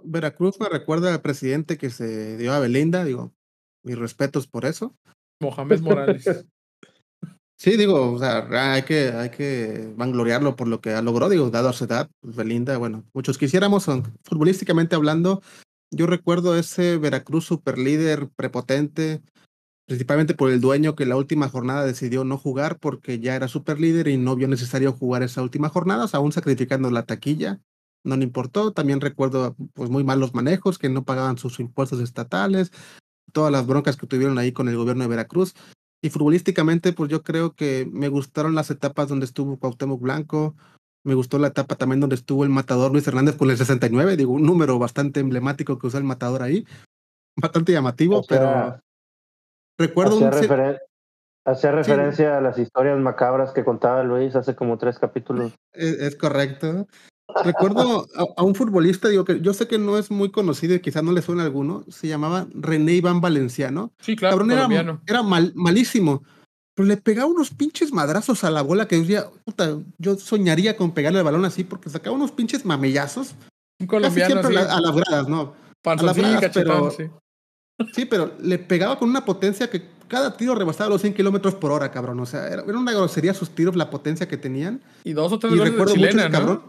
Veracruz 0.04 0.60
me 0.60 0.68
recuerda 0.68 1.12
al 1.12 1.22
presidente 1.22 1.76
que 1.76 1.90
se 1.90 2.36
dio 2.36 2.52
a 2.52 2.60
Belinda, 2.60 3.04
digo, 3.04 3.32
mis 3.82 3.98
respetos 3.98 4.46
por 4.46 4.64
eso. 4.64 4.94
Mohamed 5.40 5.80
Morales. 5.80 6.24
Sí, 7.56 7.76
digo, 7.76 8.12
o 8.12 8.18
sea, 8.18 8.46
hay 8.72 8.84
que, 8.84 9.08
hay 9.08 9.28
que 9.28 9.92
vangloriarlo 9.94 10.56
por 10.56 10.66
lo 10.66 10.80
que 10.80 10.98
logrado, 11.02 11.30
digo, 11.30 11.50
dado 11.50 11.68
a 11.68 11.74
su 11.74 11.84
edad, 11.84 12.08
pues 12.22 12.34
Belinda, 12.34 12.78
bueno, 12.78 13.04
muchos 13.12 13.36
quisiéramos, 13.36 13.84
futbolísticamente 14.24 14.96
hablando, 14.96 15.42
yo 15.90 16.06
recuerdo 16.06 16.56
ese 16.56 16.96
Veracruz 16.96 17.44
super 17.44 17.76
líder, 17.76 18.30
prepotente, 18.34 19.20
principalmente 19.86 20.32
por 20.32 20.50
el 20.50 20.62
dueño 20.62 20.96
que 20.96 21.04
la 21.04 21.16
última 21.16 21.50
jornada 21.50 21.84
decidió 21.84 22.24
no 22.24 22.38
jugar 22.38 22.78
porque 22.78 23.20
ya 23.20 23.36
era 23.36 23.46
super 23.46 23.78
líder 23.78 24.08
y 24.08 24.16
no 24.16 24.36
vio 24.36 24.48
necesario 24.48 24.94
jugar 24.94 25.22
esa 25.22 25.42
última 25.42 25.68
jornada, 25.68 26.06
aún 26.12 26.32
sacrificando 26.32 26.90
la 26.90 27.04
taquilla 27.04 27.60
no 28.04 28.16
le 28.16 28.24
importó. 28.24 28.72
También 28.72 29.00
recuerdo 29.00 29.56
pues 29.74 29.90
muy 29.90 30.04
malos 30.04 30.34
manejos, 30.34 30.78
que 30.78 30.88
no 30.88 31.04
pagaban 31.04 31.38
sus 31.38 31.60
impuestos 31.60 32.00
estatales, 32.00 32.72
todas 33.30 33.52
las 33.52 33.66
broncas 33.66 33.96
que 33.96 34.06
tuvieron 34.06 34.38
ahí 34.38 34.52
con 34.52 34.68
el 34.68 34.76
gobierno 34.76 35.02
de 35.04 35.08
Veracruz. 35.08 35.54
Y 36.02 36.10
futbolísticamente, 36.10 36.92
pues 36.92 37.10
yo 37.10 37.22
creo 37.22 37.52
que 37.52 37.88
me 37.90 38.08
gustaron 38.08 38.54
las 38.54 38.70
etapas 38.70 39.08
donde 39.08 39.26
estuvo 39.26 39.58
Cuauhtémoc 39.58 40.00
Blanco, 40.00 40.54
me 41.04 41.14
gustó 41.14 41.38
la 41.38 41.48
etapa 41.48 41.76
también 41.76 42.00
donde 42.00 42.16
estuvo 42.16 42.44
el 42.44 42.50
matador 42.50 42.92
Luis 42.92 43.06
Hernández 43.06 43.36
con 43.36 43.50
el 43.50 43.56
69, 43.56 44.16
digo, 44.16 44.32
un 44.32 44.42
número 44.42 44.78
bastante 44.78 45.20
emblemático 45.20 45.78
que 45.78 45.86
usó 45.86 45.98
el 45.98 46.04
matador 46.04 46.42
ahí, 46.42 46.66
bastante 47.36 47.72
llamativo, 47.72 48.22
pero 48.28 48.80
recuerdo 49.78 50.16
hacía, 51.46 51.72
referencia 51.72 52.36
a 52.36 52.40
las 52.40 52.58
historias 52.58 52.98
macabras 52.98 53.52
que 53.52 53.64
contaba 53.64 54.02
Luis 54.02 54.36
hace 54.36 54.54
como 54.54 54.78
tres 54.78 54.98
capítulos. 54.98 55.54
es 55.72 56.16
correcto. 56.16 56.86
Recuerdo 57.44 58.06
a, 58.36 58.42
un 58.42 58.54
futbolista, 58.54 59.08
digo 59.08 59.24
que 59.24 59.40
yo 59.40 59.54
sé 59.54 59.66
que 59.66 59.78
no 59.78 59.98
es 59.98 60.10
muy 60.10 60.30
conocido 60.30 60.74
y 60.74 60.80
quizás 60.80 61.02
no 61.02 61.12
le 61.12 61.22
suena 61.22 61.42
a 61.42 61.46
alguno, 61.46 61.84
se 61.88 62.08
llamaba 62.08 62.46
René 62.54 62.92
Iván 62.94 63.20
Valenciano. 63.20 63.92
Sí, 64.00 64.16
claro. 64.16 64.44
era, 64.50 65.00
era 65.06 65.22
mal, 65.22 65.52
malísimo, 65.54 66.22
pero 66.74 66.88
le 66.88 66.96
pegaba 66.96 67.28
unos 67.28 67.50
pinches 67.50 67.92
madrazos 67.92 68.42
a 68.42 68.50
la 68.50 68.62
bola 68.62 68.88
que 68.88 68.98
decía, 68.98 69.26
puta, 69.44 69.76
yo 69.98 70.16
soñaría 70.16 70.76
con 70.76 70.92
pegarle 70.92 71.18
el 71.18 71.24
balón 71.24 71.44
así 71.44 71.62
porque 71.62 71.90
sacaba 71.90 72.16
unos 72.16 72.32
pinches 72.32 72.64
mamellazos. 72.64 73.34
Un 73.78 73.86
colombiano. 73.86 74.40
Siempre 74.40 74.58
a, 74.58 74.80
las 74.80 74.94
gradas, 74.94 75.28
¿no? 75.28 75.54
a 75.84 76.02
las 76.02 76.16
gradas, 76.16 76.50
pero, 76.54 76.90
sí. 76.90 77.04
sí, 77.92 78.06
pero 78.06 78.32
le 78.40 78.58
pegaba 78.58 78.98
con 78.98 79.10
una 79.10 79.24
potencia 79.24 79.68
que 79.68 79.82
cada 80.08 80.36
tiro 80.36 80.54
rebasaba 80.54 80.90
los 80.90 81.02
100 81.02 81.14
kilómetros 81.14 81.54
por 81.54 81.70
hora, 81.70 81.90
cabrón. 81.90 82.18
O 82.20 82.26
sea, 82.26 82.48
era, 82.48 82.62
una 82.62 82.92
grosería 82.92 83.34
sus 83.34 83.50
tiros, 83.50 83.76
la 83.76 83.90
potencia 83.90 84.26
que 84.26 84.36
tenían. 84.36 84.80
Y 85.04 85.12
dos 85.12 85.32
o 85.32 85.38
tres 85.38 85.52
y 85.52 85.58
recuerdo 85.58 85.94
mucho 85.94 86.08
ese 86.08 86.30
cabrón. 86.30 86.62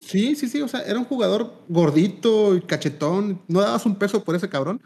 Sí, 0.00 0.36
sí, 0.36 0.48
sí, 0.48 0.60
o 0.62 0.68
sea, 0.68 0.82
era 0.82 0.98
un 0.98 1.04
jugador 1.04 1.64
gordito 1.68 2.54
y 2.54 2.60
cachetón, 2.60 3.42
no 3.48 3.60
dabas 3.60 3.86
un 3.86 3.96
peso 3.96 4.22
por 4.24 4.34
ese 4.36 4.48
cabrón, 4.48 4.80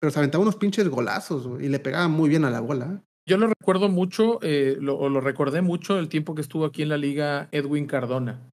pero 0.00 0.10
se 0.10 0.18
aventaba 0.18 0.42
unos 0.42 0.56
pinches 0.56 0.88
golazos 0.88 1.60
y 1.60 1.68
le 1.68 1.78
pegaba 1.78 2.08
muy 2.08 2.28
bien 2.28 2.44
a 2.44 2.50
la 2.50 2.60
bola. 2.60 3.02
Yo 3.28 3.36
lo 3.36 3.46
recuerdo 3.46 3.88
mucho, 3.88 4.38
eh, 4.42 4.76
lo, 4.80 5.08
lo 5.08 5.20
recordé 5.20 5.62
mucho 5.62 5.98
el 5.98 6.08
tiempo 6.08 6.34
que 6.34 6.40
estuvo 6.40 6.64
aquí 6.64 6.82
en 6.82 6.88
la 6.88 6.96
liga 6.96 7.48
Edwin 7.52 7.86
Cardona. 7.86 8.48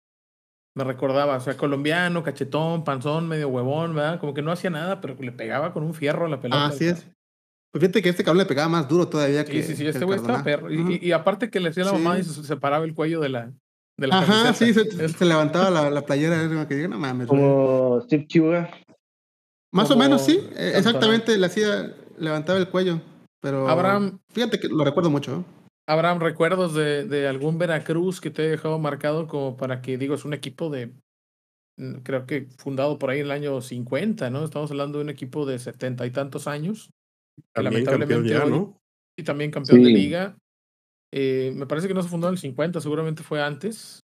Me 0.75 0.83
recordaba, 0.83 1.37
o 1.37 1.39
sea, 1.39 1.57
colombiano, 1.57 2.23
cachetón, 2.23 2.83
panzón, 2.83 3.27
medio 3.27 3.49
huevón, 3.49 3.95
¿verdad? 3.95 4.19
Como 4.19 4.33
que 4.33 4.41
no 4.41 4.51
hacía 4.51 4.69
nada, 4.69 5.01
pero 5.01 5.15
le 5.19 5.31
pegaba 5.31 5.73
con 5.73 5.83
un 5.83 5.93
fierro 5.93 6.25
a 6.25 6.29
la 6.29 6.39
pelota. 6.39 6.67
Así 6.67 6.85
es. 6.85 7.07
Pues 7.71 7.81
fíjate 7.81 8.01
que 8.01 8.09
este 8.09 8.23
cabrón 8.23 8.39
le 8.39 8.45
pegaba 8.45 8.69
más 8.69 8.87
duro 8.87 9.07
todavía 9.07 9.45
sí, 9.45 9.51
que. 9.51 9.63
Sí, 9.63 9.75
sí, 9.75 9.87
este 9.87 10.05
güey 10.05 10.19
estaba 10.19 10.43
perro. 10.43 10.71
Y, 10.71 10.99
y, 11.01 11.11
aparte 11.11 11.49
que 11.49 11.59
le 11.59 11.69
hacía 11.69 11.85
la 11.85 11.93
mamá 11.93 12.19
y 12.19 12.23
se 12.23 12.43
separaba 12.43 12.85
el 12.85 12.93
cuello 12.93 13.19
de 13.19 13.29
la, 13.29 13.51
Ajá, 14.11 14.53
sí, 14.53 14.73
se, 14.73 15.25
levantaba 15.25 15.69
la, 15.69 15.89
la 15.89 16.01
playera, 16.05 16.67
que 16.67 16.87
no 16.87 16.99
mames. 16.99 17.27
Como 17.27 18.01
Steve 18.01 18.27
Chuga. 18.27 18.69
Más 19.71 19.91
o 19.91 19.95
menos, 19.95 20.25
sí, 20.25 20.39
exactamente, 20.57 21.37
le 21.37 21.45
hacía, 21.45 21.95
levantaba 22.17 22.57
el 22.59 22.69
cuello. 22.69 23.01
Pero 23.41 23.69
Abraham, 23.69 24.19
fíjate 24.29 24.59
que 24.59 24.67
lo 24.67 24.83
recuerdo 24.83 25.09
mucho. 25.09 25.45
Abraham, 25.87 26.19
¿recuerdos 26.19 26.73
de, 26.73 27.05
de 27.05 27.27
algún 27.27 27.57
Veracruz 27.57 28.21
que 28.21 28.29
te 28.29 28.43
haya 28.43 28.51
dejado 28.51 28.77
marcado 28.79 29.27
como 29.27 29.57
para 29.57 29.81
que, 29.81 29.97
digo, 29.97 30.15
es 30.15 30.25
un 30.25 30.33
equipo 30.33 30.69
de, 30.69 30.93
mm, 31.77 31.95
creo 32.03 32.25
que 32.25 32.47
fundado 32.57 32.99
por 32.99 33.09
ahí 33.09 33.19
en 33.19 33.25
el 33.25 33.31
año 33.31 33.61
50, 33.61 34.29
¿no? 34.29 34.43
Estamos 34.43 34.69
hablando 34.71 34.99
de 34.99 35.05
un 35.05 35.09
equipo 35.09 35.45
de 35.45 35.57
setenta 35.57 36.05
y 36.05 36.11
tantos 36.11 36.47
años. 36.47 36.91
lamentablemente 37.55 38.33
¿no? 38.47 38.77
Y 39.17 39.23
también 39.23 39.51
campeón 39.51 39.83
de 39.83 39.89
liga. 39.89 40.37
Eh, 41.11 41.51
me 41.55 41.65
parece 41.65 41.87
que 41.87 41.93
no 41.93 42.03
se 42.03 42.09
fundó 42.09 42.27
en 42.27 42.33
el 42.33 42.39
50, 42.39 42.81
seguramente 42.81 43.23
fue 43.23 43.41
antes. 43.41 43.99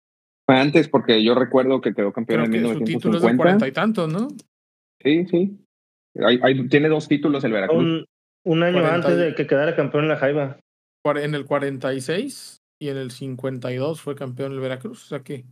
Fue 0.47 0.59
antes 0.59 0.89
porque 0.89 1.23
yo 1.23 1.35
recuerdo 1.35 1.81
que 1.81 1.95
quedó 1.95 2.13
campeón 2.13 2.45
en 2.45 2.51
1950. 2.51 2.93
Su 2.93 2.99
título 2.99 3.19
es 3.19 3.33
de 3.33 3.37
cuarenta 3.37 3.69
y 3.69 3.73
tantos, 3.73 4.13
¿no? 4.13 4.29
Sí, 5.03 5.27
sí. 5.27 5.59
Hay, 6.19 6.69
tiene 6.69 6.89
dos 6.89 7.09
títulos 7.09 7.45
el 7.45 7.53
Veracruz. 7.53 8.05
Un, 8.45 8.63
año 8.63 8.85
antes 8.85 9.17
de 9.17 9.35
que 9.35 9.47
quedara 9.47 9.77
campeón 9.77 10.05
en 10.05 10.09
la 10.11 10.17
Jaiba. 10.17 10.59
En 11.05 11.35
el 11.35 11.47
46 11.47 12.59
y 12.81 12.89
en 12.89 12.97
el 12.97 13.11
52 13.11 14.01
fue 14.01 14.15
campeón 14.15 14.53
el 14.53 14.61
Veracruz. 14.61 15.05
O 15.05 15.07
sea 15.07 15.21
que 15.21 15.45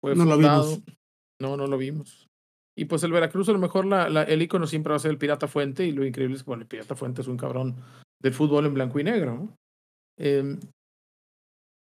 fue 0.00 0.14
no 0.14 0.24
fundado. 0.24 0.62
Lo 0.62 0.68
vimos. 0.68 0.82
No, 1.40 1.56
no 1.56 1.66
lo 1.66 1.76
vimos. 1.76 2.28
Y 2.76 2.86
pues 2.86 3.02
el 3.04 3.12
Veracruz, 3.12 3.48
a 3.48 3.52
lo 3.52 3.58
mejor 3.58 3.86
la, 3.86 4.08
la, 4.08 4.22
el 4.22 4.42
icono 4.42 4.66
siempre 4.66 4.90
va 4.90 4.96
a 4.96 5.00
ser 5.00 5.10
el 5.10 5.18
Pirata 5.18 5.48
Fuente. 5.48 5.84
Y 5.84 5.92
lo 5.92 6.04
increíble 6.04 6.36
es 6.36 6.42
que 6.42 6.50
bueno, 6.50 6.62
el 6.62 6.68
Pirata 6.68 6.94
Fuente 6.94 7.22
es 7.22 7.28
un 7.28 7.36
cabrón 7.36 7.76
del 8.22 8.32
fútbol 8.32 8.66
en 8.66 8.74
blanco 8.74 9.00
y 9.00 9.04
negro. 9.04 9.34
¿no? 9.34 9.56
Eh, 10.18 10.56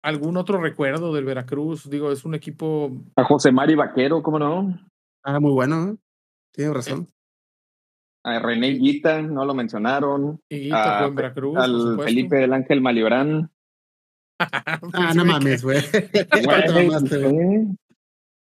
¿Algún 0.05 0.37
otro 0.37 0.61
recuerdo 0.61 1.15
del 1.15 1.25
Veracruz? 1.25 1.89
Digo, 1.89 2.12
es 2.12 2.25
un 2.25 2.35
equipo. 2.35 2.91
A 3.17 3.25
José 3.25 3.51
Mari 3.53 3.75
Vaquero, 3.75 4.23
¿cómo 4.23 4.39
no? 4.39 4.79
Ah, 5.25 5.41
muy 5.41 5.53
bueno. 5.53 5.93
¿eh? 5.93 5.97
Tiene 6.55 6.75
razón. 6.75 7.09
A 8.27 8.39
René 8.39 8.69
Guita, 8.71 9.21
no 9.23 9.45
lo 9.45 9.55
mencionaron. 9.55 10.41
Guita 10.51 10.97
a- 10.97 10.99
jugó 10.99 11.09
en 11.09 11.15
Veracruz, 11.15 11.57
Al. 11.59 11.99
Felipe 12.03 12.37
del 12.37 12.53
Ángel 12.53 12.81
Malibrán. 12.81 13.51
Ah, 14.93 15.12
no 15.15 15.25
mames, 15.25 15.62
güey. 15.62 15.81
Te 15.91 16.43
Güey, 16.45 16.87
mamaste, 16.87 17.19
güey. 17.29 17.67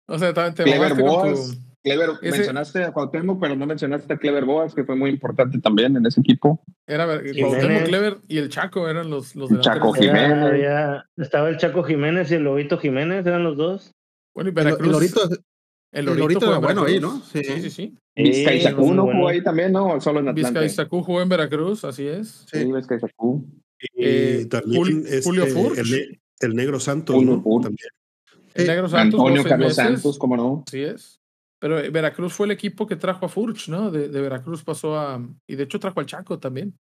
O 0.09 0.19
sea, 0.19 0.35
también 0.35 0.55
te 0.55 0.65
Clever 0.65 0.95
mamaste 0.95 1.03
con 1.03 1.11
tu- 1.11 1.17
Boas. 1.39 1.61
Clever, 1.97 2.11
Ese- 2.23 2.37
mencionaste 2.37 2.85
a 2.85 2.93
Cuauhtémoc, 2.93 3.41
pero 3.41 3.57
no 3.57 3.67
mencionaste 3.67 4.13
a 4.13 4.17
Clever 4.19 4.45
Boas, 4.45 4.75
que 4.75 4.85
fue 4.85 4.97
muy 4.97 5.11
importante 5.11 5.59
también 5.61 5.97
en 5.97 6.07
ese 6.07 6.21
equipo. 6.21 6.63
Era. 6.87 7.07
Cuauhtémoc 7.07 7.85
Clever 7.85 8.19
y 8.29 8.39
el 8.39 8.49
Chaco 8.49 8.89
eran 8.89 9.11
los, 9.11 9.35
los 9.37 9.49
Chaco. 9.61 9.95
Era- 9.97 10.07
Jiménez. 10.15 10.43
había- 10.45 11.05
estaba 11.17 11.49
el 11.49 11.57
Chaco 11.57 11.83
Jiménez 11.83 12.31
y 12.31 12.35
el 12.35 12.43
Lobito 12.45 12.79
Jiménez, 12.79 13.27
eran 13.27 13.43
los 13.45 13.57
dos. 13.57 13.93
Bueno, 14.35 14.49
y 14.49 14.53
El, 14.53 14.55
Veracruz. 14.55 14.87
el 14.87 14.93
Lorito, 14.93 15.25
el 15.25 15.39
el 15.93 16.05
Lorito 16.05 16.21
Lorito 16.21 16.41
jugó 16.41 16.51
era 16.51 16.57
en 16.59 16.63
bueno 16.63 16.85
ahí. 16.85 17.01
¿no? 17.01 17.21
Sí. 17.23 17.43
Sí, 17.45 17.61
sí, 17.63 17.71
sí. 17.71 17.95
Vizcaizacú 18.15 18.85
muy 18.87 18.97
no 18.97 19.05
bueno. 19.05 19.19
jugó 19.21 19.29
ahí 19.31 19.43
también, 19.43 19.73
¿no? 19.73 19.87
¿O 19.95 20.01
Solo 20.01 20.21
en 20.21 20.29
Atlanta. 20.29 20.61
Vizcaizacú 20.61 21.03
jugó 21.03 21.23
en 21.23 21.29
Veracruz, 21.29 21.85
así 21.85 22.07
es. 22.07 22.45
Sí. 22.53 22.59
Sí, 22.61 22.73
Vizcaizacú. 22.73 23.47
Y 23.81 24.05
Eh, 24.05 24.47
también 24.51 25.05
este, 25.07 25.23
Julio 25.23 25.47
Furch. 25.47 25.79
el, 25.79 26.21
el 26.41 26.55
negro 26.57 26.81
Santos, 26.81 27.15
Julio 27.17 27.43
¿no? 27.45 27.61
También. 27.61 27.89
El. 28.55 28.67
Negro 28.67 28.89
Santos. 28.89 29.21
Antonio 29.21 29.45
Carlos 29.45 29.69
meses. 29.69 29.77
Santos, 29.85 30.19
¿cómo 30.19 30.37
no? 30.37 30.65
Así 30.67 30.81
es. 30.83 31.18
Pero 31.61 31.79
eh, 31.81 31.91
Veracruz 31.91 32.33
fue 32.33 32.47
el 32.47 32.53
equipo 32.53 32.87
que 32.87 32.97
trajo 32.97 33.27
a 33.27 33.29
Furch, 33.29 33.69
¿no? 33.69 33.91
De, 33.91 34.09
de 34.09 34.21
Veracruz 34.21 34.63
pasó 34.65 34.97
a. 34.99 35.21
Y 35.49 35.57
de 35.57 35.65
hecho 35.65 35.81
trajo 35.81 36.01
al 36.01 36.07
Chaco 36.07 36.39
también. 36.39 36.77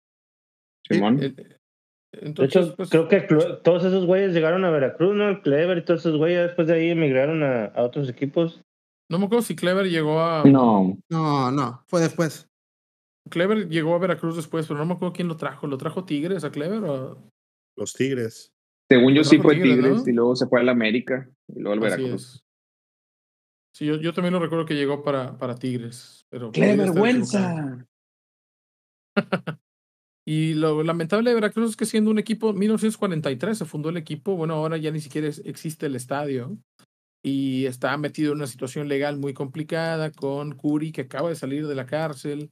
Simón. 0.88 1.20
El- 1.22 1.36
De 1.36 1.58
entonces, 2.22 2.56
hecho, 2.68 2.76
pues, 2.76 2.90
creo 2.90 3.08
que 3.08 3.22
todos 3.64 3.84
esos 3.84 4.06
güeyes 4.06 4.34
llegaron 4.34 4.64
a 4.66 4.70
Veracruz, 4.70 5.16
¿no? 5.16 5.28
El 5.30 5.42
Clever 5.42 5.78
y 5.78 5.84
todos 5.86 6.00
esos 6.02 6.18
güeyes 6.18 6.48
después 6.48 6.68
de 6.68 6.76
ahí 6.76 6.90
emigraron 6.90 7.44
a, 7.44 7.66
a 7.66 7.84
otros 7.84 8.08
equipos. 8.10 8.62
no 9.10 9.20
me 9.20 9.26
acuerdo 9.26 9.42
si 9.44 9.56
Clever 9.56 9.90
llegó 9.90 10.22
a. 10.22 10.44
No, 10.46 10.98
No, 11.10 11.52
no, 11.52 11.84
fue 11.88 12.00
después. 12.02 12.48
Clever 13.30 13.68
llegó 13.68 13.94
a 13.94 14.00
Veracruz 14.00 14.38
después, 14.38 14.66
pero 14.68 14.80
no 14.80 14.86
me 14.86 14.94
acuerdo 14.94 15.14
quién 15.14 15.28
lo 15.28 15.36
trajo. 15.36 15.68
¿Lo 15.68 15.78
trajo 15.78 16.06
Tigres 16.06 16.44
a 16.46 16.52
Clever? 16.52 16.82
O... 16.86 17.30
Los 17.76 17.94
Tigres. 17.94 18.54
según 18.90 19.14
yo 19.14 19.24
sí 19.26 19.38
fue 19.40 19.56
Tigres, 19.56 19.76
Tigres 19.76 19.98
¿no? 20.06 20.10
y 20.10 20.14
luego 20.14 20.36
se 20.38 20.48
fue 20.48 20.62
al 20.62 20.70
América 20.70 21.30
y 21.54 21.60
luego 21.60 21.74
al 21.74 21.92
Así 21.92 22.02
Veracruz. 22.04 22.44
Sí, 23.78 23.86
yo, 23.86 23.98
yo 23.98 24.12
también 24.12 24.34
lo 24.34 24.40
recuerdo 24.40 24.66
que 24.66 24.74
llegó 24.74 25.04
para, 25.04 25.38
para 25.38 25.54
Tigres. 25.54 26.26
Pero 26.30 26.52
¡Qué 26.52 26.76
vergüenza! 26.76 27.86
Y 30.26 30.56
lo 30.56 30.82
lamentable 30.84 31.30
de 31.30 31.36
Veracruz 31.36 31.70
es 31.70 31.76
que 31.78 31.86
siendo 31.86 32.10
un 32.12 32.18
equipo, 32.18 32.52
1943 32.52 33.60
se 33.60 33.66
fundó 33.66 33.90
el 33.90 33.98
equipo, 33.98 34.36
bueno, 34.36 34.56
ahora 34.56 34.76
ya 34.78 34.90
ni 34.92 35.00
siquiera 35.00 35.28
es- 35.28 35.42
existe 35.46 35.86
el 35.86 35.96
estadio 35.96 36.58
y 37.24 37.66
está 37.66 37.96
metido 37.98 38.32
en 38.34 38.40
una 38.40 38.48
situación 38.48 38.88
legal 38.90 39.20
muy 39.20 39.34
complicada 39.34 40.12
con 40.12 40.56
Curi 40.56 40.92
que 40.92 41.02
acaba 41.02 41.30
de 41.30 41.36
salir 41.36 41.66
de 41.68 41.76
la 41.76 41.86
cárcel. 41.86 42.52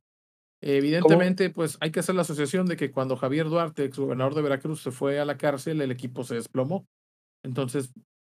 Evidentemente, 0.61 1.49
pues 1.49 1.77
hay 1.81 1.91
que 1.91 1.99
hacer 2.01 2.13
la 2.15 2.21
asociación 2.21 2.65
de 2.67 2.77
que 2.77 2.91
cuando 2.91 3.17
Javier 3.17 3.49
Duarte, 3.49 3.83
ex 3.83 3.97
gobernador 3.97 4.35
de 4.35 4.43
Veracruz, 4.43 4.81
se 4.81 4.91
fue 4.91 5.19
a 5.19 5.25
la 5.25 5.37
cárcel, 5.37 5.81
el 5.81 5.91
equipo 5.91 6.23
se 6.23 6.35
desplomó. 6.35 6.87
Entonces, 7.43 7.91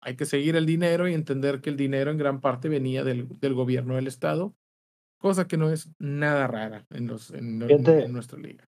hay 0.06 0.16
que 0.16 0.26
seguir 0.26 0.56
el 0.56 0.66
dinero 0.68 1.08
y 1.10 1.14
entender 1.14 1.62
que 1.62 1.72
el 1.72 1.78
dinero 1.78 2.12
en 2.12 2.18
gran 2.18 2.40
parte 2.40 2.70
venía 2.70 3.04
del, 3.04 3.28
del 3.40 3.54
gobierno 3.56 3.96
del 3.96 4.06
estado, 4.08 4.54
cosa 5.20 5.48
que 5.48 5.58
no 5.58 5.72
es 5.72 5.90
nada 6.00 6.46
rara 6.48 6.86
en, 6.92 7.08
los, 7.08 7.32
en, 7.32 7.62
en- 7.70 8.14
nuestra 8.14 8.38
liga. 8.40 8.64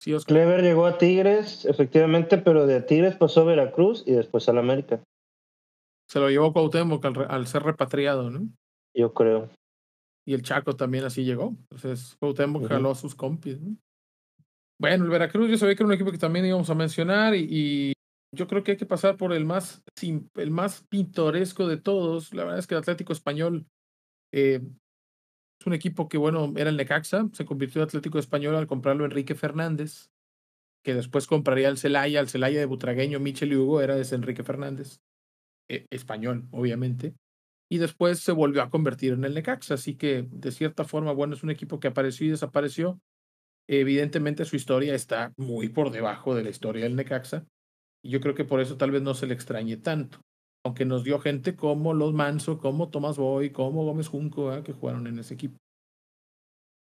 Sí. 0.00 0.14
Clever 0.26 0.62
llegó 0.62 0.86
a 0.86 0.98
Tigres, 0.98 1.64
efectivamente, 1.64 2.38
pero 2.38 2.66
de 2.66 2.82
Tigres 2.82 3.16
pasó 3.16 3.40
a 3.40 3.44
Veracruz 3.44 4.04
y 4.06 4.12
después 4.12 4.48
al 4.48 4.58
América, 4.58 5.02
Se 6.08 6.20
lo 6.20 6.28
llevó 6.30 6.52
Cuauhtémoc 6.52 7.04
al, 7.04 7.46
ser 7.46 7.62
repatriado, 7.64 8.30
¿no? 8.30 8.48
yo 8.94 9.12
creo. 9.14 9.50
Y 10.26 10.34
el 10.34 10.42
Chaco 10.42 10.76
también 10.76 11.04
así 11.04 11.24
llegó. 11.24 11.56
Entonces, 11.70 12.14
Cuauhtémoc 12.20 12.68
jaló 12.68 12.90
a 12.90 12.94
sus 12.94 13.14
compis, 13.14 13.58
¿no? 13.60 13.74
Bueno, 14.80 15.04
el 15.04 15.10
Veracruz 15.10 15.50
yo 15.50 15.56
sabía 15.58 15.74
que 15.74 15.82
era 15.82 15.88
un 15.88 15.94
equipo 15.94 16.12
que 16.12 16.18
también 16.18 16.44
íbamos 16.46 16.68
a 16.70 16.74
mencionar 16.74 17.34
y, 17.34 17.46
y 17.50 17.92
yo 18.34 18.46
creo 18.46 18.62
que 18.62 18.72
hay 18.72 18.76
que 18.76 18.86
pasar 18.86 19.16
por 19.16 19.32
el 19.32 19.44
más, 19.44 19.82
el 20.36 20.50
más 20.50 20.84
pintoresco 20.88 21.66
de 21.66 21.78
todos. 21.78 22.34
La 22.34 22.44
verdad 22.44 22.58
es 22.58 22.66
que 22.66 22.74
el 22.74 22.80
Atlético 22.80 23.12
Español 23.12 23.66
eh, 24.32 24.60
es 25.60 25.66
un 25.66 25.72
equipo 25.72 26.08
que, 26.08 26.18
bueno, 26.18 26.52
era 26.56 26.70
el 26.70 26.76
Necaxa, 26.76 27.28
se 27.32 27.44
convirtió 27.44 27.80
en 27.80 27.88
Atlético 27.88 28.18
Español 28.18 28.54
al 28.54 28.66
comprarlo 28.66 29.04
Enrique 29.04 29.34
Fernández, 29.34 30.10
que 30.84 30.94
después 30.94 31.26
compraría 31.26 31.68
el 31.68 31.78
Celaya, 31.78 32.20
el 32.20 32.28
Celaya 32.28 32.60
de 32.60 32.66
Butragueño, 32.66 33.18
Michel 33.18 33.52
y 33.52 33.56
Hugo, 33.56 33.80
era 33.80 33.98
ese 33.98 34.14
Enrique 34.14 34.44
Fernández, 34.44 35.00
eh, 35.68 35.86
español, 35.90 36.46
obviamente. 36.52 37.14
Y 37.70 37.78
después 37.78 38.20
se 38.20 38.32
volvió 38.32 38.62
a 38.62 38.70
convertir 38.70 39.12
en 39.12 39.24
el 39.24 39.34
Necaxa, 39.34 39.74
así 39.74 39.96
que 39.96 40.26
de 40.30 40.52
cierta 40.52 40.84
forma, 40.84 41.12
bueno, 41.12 41.34
es 41.34 41.42
un 41.42 41.50
equipo 41.50 41.80
que 41.80 41.88
apareció 41.88 42.26
y 42.26 42.30
desapareció. 42.30 43.00
Evidentemente 43.68 44.46
su 44.46 44.56
historia 44.56 44.94
está 44.94 45.32
muy 45.36 45.68
por 45.68 45.90
debajo 45.90 46.34
de 46.34 46.44
la 46.44 46.50
historia 46.50 46.84
del 46.84 46.96
Necaxa. 46.96 47.46
Y 48.02 48.10
yo 48.10 48.20
creo 48.20 48.34
que 48.34 48.44
por 48.44 48.60
eso 48.60 48.76
tal 48.76 48.90
vez 48.90 49.02
no 49.02 49.14
se 49.14 49.26
le 49.26 49.34
extrañe 49.34 49.76
tanto. 49.76 50.20
Aunque 50.64 50.84
nos 50.84 51.04
dio 51.04 51.18
gente 51.20 51.56
como 51.56 51.94
Los 51.94 52.12
Manso, 52.14 52.58
como 52.58 52.88
Tomás 52.90 53.16
Boy, 53.16 53.50
como 53.50 53.84
Gómez 53.84 54.08
Junco, 54.08 54.62
que 54.62 54.72
jugaron 54.72 55.06
en 55.06 55.18
ese 55.18 55.34
equipo. 55.34 55.56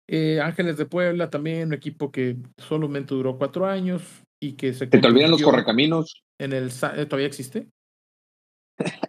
Eh, 0.09 0.39
Ángeles 0.39 0.77
de 0.77 0.85
Puebla 0.85 1.29
también, 1.29 1.67
un 1.67 1.73
equipo 1.73 2.11
que 2.11 2.37
solamente 2.57 3.13
duró 3.13 3.37
cuatro 3.37 3.65
años 3.65 4.23
y 4.41 4.53
que 4.53 4.73
se 4.73 4.87
te 4.87 5.05
olvidan 5.05 5.31
los 5.31 5.41
correcaminos. 5.41 6.23
En 6.39 6.53
el, 6.53 6.69
eh, 6.69 7.05
¿Todavía 7.05 7.27
existe? 7.27 7.67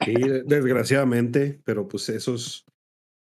Sí, 0.05 0.15
desgraciadamente, 0.47 1.61
pero 1.65 1.87
pues 1.87 2.09
esos 2.09 2.65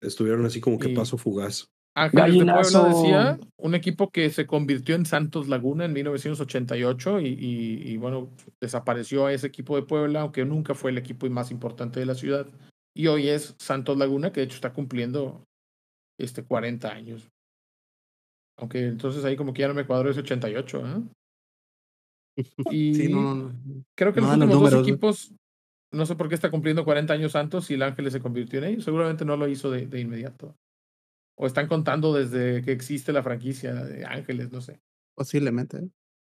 estuvieron 0.02 0.46
así 0.46 0.62
como 0.62 0.78
que 0.78 0.90
Y- 0.90 0.96
paso 0.96 1.18
fugaz. 1.18 1.68
Ángeles 2.04 2.26
de 2.34 2.46
Puebla 2.62 2.90
decía, 3.02 3.40
un 3.58 3.76
equipo 3.76 4.10
que 4.12 4.30
se 4.30 4.46
convirtió 4.46 4.96
en 4.96 5.06
Santos 5.06 5.48
Laguna 5.48 5.86
en 5.86 5.94
1988 5.94 7.20
y, 7.22 7.28
y- 7.28 7.92
y, 7.92 7.98
bueno, 7.98 8.30
desapareció 8.62 9.30
ese 9.30 9.48
equipo 9.48 9.76
de 9.76 9.84
Puebla, 9.84 10.22
aunque 10.22 10.46
nunca 10.46 10.76
fue 10.76 10.92
el 10.92 10.98
equipo 10.98 11.28
más 11.30 11.50
importante 11.52 12.00
de 12.00 12.06
la 12.06 12.16
ciudad. 12.16 12.48
Y 12.96 13.08
hoy 13.08 13.28
es 13.30 13.56
Santos 13.60 13.98
Laguna, 13.98 14.32
que 14.32 14.40
de 14.42 14.46
hecho 14.46 14.56
está 14.56 14.74
cumpliendo 14.74 15.44
este 16.20 16.44
40 16.44 16.92
años. 16.92 17.28
Aunque 18.60 18.88
entonces 18.88 19.24
ahí 19.26 19.36
como 19.36 19.54
que 19.54 19.62
ya 19.62 19.68
no 19.68 19.74
me 19.76 19.86
cuadro 19.86 20.10
ese 20.10 20.22
88, 20.22 20.84
¿eh? 20.88 21.02
Y 22.72 22.94
Sí, 22.96 23.12
no, 23.14 23.22
no, 23.22 23.34
no. 23.50 23.54
creo 23.98 24.14
que 24.14 24.22
los 24.22 24.30
últimos 24.46 24.72
dos 24.72 24.72
equipos, 24.88 25.34
no 25.94 26.06
sé 26.06 26.16
por 26.16 26.30
qué 26.30 26.36
está 26.36 26.52
cumpliendo 26.52 26.84
40 26.86 27.14
años 27.14 27.32
Santos 27.32 27.70
y 27.72 27.76
el 27.76 27.82
Ángeles 27.84 28.14
se 28.14 28.20
convirtió 28.22 28.60
en 28.60 28.66
ellos. 28.66 28.84
Seguramente 28.84 29.26
no 29.26 29.38
lo 29.38 29.48
hizo 29.48 29.72
de, 29.72 29.88
de 29.88 30.00
inmediato. 30.00 30.56
O 31.40 31.46
están 31.46 31.68
contando 31.68 32.14
desde 32.14 32.64
que 32.64 32.72
existe 32.72 33.14
la 33.14 33.22
franquicia 33.24 33.74
de 33.74 34.06
Ángeles, 34.06 34.52
no 34.52 34.60
sé. 34.60 34.82
Posiblemente. 35.16 35.90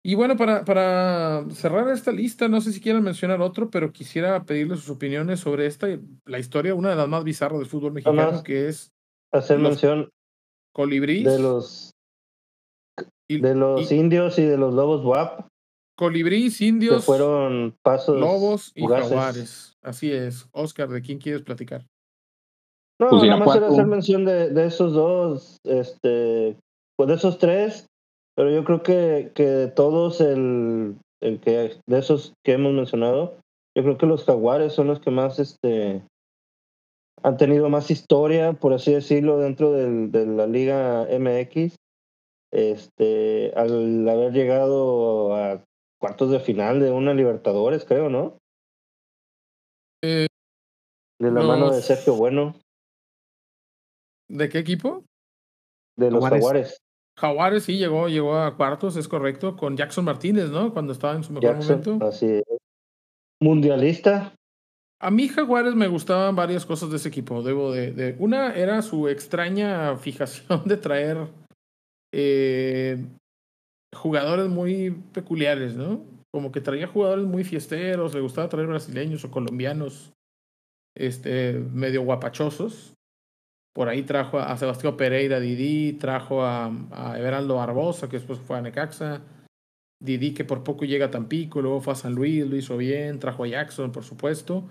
Y 0.04 0.14
bueno, 0.14 0.36
para, 0.36 0.64
para 0.64 1.44
cerrar 1.50 1.88
esta 1.90 2.10
lista, 2.12 2.48
no 2.48 2.60
sé 2.60 2.72
si 2.72 2.80
quieran 2.80 3.02
mencionar 3.02 3.40
otro, 3.40 3.70
pero 3.70 3.92
quisiera 3.92 4.44
pedirles 4.44 4.80
sus 4.80 4.90
opiniones 4.90 5.40
sobre 5.40 5.66
esta, 5.66 5.86
la 6.24 6.38
historia, 6.38 6.74
una 6.74 6.90
de 6.90 6.96
las 6.96 7.08
más 7.08 7.22
bizarras 7.24 7.58
del 7.60 7.68
fútbol 7.68 7.92
mexicano, 7.92 8.42
que 8.42 8.68
es 8.68 8.90
Hacer 9.32 9.58
mención 9.58 10.08
Colibrís. 10.72 11.24
de 11.24 11.38
los 11.38 11.90
y- 13.28 13.38
de 13.40 13.54
los 13.54 13.90
y- 13.90 13.94
indios 13.94 14.38
y 14.38 14.44
de 14.44 14.56
los 14.56 14.74
lobos 14.74 15.04
WAP, 15.04 15.46
Colibrís, 15.96 16.58
que 16.58 16.66
indios, 16.66 17.04
fueron 17.04 17.76
pasos 17.82 18.18
lobos 18.18 18.72
y 18.74 18.86
jaguares. 18.86 19.76
Así 19.82 20.10
es. 20.12 20.48
Oscar, 20.52 20.88
¿de 20.88 21.00
quién 21.02 21.18
quieres 21.18 21.42
platicar? 21.42 21.86
No, 23.02 23.10
Pues 23.10 23.22
nada 23.24 23.36
más 23.44 23.56
era 23.56 23.66
hacer 23.66 23.86
mención 23.86 24.24
de, 24.24 24.50
de 24.50 24.66
esos 24.66 24.92
dos, 24.92 25.58
este, 25.64 26.56
pues 26.96 27.08
de 27.08 27.14
esos 27.16 27.38
tres, 27.38 27.86
pero 28.36 28.48
yo 28.50 28.64
creo 28.64 28.84
que, 28.84 29.32
que 29.34 29.44
de 29.44 29.68
todos 29.68 30.20
el, 30.20 30.96
el 31.20 31.40
que 31.40 31.76
de 31.88 31.98
esos 31.98 32.34
que 32.44 32.52
hemos 32.52 32.72
mencionado, 32.72 33.38
yo 33.76 33.82
creo 33.82 33.98
que 33.98 34.06
los 34.06 34.24
jaguares 34.24 34.72
son 34.72 34.86
los 34.86 35.00
que 35.00 35.10
más 35.10 35.40
este 35.40 36.02
han 37.24 37.36
tenido 37.36 37.68
más 37.68 37.90
historia, 37.90 38.52
por 38.52 38.72
así 38.72 38.92
decirlo, 38.92 39.38
dentro 39.38 39.72
del, 39.72 40.12
de 40.12 40.26
la 40.26 40.46
Liga 40.46 41.06
MX. 41.10 41.74
Este, 42.52 43.52
al 43.56 44.08
haber 44.08 44.32
llegado 44.32 45.34
a 45.34 45.64
cuartos 46.00 46.30
de 46.30 46.38
final 46.38 46.80
de 46.80 46.90
una 46.90 47.14
Libertadores, 47.14 47.84
creo, 47.84 48.10
¿no? 48.10 48.38
Eh, 50.04 50.26
De 51.20 51.30
la 51.30 51.42
mano 51.42 51.70
de 51.70 51.80
Sergio 51.80 52.14
Bueno, 52.14 52.54
¿De 54.32 54.48
qué 54.48 54.58
equipo? 54.58 55.04
de 55.98 56.10
los 56.10 56.24
Jaguares. 56.24 56.40
Jaguares. 56.42 56.78
Jaguares 57.18 57.62
sí 57.64 57.76
llegó, 57.76 58.08
llegó 58.08 58.36
a 58.38 58.56
cuartos, 58.56 58.96
es 58.96 59.06
correcto, 59.06 59.56
con 59.58 59.76
Jackson 59.76 60.06
Martínez, 60.06 60.48
¿no? 60.50 60.72
Cuando 60.72 60.92
estaba 60.94 61.14
en 61.14 61.22
su 61.22 61.32
mejor 61.34 61.52
Jackson, 61.56 61.80
momento. 61.84 62.06
así 62.06 62.26
es. 62.26 62.42
Mundialista, 63.42 64.32
A 65.00 65.10
mí 65.10 65.28
Jaguares 65.28 65.74
me 65.74 65.88
gustaban 65.88 66.34
varias 66.36 66.64
cosas 66.64 66.90
de 66.90 66.96
ese 66.96 67.08
equipo, 67.08 67.42
debo 67.42 67.72
de... 67.72 67.92
de- 67.92 68.16
una 68.20 68.54
era 68.54 68.80
su 68.82 69.08
extraña 69.08 69.96
fijación 69.98 70.62
de 70.64 70.76
traer 70.78 71.26
eh, 72.14 73.04
jugadores 73.94 74.48
muy 74.48 74.92
peculiares, 75.12 75.74
¿no? 75.76 76.04
Como 76.32 76.50
que 76.52 76.60
traía 76.62 76.86
jugadores 76.86 77.26
muy 77.26 77.44
fiesteros, 77.44 78.14
le 78.14 78.20
gustaba 78.22 78.48
traer 78.48 78.66
brasileños 78.68 79.24
o 79.24 79.30
colombianos, 79.30 80.12
este, 80.96 81.52
medio 81.54 82.02
guapachosos. 82.02 82.94
Por 83.74 83.88
ahí 83.88 84.02
trajo 84.02 84.38
a 84.38 84.56
Sebastián 84.56 84.96
Pereira 84.96 85.40
Didi, 85.40 85.94
trajo 85.94 86.44
a, 86.44 86.70
a 86.90 87.18
Everaldo 87.18 87.56
Barbosa, 87.56 88.08
que 88.08 88.18
después 88.18 88.38
fue 88.38 88.58
a 88.58 88.62
Necaxa. 88.62 89.22
Didi, 90.02 90.34
que 90.34 90.44
por 90.44 90.64
poco 90.64 90.84
llega 90.84 91.06
a 91.06 91.10
Tampico, 91.10 91.62
luego 91.62 91.80
fue 91.80 91.92
a 91.92 91.96
San 91.96 92.14
Luis, 92.14 92.44
lo 92.46 92.56
hizo 92.56 92.76
bien, 92.76 93.18
trajo 93.18 93.44
a 93.44 93.48
Jackson, 93.48 93.92
por 93.92 94.04
supuesto. 94.04 94.68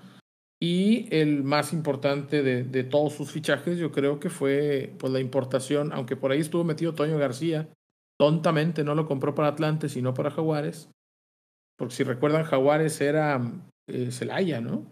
Y 0.61 1.07
el 1.15 1.43
más 1.43 1.73
importante 1.73 2.43
de, 2.43 2.63
de 2.63 2.83
todos 2.83 3.13
sus 3.13 3.31
fichajes, 3.31 3.79
yo 3.79 3.91
creo 3.91 4.19
que 4.19 4.29
fue 4.29 4.93
pues, 4.99 5.11
la 5.11 5.19
importación, 5.19 5.91
aunque 5.93 6.15
por 6.15 6.31
ahí 6.31 6.39
estuvo 6.39 6.63
metido 6.63 6.93
Toño 6.93 7.17
García, 7.17 7.69
tontamente 8.19 8.83
no 8.83 8.93
lo 8.93 9.07
compró 9.07 9.33
para 9.33 9.47
Atlante, 9.47 9.89
sino 9.89 10.13
para 10.13 10.29
Jaguares. 10.29 10.91
Porque 11.79 11.95
si 11.95 12.03
recuerdan, 12.03 12.43
Jaguares 12.43 13.01
era 13.01 13.41
eh, 13.87 14.11
Celaya, 14.11 14.61
¿no? 14.61 14.85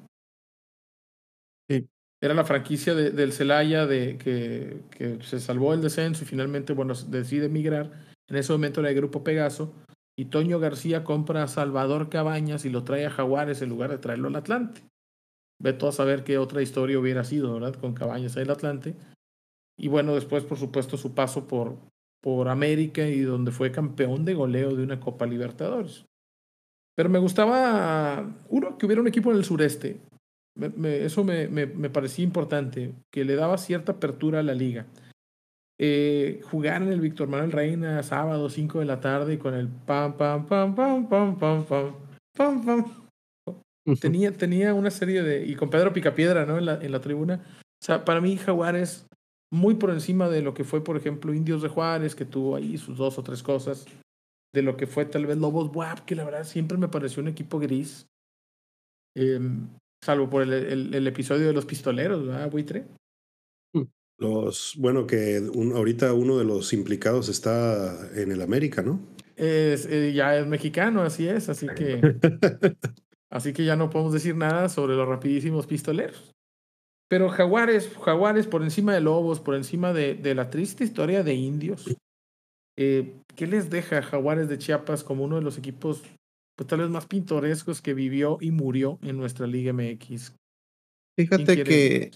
Era 2.22 2.34
la 2.34 2.44
franquicia 2.44 2.94
de, 2.96 3.12
del 3.12 3.32
Celaya 3.32 3.86
de, 3.86 4.18
que, 4.18 5.20
se 5.22 5.40
salvó 5.40 5.74
el 5.74 5.82
descenso 5.82 6.24
y 6.24 6.28
finalmente, 6.28 6.74
bueno, 6.74 6.94
decide 7.08 7.46
emigrar. 7.46 7.92
En 8.28 8.36
ese 8.36 8.52
momento 8.52 8.82
era 8.82 8.90
el 8.90 8.96
Grupo 8.96 9.24
Pegaso. 9.24 9.74
Y 10.18 10.26
Toño 10.26 10.60
García 10.60 11.06
compra 11.06 11.44
a 11.44 11.48
Salvador 11.48 12.10
Cabañas 12.10 12.66
y 12.66 12.70
lo 12.70 12.84
trae 12.84 13.06
a 13.06 13.10
Jaguares 13.10 13.62
en 13.62 13.70
lugar 13.70 13.90
de 13.90 14.00
traerlo 14.00 14.28
al 14.28 14.36
Atlante. 14.36 14.82
Ve 15.62 15.72
todo 15.72 15.92
a 15.92 15.94
saber 15.94 16.26
qué 16.26 16.38
otra 16.38 16.62
historia 16.62 17.00
hubiera 17.00 17.24
sido, 17.24 17.54
¿verdad? 17.54 17.76
Con 17.76 17.94
Cabañas 17.94 18.36
en 18.36 18.44
el 18.44 18.52
Atlante. 18.52 18.96
Y 19.78 19.88
bueno, 19.88 20.14
después, 20.14 20.44
por 20.44 20.58
supuesto, 20.58 20.98
su 20.98 21.16
paso 21.16 21.48
por, 21.48 21.78
por 22.22 22.50
América 22.50 23.08
y 23.08 23.22
donde 23.22 23.52
fue 23.52 23.72
campeón 23.72 24.26
de 24.26 24.34
goleo 24.34 24.76
de 24.76 24.84
una 24.84 25.00
Copa 25.00 25.26
Libertadores. 25.26 26.06
Pero 26.96 27.10
me 27.10 27.20
gustaba, 27.20 28.44
uno, 28.50 28.78
que 28.78 28.86
hubiera 28.86 29.02
un 29.02 29.08
equipo 29.08 29.32
en 29.32 29.38
el 29.38 29.46
sureste. 29.46 30.02
Me, 30.60 30.70
me, 30.70 31.06
eso 31.06 31.24
me, 31.24 31.48
me, 31.48 31.90
parecía 31.90 32.24
importante, 32.24 32.94
que 33.12 33.24
le 33.24 33.36
daba 33.36 33.58
cierta 33.58 33.94
apertura 33.94 34.40
a 34.40 34.44
la 34.44 34.54
liga. 34.54 34.86
Eh, 35.80 36.42
jugar 36.44 36.82
en 36.82 36.90
el 36.90 37.00
Víctor 37.00 37.30
Manuel 37.30 37.54
Reina 37.54 38.04
sábado 38.04 38.50
5 38.50 38.80
de 38.80 38.86
la 38.86 39.00
tarde 39.00 39.40
con 39.40 39.54
el 39.54 39.70
pam, 39.70 40.18
pam, 40.18 40.46
pam, 40.46 40.76
pam, 40.76 41.08
pam, 41.08 41.40
pam, 41.40 41.66
pam, 41.66 41.96
pam, 42.36 42.66
pam. 42.66 43.96
Tenía, 44.02 44.34
tenía 44.34 44.74
una 44.74 44.92
serie 44.92 45.24
de. 45.24 45.46
Y 45.46 45.56
con 45.56 45.70
Pedro 45.70 45.94
Picapiedra, 45.94 46.46
¿no? 46.46 46.58
En 46.58 46.66
la, 46.66 46.76
en 46.76 46.92
la 46.92 47.00
tribuna. 47.00 47.42
O 47.82 47.86
sea, 47.86 48.04
para 48.04 48.20
mí, 48.20 48.36
Jaguares, 48.36 49.08
muy 49.52 49.76
por 49.76 49.90
encima 49.92 50.30
de 50.30 50.42
lo 50.42 50.54
que 50.54 50.66
fue, 50.66 50.84
por 50.84 50.98
ejemplo, 50.98 51.34
Indios 51.34 51.62
de 51.62 51.70
Juárez, 51.70 52.14
que 52.14 52.26
tuvo 52.26 52.56
ahí 52.58 52.78
sus 52.78 52.98
dos 52.98 53.18
o 53.18 53.24
tres 53.24 53.42
cosas 53.42 53.86
de 54.54 54.62
lo 54.62 54.78
que 54.78 54.88
fue 54.88 55.06
tal 55.06 55.26
vez 55.26 55.38
Lobos 55.38 55.72
WAP, 55.74 56.00
que 56.06 56.16
la 56.16 56.26
verdad 56.26 56.44
siempre 56.44 56.78
me 56.78 56.88
pareció 56.88 57.22
un 57.22 57.30
equipo 57.30 57.60
gris. 57.60 58.08
Eh, 59.16 59.40
salvo 60.04 60.30
por 60.30 60.44
el, 60.44 60.54
el, 60.54 60.96
el, 60.96 61.08
episodio 61.08 61.48
de 61.48 61.54
los 61.54 61.66
pistoleros, 61.66 62.26
¿verdad, 62.26 62.50
Buitre? 62.50 62.86
Los, 64.18 64.76
bueno, 64.78 65.08
que 65.08 65.40
un, 65.40 65.72
ahorita 65.72 66.14
uno 66.14 66.38
de 66.38 66.44
los 66.44 66.74
implicados 66.74 67.30
está 67.30 68.10
en 68.20 68.32
el 68.32 68.42
América, 68.42 68.82
¿no? 68.82 69.00
Es, 69.38 69.86
eh, 69.86 70.12
ya 70.14 70.38
es 70.38 70.46
mexicano, 70.46 71.02
así 71.02 71.28
es, 71.28 71.48
así 71.48 71.68
que. 71.68 72.02
así 73.32 73.54
que 73.54 73.64
ya 73.64 73.78
no 73.78 73.90
podemos 73.90 74.12
decir 74.12 74.36
nada 74.36 74.68
sobre 74.68 74.96
los 74.96 75.08
rapidísimos 75.08 75.68
pistoleros. 75.68 76.34
Pero 77.08 77.30
Jaguares, 77.30 77.90
Jaguares 78.04 78.46
por 78.46 78.62
encima 78.62 78.94
de 78.94 79.00
Lobos, 79.00 79.40
por 79.40 79.56
encima 79.56 79.94
de, 79.94 80.16
de 80.16 80.36
la 80.36 80.50
triste 80.50 80.84
historia 80.84 81.24
de 81.24 81.36
indios. 81.36 81.86
Eh, 82.78 83.22
¿Qué 83.36 83.48
les 83.48 83.70
deja 83.70 84.02
Jaguares 84.02 84.50
de 84.50 84.58
Chiapas 84.58 85.04
como 85.04 85.24
uno 85.24 85.38
de 85.38 85.42
los 85.42 85.58
equipos, 85.58 86.04
pues 86.60 86.68
tal 86.68 86.80
vez 86.80 86.90
más 86.90 87.06
pintorescos 87.06 87.82
que 87.82 87.94
vivió 87.94 88.38
y 88.42 88.52
murió 88.52 89.00
en 89.02 89.16
nuestra 89.16 89.48
Liga 89.48 89.72
MX? 89.72 90.34
Fíjate 91.18 91.64
que 91.64 92.12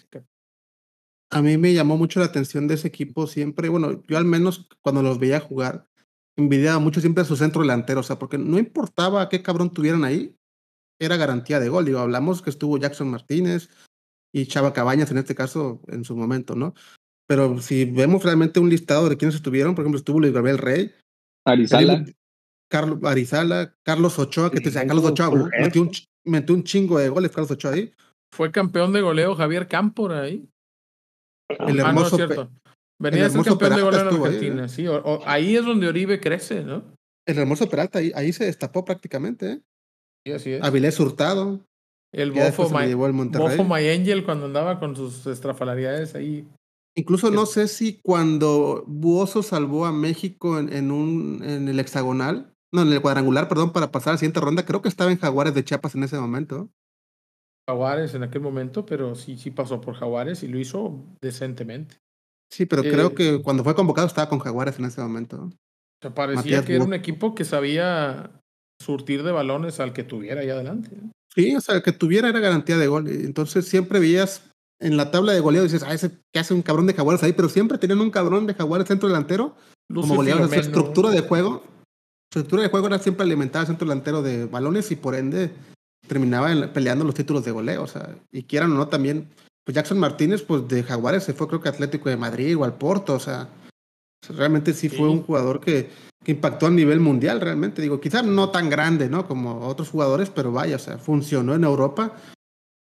a 1.31 1.41
mí 1.41 1.57
me 1.57 1.73
llamó 1.73 1.95
mucho 1.95 2.19
la 2.19 2.25
atención 2.25 2.67
de 2.67 2.73
ese 2.73 2.89
equipo 2.89 3.25
siempre. 3.25 3.69
Bueno, 3.69 4.03
yo 4.05 4.17
al 4.17 4.25
menos 4.25 4.67
cuando 4.81 5.01
los 5.01 5.17
veía 5.17 5.39
jugar, 5.39 5.87
envidiaba 6.37 6.79
mucho 6.79 6.99
siempre 6.99 7.21
a 7.21 7.25
su 7.25 7.37
centro 7.37 7.61
delantero, 7.61 8.01
o 8.01 8.03
sea, 8.03 8.19
porque 8.19 8.37
no 8.37 8.59
importaba 8.59 9.29
qué 9.29 9.41
cabrón 9.41 9.71
tuvieran 9.71 10.03
ahí, 10.03 10.35
era 10.99 11.15
garantía 11.15 11.61
de 11.61 11.69
gol. 11.69 11.85
Digo, 11.85 11.99
hablamos 11.99 12.41
que 12.41 12.49
estuvo 12.49 12.77
Jackson 12.77 13.09
Martínez 13.09 13.69
y 14.33 14.47
Chava 14.47 14.73
Cabañas 14.73 15.09
en 15.09 15.19
este 15.19 15.35
caso 15.35 15.79
en 15.87 16.03
su 16.03 16.17
momento, 16.17 16.53
¿no? 16.57 16.73
Pero 17.29 17.61
si 17.61 17.85
vemos 17.85 18.25
realmente 18.25 18.59
un 18.59 18.69
listado 18.69 19.07
de 19.07 19.15
quienes 19.15 19.35
estuvieron, 19.35 19.73
por 19.73 19.83
ejemplo, 19.83 19.99
estuvo 19.99 20.19
Luis 20.19 20.33
Gabriel 20.33 20.57
Rey, 20.57 20.93
Arizala. 21.45 22.03
Carlos 22.73 22.97
Arizala, 23.03 23.75
Carlos 23.83 24.17
Ochoa, 24.17 24.49
que 24.49 24.57
te 24.57 24.71
decía 24.71 24.87
Carlos 24.87 25.05
Ochoa, 25.05 25.47
metió 25.59 25.83
un, 25.83 25.91
metió 26.25 26.55
un 26.55 26.63
chingo 26.63 26.97
de 26.97 27.07
goles 27.07 27.29
Carlos 27.29 27.51
Ochoa 27.51 27.73
ahí. 27.73 27.93
Fue 28.33 28.51
campeón 28.51 28.93
de 28.93 29.01
goleo 29.01 29.35
Javier 29.35 29.67
Cámpora 29.67 30.21
ahí. 30.21 30.49
El 31.49 31.79
hermoso. 31.79 32.15
Ah, 32.19 32.25
no, 32.27 32.41
es 32.41 32.49
Venía 32.99 33.27
a 33.27 33.29
ser 33.29 33.43
campeón 33.43 33.75
de 33.75 33.81
goleo 33.83 34.01
en 34.01 34.07
Argentina, 34.07 34.63
ahí, 34.63 34.69
sí. 34.69 34.87
O, 34.87 34.95
o, 34.95 35.21
ahí 35.27 35.55
es 35.55 35.63
donde 35.63 35.87
Oribe 35.87 36.19
crece, 36.19 36.63
¿no? 36.63 36.83
El 37.27 37.37
hermoso 37.37 37.69
Peralta, 37.69 37.99
ahí, 37.99 38.11
ahí 38.15 38.33
se 38.33 38.45
destapó 38.45 38.83
prácticamente, 38.83 39.51
¿eh? 39.51 39.61
Sí, 40.25 40.33
así 40.33 40.51
es. 40.53 40.63
Avilés 40.63 40.99
Hurtado. 40.99 41.59
El 42.11 42.31
Bofo, 42.31 42.69
My, 42.71 42.85
el 42.85 42.95
Bofo 42.95 43.63
My 43.63 43.87
Angel 43.87 44.25
cuando 44.25 44.45
andaba 44.47 44.79
con 44.79 44.95
sus 44.95 45.27
estrafalariedades 45.27 46.15
ahí. 46.15 46.47
Incluso 46.95 47.29
no 47.29 47.45
sé 47.45 47.67
si 47.67 47.99
cuando 48.01 48.83
Buoso 48.87 49.43
salvó 49.43 49.85
a 49.85 49.91
México 49.91 50.59
en, 50.59 50.71
en, 50.73 50.91
un, 50.91 51.43
en 51.43 51.67
el 51.67 51.79
hexagonal, 51.79 52.52
no, 52.73 52.81
en 52.81 52.91
el 52.91 53.01
cuadrangular, 53.01 53.47
perdón, 53.47 53.71
para 53.71 53.91
pasar 53.91 54.11
a 54.11 54.13
la 54.13 54.17
siguiente 54.17 54.39
ronda, 54.39 54.65
creo 54.65 54.81
que 54.81 54.89
estaba 54.89 55.11
en 55.11 55.19
Jaguares 55.19 55.53
de 55.53 55.63
Chiapas 55.63 55.95
en 55.95 56.03
ese 56.03 56.17
momento. 56.17 56.69
Jaguares 57.69 58.13
en 58.15 58.23
aquel 58.23 58.41
momento, 58.41 58.85
pero 58.85 59.15
sí, 59.15 59.37
sí 59.37 59.51
pasó 59.51 59.79
por 59.79 59.95
Jaguares 59.95 60.43
y 60.43 60.47
lo 60.47 60.59
hizo 60.59 61.05
decentemente. 61.21 61.97
Sí, 62.51 62.65
pero 62.65 62.83
eh, 62.83 62.91
creo 62.91 63.15
que 63.15 63.41
cuando 63.41 63.63
fue 63.63 63.75
convocado 63.75 64.07
estaba 64.07 64.27
con 64.27 64.39
Jaguares 64.39 64.77
en 64.79 64.85
ese 64.85 65.01
momento. 65.01 65.43
O 65.43 65.51
sea, 66.01 66.13
parecía 66.13 66.41
Matías 66.41 66.65
que 66.65 66.75
era 66.75 66.83
un 66.83 66.93
equipo 66.93 67.35
que 67.35 67.45
sabía 67.45 68.31
surtir 68.81 69.23
de 69.23 69.31
balones 69.31 69.79
al 69.79 69.93
que 69.93 70.03
tuviera 70.03 70.41
ahí 70.41 70.49
adelante. 70.49 70.91
Sí, 71.33 71.55
o 71.55 71.61
sea, 71.61 71.75
el 71.75 71.83
que 71.83 71.93
tuviera 71.93 72.29
era 72.29 72.39
garantía 72.39 72.77
de 72.77 72.87
gol. 72.87 73.07
Entonces 73.07 73.67
siempre 73.67 73.99
veías 73.99 74.51
en 74.79 74.97
la 74.97 75.11
tabla 75.11 75.31
de 75.31 75.39
goleo 75.39 75.63
dices, 75.63 75.83
ah, 75.83 75.93
ese 75.93 76.11
que 76.31 76.39
hace 76.39 76.53
un 76.53 76.61
cabrón 76.61 76.87
de 76.87 76.93
jaguares 76.93 77.23
ahí, 77.23 77.33
pero 77.33 77.49
siempre 77.49 77.77
tenían 77.77 78.01
un 78.01 78.11
cabrón 78.11 78.45
de 78.45 78.53
jaguares 78.53 78.87
centro 78.87 79.07
delantero 79.07 79.55
como 79.93 80.15
goleador. 80.15 80.49
Su 80.49 80.55
estructura 80.55 81.09
de 81.09 81.21
juego, 81.21 81.63
su 82.33 82.39
estructura 82.39 82.63
de 82.63 82.69
juego 82.69 82.87
era 82.87 82.97
siempre 82.97 83.23
alimentada 83.23 83.67
centro 83.67 83.87
delantero 83.87 84.23
de 84.23 84.45
balones 84.47 84.89
y 84.89 84.95
por 84.95 85.13
ende 85.13 85.51
terminaba 86.07 86.73
peleando 86.73 87.05
los 87.05 87.13
títulos 87.13 87.45
de 87.45 87.51
goleo. 87.51 87.83
O 87.83 87.87
sea, 87.87 88.15
y 88.31 88.41
quieran 88.41 88.71
o 88.71 88.75
no 88.75 88.87
también, 88.87 89.29
pues 89.63 89.75
Jackson 89.75 89.99
Martínez, 89.99 90.41
pues 90.41 90.67
de 90.67 90.81
Jaguares 90.81 91.23
se 91.23 91.33
fue 91.33 91.47
creo 91.47 91.61
que 91.61 91.69
Atlético 91.69 92.09
de 92.09 92.17
Madrid 92.17 92.57
o 92.57 92.63
al 92.63 92.73
Porto, 92.73 93.13
o 93.13 93.19
sea, 93.19 93.49
realmente 94.29 94.73
sí, 94.73 94.89
sí. 94.89 94.97
fue 94.97 95.09
un 95.09 95.21
jugador 95.21 95.59
que, 95.59 95.91
que 96.23 96.31
impactó 96.31 96.65
a 96.65 96.71
nivel 96.71 96.99
mundial, 96.99 97.39
realmente. 97.39 97.83
Digo, 97.83 98.01
quizás 98.01 98.25
no 98.25 98.49
tan 98.49 98.67
grande, 98.67 99.09
¿no? 99.09 99.27
Como 99.27 99.67
otros 99.67 99.89
jugadores, 99.89 100.31
pero 100.31 100.51
vaya, 100.51 100.77
o 100.77 100.79
sea, 100.79 100.97
funcionó 100.97 101.53
en 101.53 101.63
Europa 101.63 102.17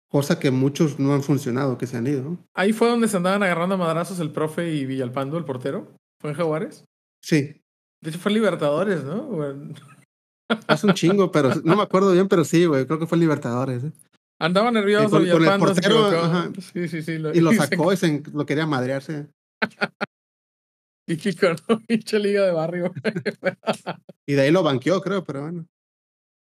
cosa 0.10 0.40
que 0.40 0.50
muchos 0.50 0.98
no 0.98 1.14
han 1.14 1.22
funcionado, 1.22 1.78
que 1.78 1.86
se 1.86 1.98
han 1.98 2.08
ido. 2.08 2.38
Ahí 2.56 2.74
fue 2.74 2.88
donde 2.88 3.10
se 3.10 3.18
andaban 3.18 3.44
agarrando 3.44 3.76
a 3.76 3.78
madrazos 3.78 4.20
el 4.20 4.32
profe 4.32 4.74
y 4.74 4.86
Villalpando, 4.86 5.38
el 5.38 5.46
portero. 5.46 5.92
¿Fue 6.20 6.32
en 6.32 6.38
Jaguares? 6.38 6.86
Sí. 7.22 7.65
De 8.06 8.12
hecho 8.12 8.20
fue 8.20 8.32
Libertadores, 8.32 9.04
¿no? 9.04 9.28
Hace 10.68 10.86
un 10.86 10.94
chingo, 10.94 11.32
pero 11.32 11.56
no 11.64 11.76
me 11.76 11.82
acuerdo 11.82 12.12
bien, 12.12 12.28
pero 12.28 12.46
sí, 12.46 12.66
güey, 12.66 12.86
creo 12.86 13.00
que 13.00 13.08
fue 13.08 13.18
Libertadores. 13.18 13.84
¿eh? 13.84 13.92
Andaba 14.40 14.70
nervioso 14.70 15.10
con, 15.10 15.26
el 15.26 15.60
portero, 15.60 16.54
sí, 16.72 16.88
sí, 16.88 17.02
sí. 17.02 17.18
Lo, 17.18 17.34
y 17.34 17.42
lo 17.42 17.52
sacó 17.54 17.92
y 17.92 17.98
se, 17.98 18.22
lo 18.32 18.46
quería 18.46 18.68
madrearse. 18.68 19.28
y 21.08 21.18
Kiko, 21.18 21.48
¿no? 21.68 21.80
Pinche 21.88 22.20
liga 22.20 22.46
de 22.46 22.52
barrio. 22.52 22.94
y 24.28 24.34
de 24.34 24.42
ahí 24.42 24.52
lo 24.52 24.62
banqueó, 24.62 25.02
creo, 25.02 25.24
pero 25.24 25.42
bueno. 25.42 25.66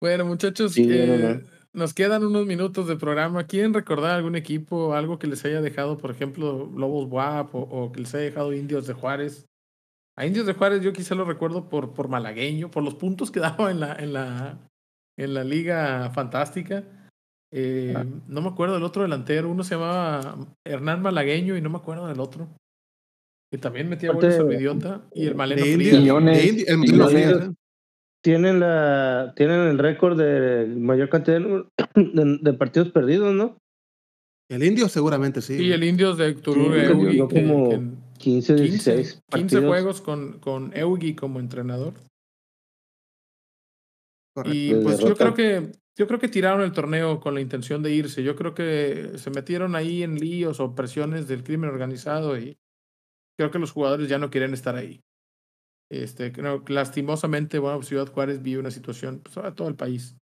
Bueno, 0.00 0.24
muchachos, 0.26 0.74
sí, 0.74 0.86
eh, 0.88 1.06
no, 1.06 1.34
no. 1.34 1.40
Nos 1.72 1.94
quedan 1.94 2.24
unos 2.24 2.46
minutos 2.46 2.86
de 2.86 2.94
programa. 2.94 3.48
¿Quieren 3.48 3.74
recordar 3.74 4.12
algún 4.12 4.36
equipo, 4.36 4.94
algo 4.94 5.18
que 5.18 5.26
les 5.26 5.44
haya 5.44 5.60
dejado, 5.60 5.98
por 5.98 6.12
ejemplo, 6.12 6.70
Lobos 6.76 7.08
WAP 7.10 7.52
o, 7.56 7.58
o, 7.58 7.90
que 7.90 8.02
les 8.02 8.14
haya 8.14 8.24
dejado 8.24 8.52
Indios 8.52 8.86
de 8.86 8.94
Juárez? 8.94 9.49
A 10.20 10.26
Indios 10.26 10.44
de 10.44 10.52
Juárez 10.52 10.82
yo 10.82 10.92
quizá 10.92 11.14
lo 11.14 11.24
recuerdo 11.24 11.70
por, 11.70 11.94
por 11.94 12.08
malagueño, 12.08 12.70
por 12.70 12.82
los 12.82 12.94
puntos 12.94 13.30
que 13.30 13.40
daba 13.40 13.70
en 13.70 13.80
la, 13.80 13.94
en 13.94 14.12
la, 14.12 14.58
en 15.18 15.32
la 15.32 15.44
Liga 15.44 16.10
Fantástica. 16.10 16.84
Eh, 17.50 17.94
ah. 17.96 18.04
No 18.28 18.42
me 18.42 18.48
acuerdo 18.48 18.74
del 18.74 18.82
otro 18.82 19.00
delantero. 19.00 19.48
Uno 19.48 19.64
se 19.64 19.76
llamaba 19.76 20.36
Hernán 20.66 21.00
Malagueño 21.00 21.56
y 21.56 21.62
no 21.62 21.70
me 21.70 21.78
acuerdo 21.78 22.06
del 22.06 22.20
otro. 22.20 22.50
Que 23.50 23.56
también 23.56 23.88
metía 23.88 24.12
goles 24.12 24.38
al 24.38 24.52
idiota. 24.52 25.00
Y 25.14 25.26
el 25.26 25.34
Maleno 25.34 25.62
Frías. 25.62 25.94
El 25.94 26.76
Maleno 26.76 27.08
Frías 27.08 27.50
tienen 28.22 28.60
la 28.60 29.32
tienen 29.34 29.68
el 29.68 29.78
récord 29.78 30.18
de 30.18 30.66
mayor 30.66 31.08
cantidad 31.08 31.40
de, 31.40 31.64
de, 31.94 32.38
de, 32.42 32.52
partidos 32.52 32.90
perdidos, 32.90 33.34
¿no? 33.34 33.56
El 34.50 34.64
indio 34.64 34.86
seguramente 34.90 35.40
sí. 35.40 35.54
Y 35.54 35.72
el 35.72 35.82
indio 35.82 36.14
de 36.14 36.34
Turur 36.34 36.74
sí, 37.10 37.18
como 37.18 37.70
que 38.20 38.30
15, 38.30 38.54
16 38.54 39.22
15, 39.30 39.58
15 39.58 39.66
juegos 39.66 40.00
con, 40.00 40.38
con 40.38 40.76
Eugi 40.76 41.14
como 41.14 41.40
entrenador. 41.40 41.94
Y 44.44 44.74
pues 44.74 45.00
yo 45.00 45.16
creo 45.16 45.34
que 45.34 45.72
yo 45.96 46.06
creo 46.06 46.18
que 46.18 46.28
tiraron 46.28 46.62
el 46.62 46.72
torneo 46.72 47.20
con 47.20 47.34
la 47.34 47.40
intención 47.40 47.82
de 47.82 47.92
irse. 47.92 48.22
Yo 48.22 48.36
creo 48.36 48.54
que 48.54 49.18
se 49.18 49.30
metieron 49.30 49.74
ahí 49.74 50.02
en 50.02 50.18
líos 50.18 50.60
o 50.60 50.74
presiones 50.74 51.28
del 51.28 51.42
crimen 51.42 51.68
organizado 51.68 52.38
y 52.38 52.56
creo 53.36 53.50
que 53.50 53.58
los 53.58 53.72
jugadores 53.72 54.08
ya 54.08 54.18
no 54.18 54.30
quieren 54.30 54.54
estar 54.54 54.76
ahí. 54.76 55.02
Este, 55.90 56.32
creo 56.32 56.64
lastimosamente, 56.68 57.58
bueno, 57.58 57.82
Ciudad 57.82 58.10
Juárez 58.10 58.40
vive 58.40 58.60
una 58.60 58.70
situación, 58.70 59.20
pues 59.20 59.54
todo 59.54 59.68
el 59.68 59.74
país. 59.74 60.16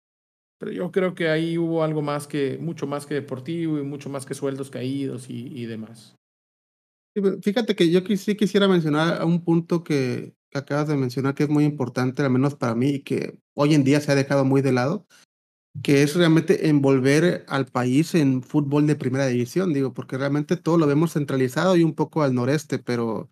Pero 0.59 0.71
yo 0.71 0.91
creo 0.91 1.15
que 1.15 1.27
ahí 1.27 1.57
hubo 1.57 1.83
algo 1.83 2.01
más 2.01 2.27
que, 2.27 2.57
mucho 2.57 2.87
más 2.87 3.05
que 3.05 3.15
deportivo 3.15 3.77
y 3.77 3.83
mucho 3.83 4.09
más 4.09 4.25
que 4.25 4.33
sueldos 4.33 4.69
caídos 4.69 5.29
y, 5.29 5.47
y 5.47 5.65
demás. 5.65 6.15
Fíjate 7.41 7.75
que 7.75 7.89
yo 7.89 8.01
sí 8.17 8.35
quisiera 8.35 8.67
mencionar 8.67 9.23
un 9.23 9.43
punto 9.43 9.83
que, 9.83 10.35
acabas 10.53 10.87
de 10.87 10.97
mencionar 10.97 11.33
que 11.33 11.43
es 11.43 11.49
muy 11.49 11.63
importante, 11.63 12.21
al 12.21 12.29
menos 12.29 12.55
para 12.55 12.75
mí, 12.75 12.89
y 12.89 12.99
que 13.01 13.39
hoy 13.53 13.73
en 13.73 13.83
día 13.83 14.01
se 14.01 14.11
ha 14.11 14.15
dejado 14.15 14.43
muy 14.43 14.61
de 14.61 14.73
lado, 14.73 15.07
que 15.83 16.03
es 16.03 16.15
realmente 16.15 16.69
envolver 16.69 17.45
al 17.47 17.65
país 17.65 18.15
en 18.15 18.43
fútbol 18.43 18.87
de 18.87 18.95
primera 18.95 19.27
división, 19.27 19.73
digo, 19.73 19.93
porque 19.93 20.17
realmente 20.17 20.57
todo 20.57 20.77
lo 20.77 20.87
vemos 20.87 21.13
centralizado 21.13 21.75
y 21.75 21.83
un 21.83 21.93
poco 21.93 22.23
al 22.23 22.33
noreste, 22.33 22.79
pero 22.79 23.29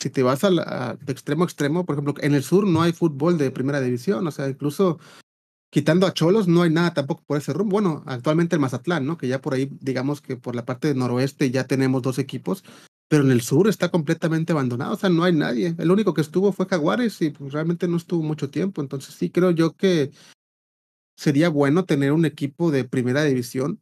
si 0.00 0.10
te 0.10 0.22
vas 0.22 0.44
al, 0.44 0.58
extremo 1.06 1.44
a 1.44 1.46
extremo, 1.46 1.86
por 1.86 1.94
ejemplo, 1.94 2.14
en 2.20 2.34
el 2.34 2.42
sur 2.42 2.66
no 2.66 2.82
hay 2.82 2.92
fútbol 2.92 3.38
de 3.38 3.50
primera 3.50 3.80
división, 3.80 4.26
o 4.26 4.30
sea, 4.30 4.48
incluso 4.48 4.98
quitando 5.70 6.06
a 6.06 6.12
Cholos 6.14 6.48
no 6.48 6.62
hay 6.62 6.70
nada 6.70 6.94
tampoco 6.94 7.22
por 7.26 7.38
ese 7.38 7.52
rumbo. 7.52 7.72
Bueno, 7.72 8.02
actualmente 8.06 8.56
el 8.56 8.60
Mazatlán, 8.60 9.04
¿no? 9.06 9.18
Que 9.18 9.28
ya 9.28 9.40
por 9.40 9.54
ahí, 9.54 9.70
digamos 9.80 10.20
que 10.20 10.36
por 10.36 10.54
la 10.54 10.64
parte 10.64 10.88
del 10.88 10.98
noroeste 10.98 11.50
ya 11.50 11.66
tenemos 11.66 12.02
dos 12.02 12.18
equipos, 12.18 12.62
pero 13.08 13.22
en 13.22 13.30
el 13.30 13.40
sur 13.40 13.68
está 13.68 13.90
completamente 13.90 14.52
abandonado, 14.52 14.94
o 14.94 14.96
sea, 14.96 15.10
no 15.10 15.24
hay 15.24 15.32
nadie. 15.32 15.74
El 15.78 15.90
único 15.90 16.14
que 16.14 16.20
estuvo 16.20 16.52
fue 16.52 16.66
Jaguares 16.66 17.20
y 17.22 17.30
pues 17.30 17.52
realmente 17.52 17.88
no 17.88 17.96
estuvo 17.96 18.22
mucho 18.22 18.50
tiempo, 18.50 18.80
entonces 18.80 19.14
sí 19.14 19.30
creo 19.30 19.50
yo 19.50 19.76
que 19.76 20.10
sería 21.16 21.48
bueno 21.48 21.84
tener 21.84 22.12
un 22.12 22.24
equipo 22.24 22.70
de 22.70 22.84
primera 22.84 23.24
división 23.24 23.80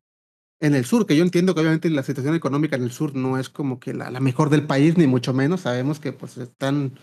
en 0.60 0.74
el 0.74 0.84
sur, 0.84 1.06
que 1.06 1.16
yo 1.16 1.24
entiendo 1.24 1.54
que 1.54 1.60
obviamente 1.60 1.90
la 1.90 2.02
situación 2.02 2.34
económica 2.34 2.76
en 2.76 2.84
el 2.84 2.92
sur 2.92 3.14
no 3.14 3.38
es 3.38 3.48
como 3.50 3.80
que 3.80 3.92
la, 3.92 4.10
la 4.10 4.20
mejor 4.20 4.50
del 4.50 4.66
país, 4.66 4.96
ni 4.96 5.06
mucho 5.06 5.34
menos. 5.34 5.62
Sabemos 5.62 6.00
que 6.00 6.12
pues 6.12 6.38
están 6.38 6.98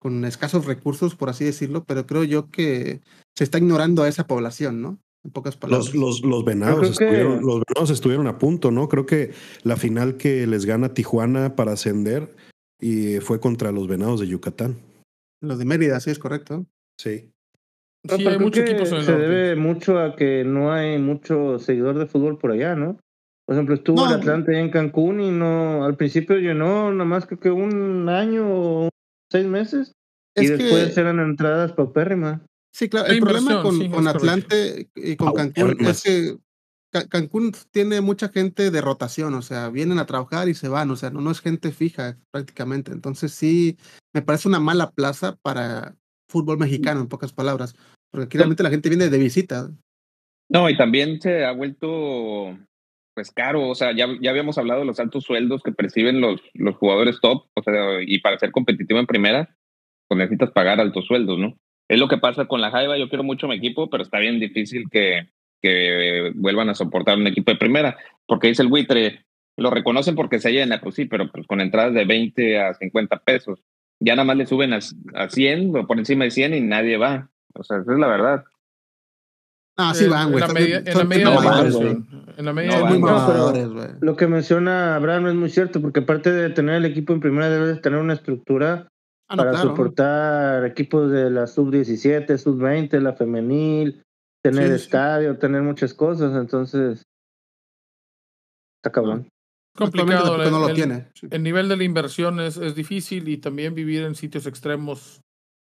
con 0.00 0.24
escasos 0.24 0.64
recursos, 0.66 1.14
por 1.14 1.28
así 1.28 1.44
decirlo, 1.44 1.84
pero 1.84 2.06
creo 2.06 2.24
yo 2.24 2.50
que 2.50 3.02
se 3.34 3.44
está 3.44 3.58
ignorando 3.58 4.02
a 4.02 4.08
esa 4.08 4.26
población, 4.26 4.80
¿no? 4.82 4.98
En 5.26 5.32
pocas 5.32 5.56
palabras. 5.56 5.92
Los, 5.92 6.22
los, 6.22 6.24
los 6.24 6.44
venados, 6.44 6.90
estuvieron, 6.90 7.44
los 7.44 7.60
venados 7.66 7.90
estuvieron 7.90 8.28
a 8.28 8.38
punto, 8.38 8.70
¿no? 8.70 8.88
Creo 8.88 9.06
que 9.06 9.32
la 9.64 9.76
final 9.76 10.16
que 10.16 10.46
les 10.46 10.66
gana 10.66 10.94
Tijuana 10.94 11.56
para 11.56 11.72
ascender 11.72 12.32
y 12.80 13.16
fue 13.16 13.40
contra 13.40 13.72
los 13.72 13.88
venados 13.88 14.20
de 14.20 14.28
Yucatán. 14.28 14.76
Los 15.40 15.58
de 15.58 15.64
Mérida, 15.64 15.98
sí, 15.98 16.10
es 16.10 16.20
correcto. 16.20 16.64
Sí. 16.96 17.32
Sí, 18.08 18.24
hay 18.24 18.38
muchos 18.38 18.62
equipos 18.62 18.92
en 18.92 18.98
el 18.98 19.04
se 19.04 19.10
norte. 19.10 19.26
debe 19.26 19.56
mucho 19.56 19.98
a 19.98 20.14
que 20.14 20.44
no 20.44 20.72
hay 20.72 20.96
mucho 21.00 21.58
seguidor 21.58 21.98
de 21.98 22.06
fútbol 22.06 22.38
por 22.38 22.52
allá, 22.52 22.76
¿no? 22.76 23.00
Por 23.46 23.56
ejemplo, 23.56 23.74
estuvo 23.74 23.96
no, 23.96 24.08
el 24.08 24.20
Atlante 24.20 24.56
en 24.60 24.70
Cancún 24.70 25.20
y 25.20 25.32
no, 25.32 25.84
al 25.84 25.96
principio 25.96 26.36
llenó 26.38 26.92
nada 26.92 27.04
más 27.04 27.26
creo 27.26 27.40
que 27.40 27.50
un 27.50 28.08
año 28.08 28.44
o 28.48 28.88
seis 29.32 29.46
meses 29.46 29.92
es 30.36 30.44
y 30.44 30.46
después 30.52 30.94
que... 30.94 31.00
eran 31.00 31.18
entradas 31.18 31.72
paupérrimas. 31.72 32.42
Sí, 32.76 32.90
claro, 32.90 33.06
el 33.06 33.20
problema 33.20 33.62
con, 33.62 33.78
sí, 33.78 33.88
con 33.88 34.06
Atlante 34.06 34.90
y 34.96 35.16
con 35.16 35.32
Cancún 35.32 35.78
es 35.80 36.02
que 36.02 36.36
Cancún 37.08 37.52
tiene 37.70 38.02
mucha 38.02 38.28
gente 38.28 38.70
de 38.70 38.82
rotación, 38.82 39.32
o 39.32 39.40
sea, 39.40 39.70
vienen 39.70 39.98
a 39.98 40.04
trabajar 40.04 40.50
y 40.50 40.54
se 40.54 40.68
van, 40.68 40.90
o 40.90 40.96
sea, 40.96 41.08
no, 41.08 41.22
no 41.22 41.30
es 41.30 41.40
gente 41.40 41.72
fija 41.72 42.18
prácticamente. 42.30 42.92
Entonces 42.92 43.32
sí, 43.32 43.78
me 44.14 44.20
parece 44.20 44.48
una 44.48 44.60
mala 44.60 44.90
plaza 44.90 45.38
para 45.40 45.96
fútbol 46.28 46.58
mexicano, 46.58 47.00
en 47.00 47.08
pocas 47.08 47.32
palabras. 47.32 47.74
Porque 48.10 48.26
aquí 48.26 48.36
realmente 48.36 48.62
la 48.62 48.68
gente 48.68 48.90
viene 48.90 49.08
de 49.08 49.18
visita. 49.18 49.70
No, 50.50 50.68
y 50.68 50.76
también 50.76 51.18
se 51.22 51.46
ha 51.46 51.52
vuelto 51.52 52.58
pues 53.14 53.30
caro, 53.30 53.70
o 53.70 53.74
sea, 53.74 53.96
ya, 53.96 54.06
ya 54.20 54.28
habíamos 54.28 54.58
hablado 54.58 54.80
de 54.80 54.86
los 54.86 55.00
altos 55.00 55.24
sueldos 55.24 55.62
que 55.62 55.72
perciben 55.72 56.20
los, 56.20 56.42
los 56.52 56.76
jugadores 56.76 57.20
top, 57.22 57.46
o 57.54 57.62
sea, 57.62 58.02
y 58.06 58.18
para 58.18 58.38
ser 58.38 58.52
competitivo 58.52 59.00
en 59.00 59.06
primera, 59.06 59.56
pues 60.08 60.18
necesitas 60.18 60.50
pagar 60.50 60.78
altos 60.78 61.06
sueldos, 61.06 61.38
¿no? 61.38 61.56
Es 61.88 61.98
lo 61.98 62.08
que 62.08 62.18
pasa 62.18 62.46
con 62.46 62.60
la 62.60 62.70
Jaiba, 62.70 62.98
yo 62.98 63.08
quiero 63.08 63.24
mucho 63.24 63.48
mi 63.48 63.56
equipo, 63.56 63.88
pero 63.88 64.02
está 64.02 64.18
bien 64.18 64.40
difícil 64.40 64.88
que, 64.90 65.28
que 65.62 66.32
vuelvan 66.34 66.68
a 66.68 66.74
soportar 66.74 67.16
un 67.16 67.26
equipo 67.26 67.52
de 67.52 67.58
primera, 67.58 67.96
porque 68.26 68.48
dice 68.48 68.62
el 68.62 68.68
buitre, 68.68 69.24
lo 69.56 69.70
reconocen 69.70 70.14
porque 70.14 70.40
se 70.40 70.52
llena, 70.52 70.80
pues 70.80 70.96
sí, 70.96 71.06
pero 71.06 71.30
pues 71.30 71.46
con 71.46 71.60
entradas 71.60 71.94
de 71.94 72.04
20 72.04 72.60
a 72.60 72.74
50 72.74 73.18
pesos, 73.20 73.62
ya 74.00 74.14
nada 74.14 74.24
más 74.24 74.36
le 74.36 74.46
suben 74.46 74.72
a, 74.72 74.78
a 75.14 75.28
100 75.28 75.76
o 75.76 75.86
por 75.86 75.98
encima 75.98 76.24
de 76.24 76.30
100 76.30 76.54
y 76.54 76.60
nadie 76.60 76.96
va. 76.96 77.30
O 77.54 77.62
sea, 77.62 77.78
esa 77.78 77.92
es 77.92 77.98
la 77.98 78.08
verdad. 78.08 78.44
Ah, 79.78 79.92
sí 79.94 80.08
van, 80.08 80.32
güey. 80.32 80.42
En 80.42 80.48
la 80.48 80.54
medida 80.54 80.80
de 80.80 80.94
la 80.94 81.56
inversión. 81.56 82.08
En 82.36 82.44
la 82.44 82.52
medida 82.52 82.76
de 83.52 83.66
la 83.68 83.96
Lo 84.00 84.16
que 84.16 84.26
menciona 84.26 84.96
Abraham 84.96 85.28
es 85.28 85.34
muy 85.34 85.50
cierto, 85.50 85.80
porque 85.80 86.00
aparte 86.00 86.32
de 86.32 86.50
tener 86.50 86.76
el 86.76 86.84
equipo 86.86 87.12
en 87.12 87.20
primera, 87.20 87.50
debes 87.50 87.80
tener 87.80 87.98
una 87.98 88.14
estructura 88.14 88.88
ah, 89.28 89.36
no, 89.36 89.42
para 89.42 89.50
claro. 89.52 89.68
soportar 89.68 90.64
equipos 90.64 91.10
de 91.10 91.30
la 91.30 91.46
sub-17, 91.46 92.36
sub-20, 92.36 93.00
la 93.00 93.14
femenil, 93.14 94.02
tener 94.42 94.68
sí, 94.68 94.74
estadio, 94.74 95.34
sí. 95.34 95.38
tener 95.40 95.62
muchas 95.62 95.94
cosas. 95.94 96.34
Entonces, 96.36 97.02
está 98.78 98.92
cabrón. 98.92 99.28
Complicado. 99.76 100.42
El, 100.42 100.50
no 100.50 100.60
lo 100.60 100.68
el, 100.68 100.74
tiene. 100.74 101.08
Sí. 101.14 101.28
el 101.30 101.42
nivel 101.42 101.68
de 101.68 101.76
la 101.76 101.84
inversión 101.84 102.40
es, 102.40 102.56
es 102.56 102.74
difícil 102.74 103.28
y 103.28 103.36
también 103.36 103.74
vivir 103.74 104.02
en 104.02 104.14
sitios 104.14 104.46
extremos 104.46 105.20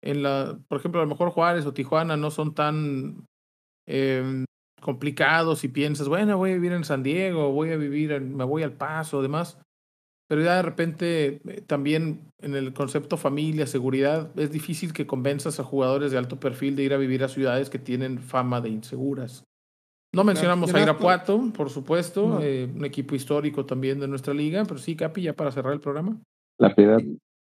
en 0.03 0.23
la, 0.23 0.59
por 0.69 0.79
ejemplo, 0.79 1.01
a 1.01 1.05
lo 1.05 1.11
mejor 1.11 1.31
Juárez 1.31 1.67
o 1.67 1.73
Tijuana 1.73 2.17
no 2.17 2.31
son 2.31 2.55
tan 2.55 3.27
eh, 3.87 4.45
complicados 4.81 5.65
y 5.65 5.69
piensas, 5.69 6.09
bueno, 6.09 6.37
voy 6.37 6.51
a 6.51 6.55
vivir 6.55 6.73
en 6.73 6.85
San 6.85 7.03
Diego, 7.03 7.53
voy 7.53 7.71
a 7.71 7.77
vivir, 7.77 8.13
en, 8.13 8.37
me 8.37 8.45
voy 8.45 8.63
al 8.63 8.73
paso, 8.73 9.23
demás. 9.23 9.59
Pero 10.29 10.43
ya 10.43 10.57
de 10.57 10.63
repente 10.63 11.41
eh, 11.47 11.61
también 11.67 12.33
en 12.41 12.55
el 12.55 12.73
concepto 12.73 13.17
familia, 13.17 13.67
seguridad, 13.67 14.31
es 14.39 14.51
difícil 14.51 14.93
que 14.93 15.07
convenzas 15.07 15.61
a 15.61 15.65
jugadores 15.65 16.11
de 16.11 16.19
alto 16.19 16.41
perfil 16.41 16.75
de 16.77 16.83
ir 16.83 16.95
a 16.95 16.99
vivir 16.99 17.23
a 17.23 17.29
ciudades 17.29 17.71
que 17.71 17.79
tienen 17.79 18.19
fama 18.19 18.61
de 18.61 18.71
inseguras. 18.71 19.45
No 20.13 20.25
mencionamos 20.25 20.73
a 20.73 20.81
Irapuato, 20.81 21.53
por 21.53 21.71
supuesto, 21.71 22.29
no. 22.29 22.41
eh, 22.41 22.71
un 22.75 22.85
equipo 22.85 23.15
histórico 23.15 23.67
también 23.67 24.01
de 24.01 24.09
nuestra 24.09 24.33
liga, 24.33 24.65
pero 24.65 24.79
sí, 24.79 24.97
Capi, 24.97 25.23
ya 25.23 25.35
para 25.35 25.53
cerrar 25.53 25.75
el 25.75 25.81
programa. 25.81 26.19
La 26.59 26.75
piedad. 26.75 26.99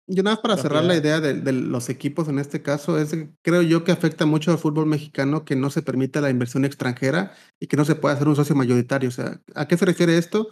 Yo 0.09 0.23
nada 0.23 0.37
más 0.37 0.41
para 0.41 0.57
cerrar 0.57 0.85
la 0.85 0.95
idea 0.95 1.19
de, 1.19 1.33
de, 1.33 1.51
los 1.51 1.89
equipos 1.89 2.29
en 2.29 2.39
este 2.39 2.61
caso, 2.61 2.97
es 2.97 3.15
creo 3.43 3.61
yo 3.61 3.83
que 3.83 3.91
afecta 3.91 4.25
mucho 4.25 4.51
al 4.51 4.57
fútbol 4.57 4.85
mexicano 4.85 5.43
que 5.43 5.57
no 5.57 5.69
se 5.69 5.81
permita 5.81 6.21
la 6.21 6.29
inversión 6.29 6.63
extranjera 6.63 7.33
y 7.59 7.67
que 7.67 7.75
no 7.75 7.83
se 7.83 7.95
pueda 7.95 8.15
hacer 8.15 8.29
un 8.29 8.35
socio 8.37 8.55
mayoritario. 8.55 9.09
O 9.09 9.11
sea, 9.11 9.41
¿a 9.53 9.67
qué 9.67 9.75
se 9.75 9.85
refiere 9.85 10.17
esto? 10.17 10.47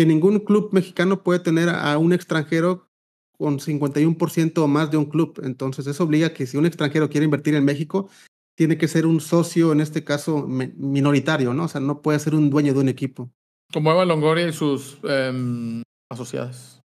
Que 0.00 0.06
ningún 0.06 0.38
club 0.38 0.70
mexicano 0.72 1.22
puede 1.22 1.40
tener 1.40 1.68
a 1.68 1.98
un 1.98 2.14
extranjero 2.14 2.88
con 3.36 3.58
51% 3.58 4.56
o 4.56 4.66
más 4.66 4.90
de 4.90 4.96
un 4.96 5.04
club. 5.04 5.38
Entonces 5.44 5.86
eso 5.86 6.04
obliga 6.04 6.28
a 6.28 6.32
que 6.32 6.46
si 6.46 6.56
un 6.56 6.64
extranjero 6.64 7.10
quiere 7.10 7.26
invertir 7.26 7.54
en 7.54 7.66
México, 7.66 8.08
tiene 8.56 8.78
que 8.78 8.88
ser 8.88 9.04
un 9.04 9.20
socio, 9.20 9.72
en 9.72 9.82
este 9.82 10.02
caso, 10.02 10.46
minoritario, 10.48 11.52
¿no? 11.52 11.64
O 11.64 11.68
sea, 11.68 11.82
no 11.82 12.00
puede 12.00 12.18
ser 12.18 12.34
un 12.34 12.48
dueño 12.48 12.72
de 12.72 12.80
un 12.80 12.88
equipo. 12.88 13.30
Como 13.74 13.92
Eva 13.92 14.06
Longoria 14.06 14.48
y 14.48 14.54
sus 14.54 14.96
eh, 15.02 15.82
asociadas. 16.10 16.80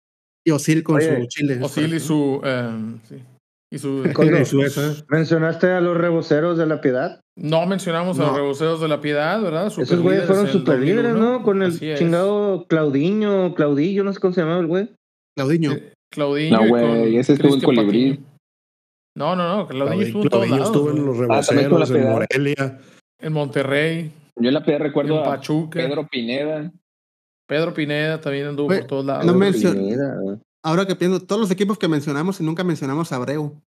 Y 0.44 0.50
Osil 0.50 0.82
con 0.82 0.96
Oye, 0.96 1.22
su 1.22 1.28
chile. 1.28 1.60
Osil 1.62 1.94
y 1.94 2.00
su. 2.00 2.42
Sí. 3.08 3.18
Y 3.74 3.80
su, 3.80 4.04
y 4.06 4.46
su 4.46 5.04
¿Mencionaste 5.10 5.72
a 5.72 5.82
los 5.82 5.98
reboceros 5.98 6.60
de 6.60 6.68
la 6.68 6.80
piedad? 6.80 7.22
No 7.36 7.66
mencionamos 7.66 8.20
no. 8.20 8.26
a 8.26 8.28
los 8.28 8.36
reboceros 8.36 8.80
de 8.80 8.88
la 8.88 9.02
piedad, 9.02 9.42
¿verdad? 9.42 9.72
Super 9.72 9.86
Esos 9.86 10.00
güeyes 10.00 10.26
fueron 10.26 10.48
super 10.48 10.78
líderes, 10.78 11.16
¿no? 11.16 11.42
Con 11.42 11.64
el 11.64 11.70
Así 11.70 11.92
chingado 11.96 12.62
es. 12.62 12.68
Claudiño, 12.68 13.56
Claudillo, 13.56 14.04
no 14.04 14.14
sé 14.14 14.20
cómo 14.20 14.32
se 14.32 14.42
llamaba 14.42 14.60
el 14.60 14.68
güey. 14.68 14.90
Claudiño. 15.36 15.72
Eh, 15.72 15.94
Claudinho. 16.12 16.62
No, 16.62 16.68
güey, 16.68 17.18
ese 17.18 17.34
estuvo 17.34 17.56
en 17.56 17.62
Colibrí. 17.62 18.20
No, 19.18 19.36
no, 19.36 19.58
no, 19.58 19.68
Claudinho 19.68 20.04
estuvo 20.04 20.22
en 20.22 20.30
todos 20.30 20.50
lados. 20.52 20.68
estuvo 20.68 20.92
en 20.92 21.06
los 21.08 21.18
reboceros, 21.18 21.92
ah, 21.92 21.98
en 21.98 22.10
Morelia. 22.12 22.80
En 23.22 23.34
Monterrey. 23.34 24.12
Yo 24.40 24.50
en 24.50 24.54
la 24.54 24.64
piedad 24.64 24.82
recuerdo 24.82 25.18
en 25.18 25.24
Pachuca. 25.24 25.84
a 25.84 25.88
Pedro 25.88 26.08
Pineda. 26.08 26.72
Pedro 27.48 27.74
Pineda 27.74 28.22
también 28.22 28.46
anduvo 28.46 28.70
Oye, 28.70 28.82
por 28.82 28.88
todos 28.88 29.06
lados. 29.06 29.26
No 29.26 29.34
mencioné. 29.34 29.98
Ahora 30.64 30.88
que 30.88 30.96
pienso, 30.96 31.20
todos 31.20 31.42
los 31.42 31.52
equipos 31.52 31.78
que 31.78 31.88
mencionamos 31.88 32.40
y 32.40 32.44
nunca 32.44 32.64
mencionamos 32.64 33.12
a 33.12 33.18
Abreu. 33.18 33.62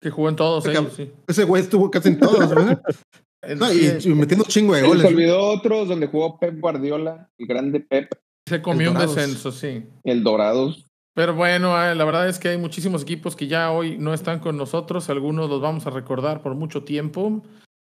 Que 0.00 0.10
jugó 0.10 0.30
en 0.30 0.36
todos, 0.36 0.64
Ese, 0.64 0.90
sí. 0.90 1.12
ese 1.26 1.44
güey 1.44 1.62
estuvo 1.62 1.90
casi 1.90 2.08
en 2.08 2.20
todos, 2.20 2.48
¿verdad? 2.48 2.82
no, 3.56 3.72
y, 3.72 3.98
y, 4.02 4.14
metiendo 4.14 4.44
chingo 4.48 4.74
de 4.74 4.82
goles. 4.82 5.02
Se 5.02 5.08
olvidó 5.12 5.40
otros 5.40 5.88
donde 5.88 6.06
jugó 6.06 6.38
Pep 6.38 6.58
Guardiola, 6.58 7.28
el 7.36 7.46
grande 7.46 7.80
Pep. 7.80 8.10
Se 8.48 8.62
comió 8.62 8.92
un 8.92 8.98
descenso, 8.98 9.52
sí. 9.52 9.84
El 10.02 10.24
Dorados. 10.24 10.86
Pero 11.14 11.34
bueno, 11.34 11.80
eh, 11.84 11.94
la 11.94 12.04
verdad 12.04 12.28
es 12.28 12.38
que 12.38 12.48
hay 12.48 12.56
muchísimos 12.56 13.02
equipos 13.02 13.36
que 13.36 13.46
ya 13.46 13.70
hoy 13.72 13.98
no 13.98 14.14
están 14.14 14.40
con 14.40 14.56
nosotros. 14.56 15.10
Algunos 15.10 15.50
los 15.50 15.60
vamos 15.60 15.86
a 15.86 15.90
recordar 15.90 16.40
por 16.40 16.54
mucho 16.54 16.84
tiempo. 16.84 17.42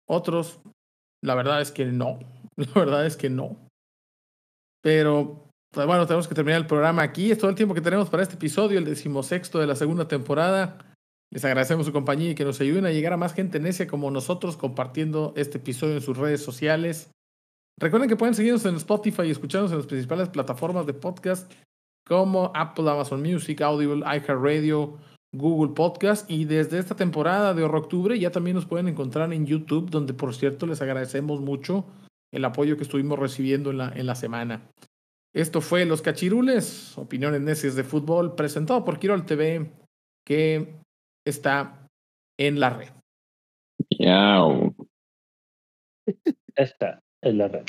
Otros, 0.07 0.59
la 1.23 1.33
verdad 1.33 1.61
es 1.61 1.71
que 1.71 1.85
no. 1.85 2.19
La 2.55 2.71
verdad 2.75 3.07
es 3.07 3.17
que 3.17 3.31
no. 3.31 3.57
Pero 4.83 5.49
bueno, 5.73 6.05
tenemos 6.05 6.27
que 6.27 6.35
terminar 6.35 6.61
el 6.61 6.67
programa 6.67 7.01
aquí. 7.01 7.31
Es 7.31 7.37
todo 7.37 7.49
el 7.49 7.55
tiempo 7.55 7.73
que 7.73 7.81
tenemos 7.81 8.09
para 8.09 8.23
este 8.23 8.35
episodio, 8.35 8.77
el 8.77 8.85
decimosexto 8.85 9.59
de 9.59 9.67
la 9.67 9.75
segunda 9.75 10.07
temporada. 10.07 10.77
Les 11.31 11.43
agradecemos 11.43 11.87
su 11.87 11.91
compañía 11.91 12.31
y 12.31 12.35
que 12.35 12.45
nos 12.45 12.61
ayuden 12.61 12.85
a 12.85 12.91
llegar 12.91 13.13
a 13.13 13.17
más 13.17 13.33
gente 13.33 13.59
necia 13.59 13.87
como 13.87 14.11
nosotros 14.11 14.55
compartiendo 14.55 15.33
este 15.35 15.57
episodio 15.57 15.95
en 15.95 16.01
sus 16.01 16.17
redes 16.17 16.43
sociales. 16.43 17.09
Recuerden 17.79 18.07
que 18.07 18.15
pueden 18.15 18.35
seguirnos 18.35 18.65
en 18.65 18.75
Spotify 18.75 19.23
y 19.23 19.31
escucharnos 19.31 19.71
en 19.71 19.77
las 19.77 19.87
principales 19.87 20.29
plataformas 20.29 20.85
de 20.85 20.93
podcast 20.93 21.51
como 22.05 22.51
Apple, 22.53 22.87
Amazon 22.87 23.23
Music, 23.23 23.61
Audible, 23.61 24.05
iHeartRadio, 24.05 24.99
Google 25.33 25.73
Podcast 25.73 26.29
y 26.29 26.45
desde 26.45 26.77
esta 26.77 26.95
temporada 26.95 27.55
de 27.55 27.63
octubre 27.63 28.19
ya 28.19 28.31
también 28.31 28.55
nos 28.55 28.67
pueden 28.67 28.87
encontrar 28.87 29.33
en 29.33 29.47
YouTube, 29.47 29.89
donde 29.89 30.13
por 30.13 30.35
cierto 30.35 30.67
les 30.67 30.83
agradecemos 30.83 31.41
mucho 31.41 31.85
el 32.31 32.45
apoyo 32.45 32.77
que 32.77 32.83
estuvimos 32.83 33.17
recibiendo 33.17 33.71
en 33.71 33.79
la, 33.79 33.91
en 33.95 34.05
la 34.05 34.13
semana. 34.13 34.69
Esto 35.33 35.61
fue 35.61 35.85
Los 35.85 36.03
Cachirules, 36.03 36.95
opiniones 36.95 37.41
necias 37.41 37.75
de 37.75 37.83
fútbol, 37.83 38.35
presentado 38.35 38.85
por 38.85 38.99
Quirol 38.99 39.25
TV, 39.25 39.71
que 40.23 40.75
está 41.25 41.87
en 42.37 42.59
la 42.59 42.69
red. 42.69 42.89
Está 46.55 46.99
en 47.23 47.37
la 47.39 47.47
red. 47.47 47.65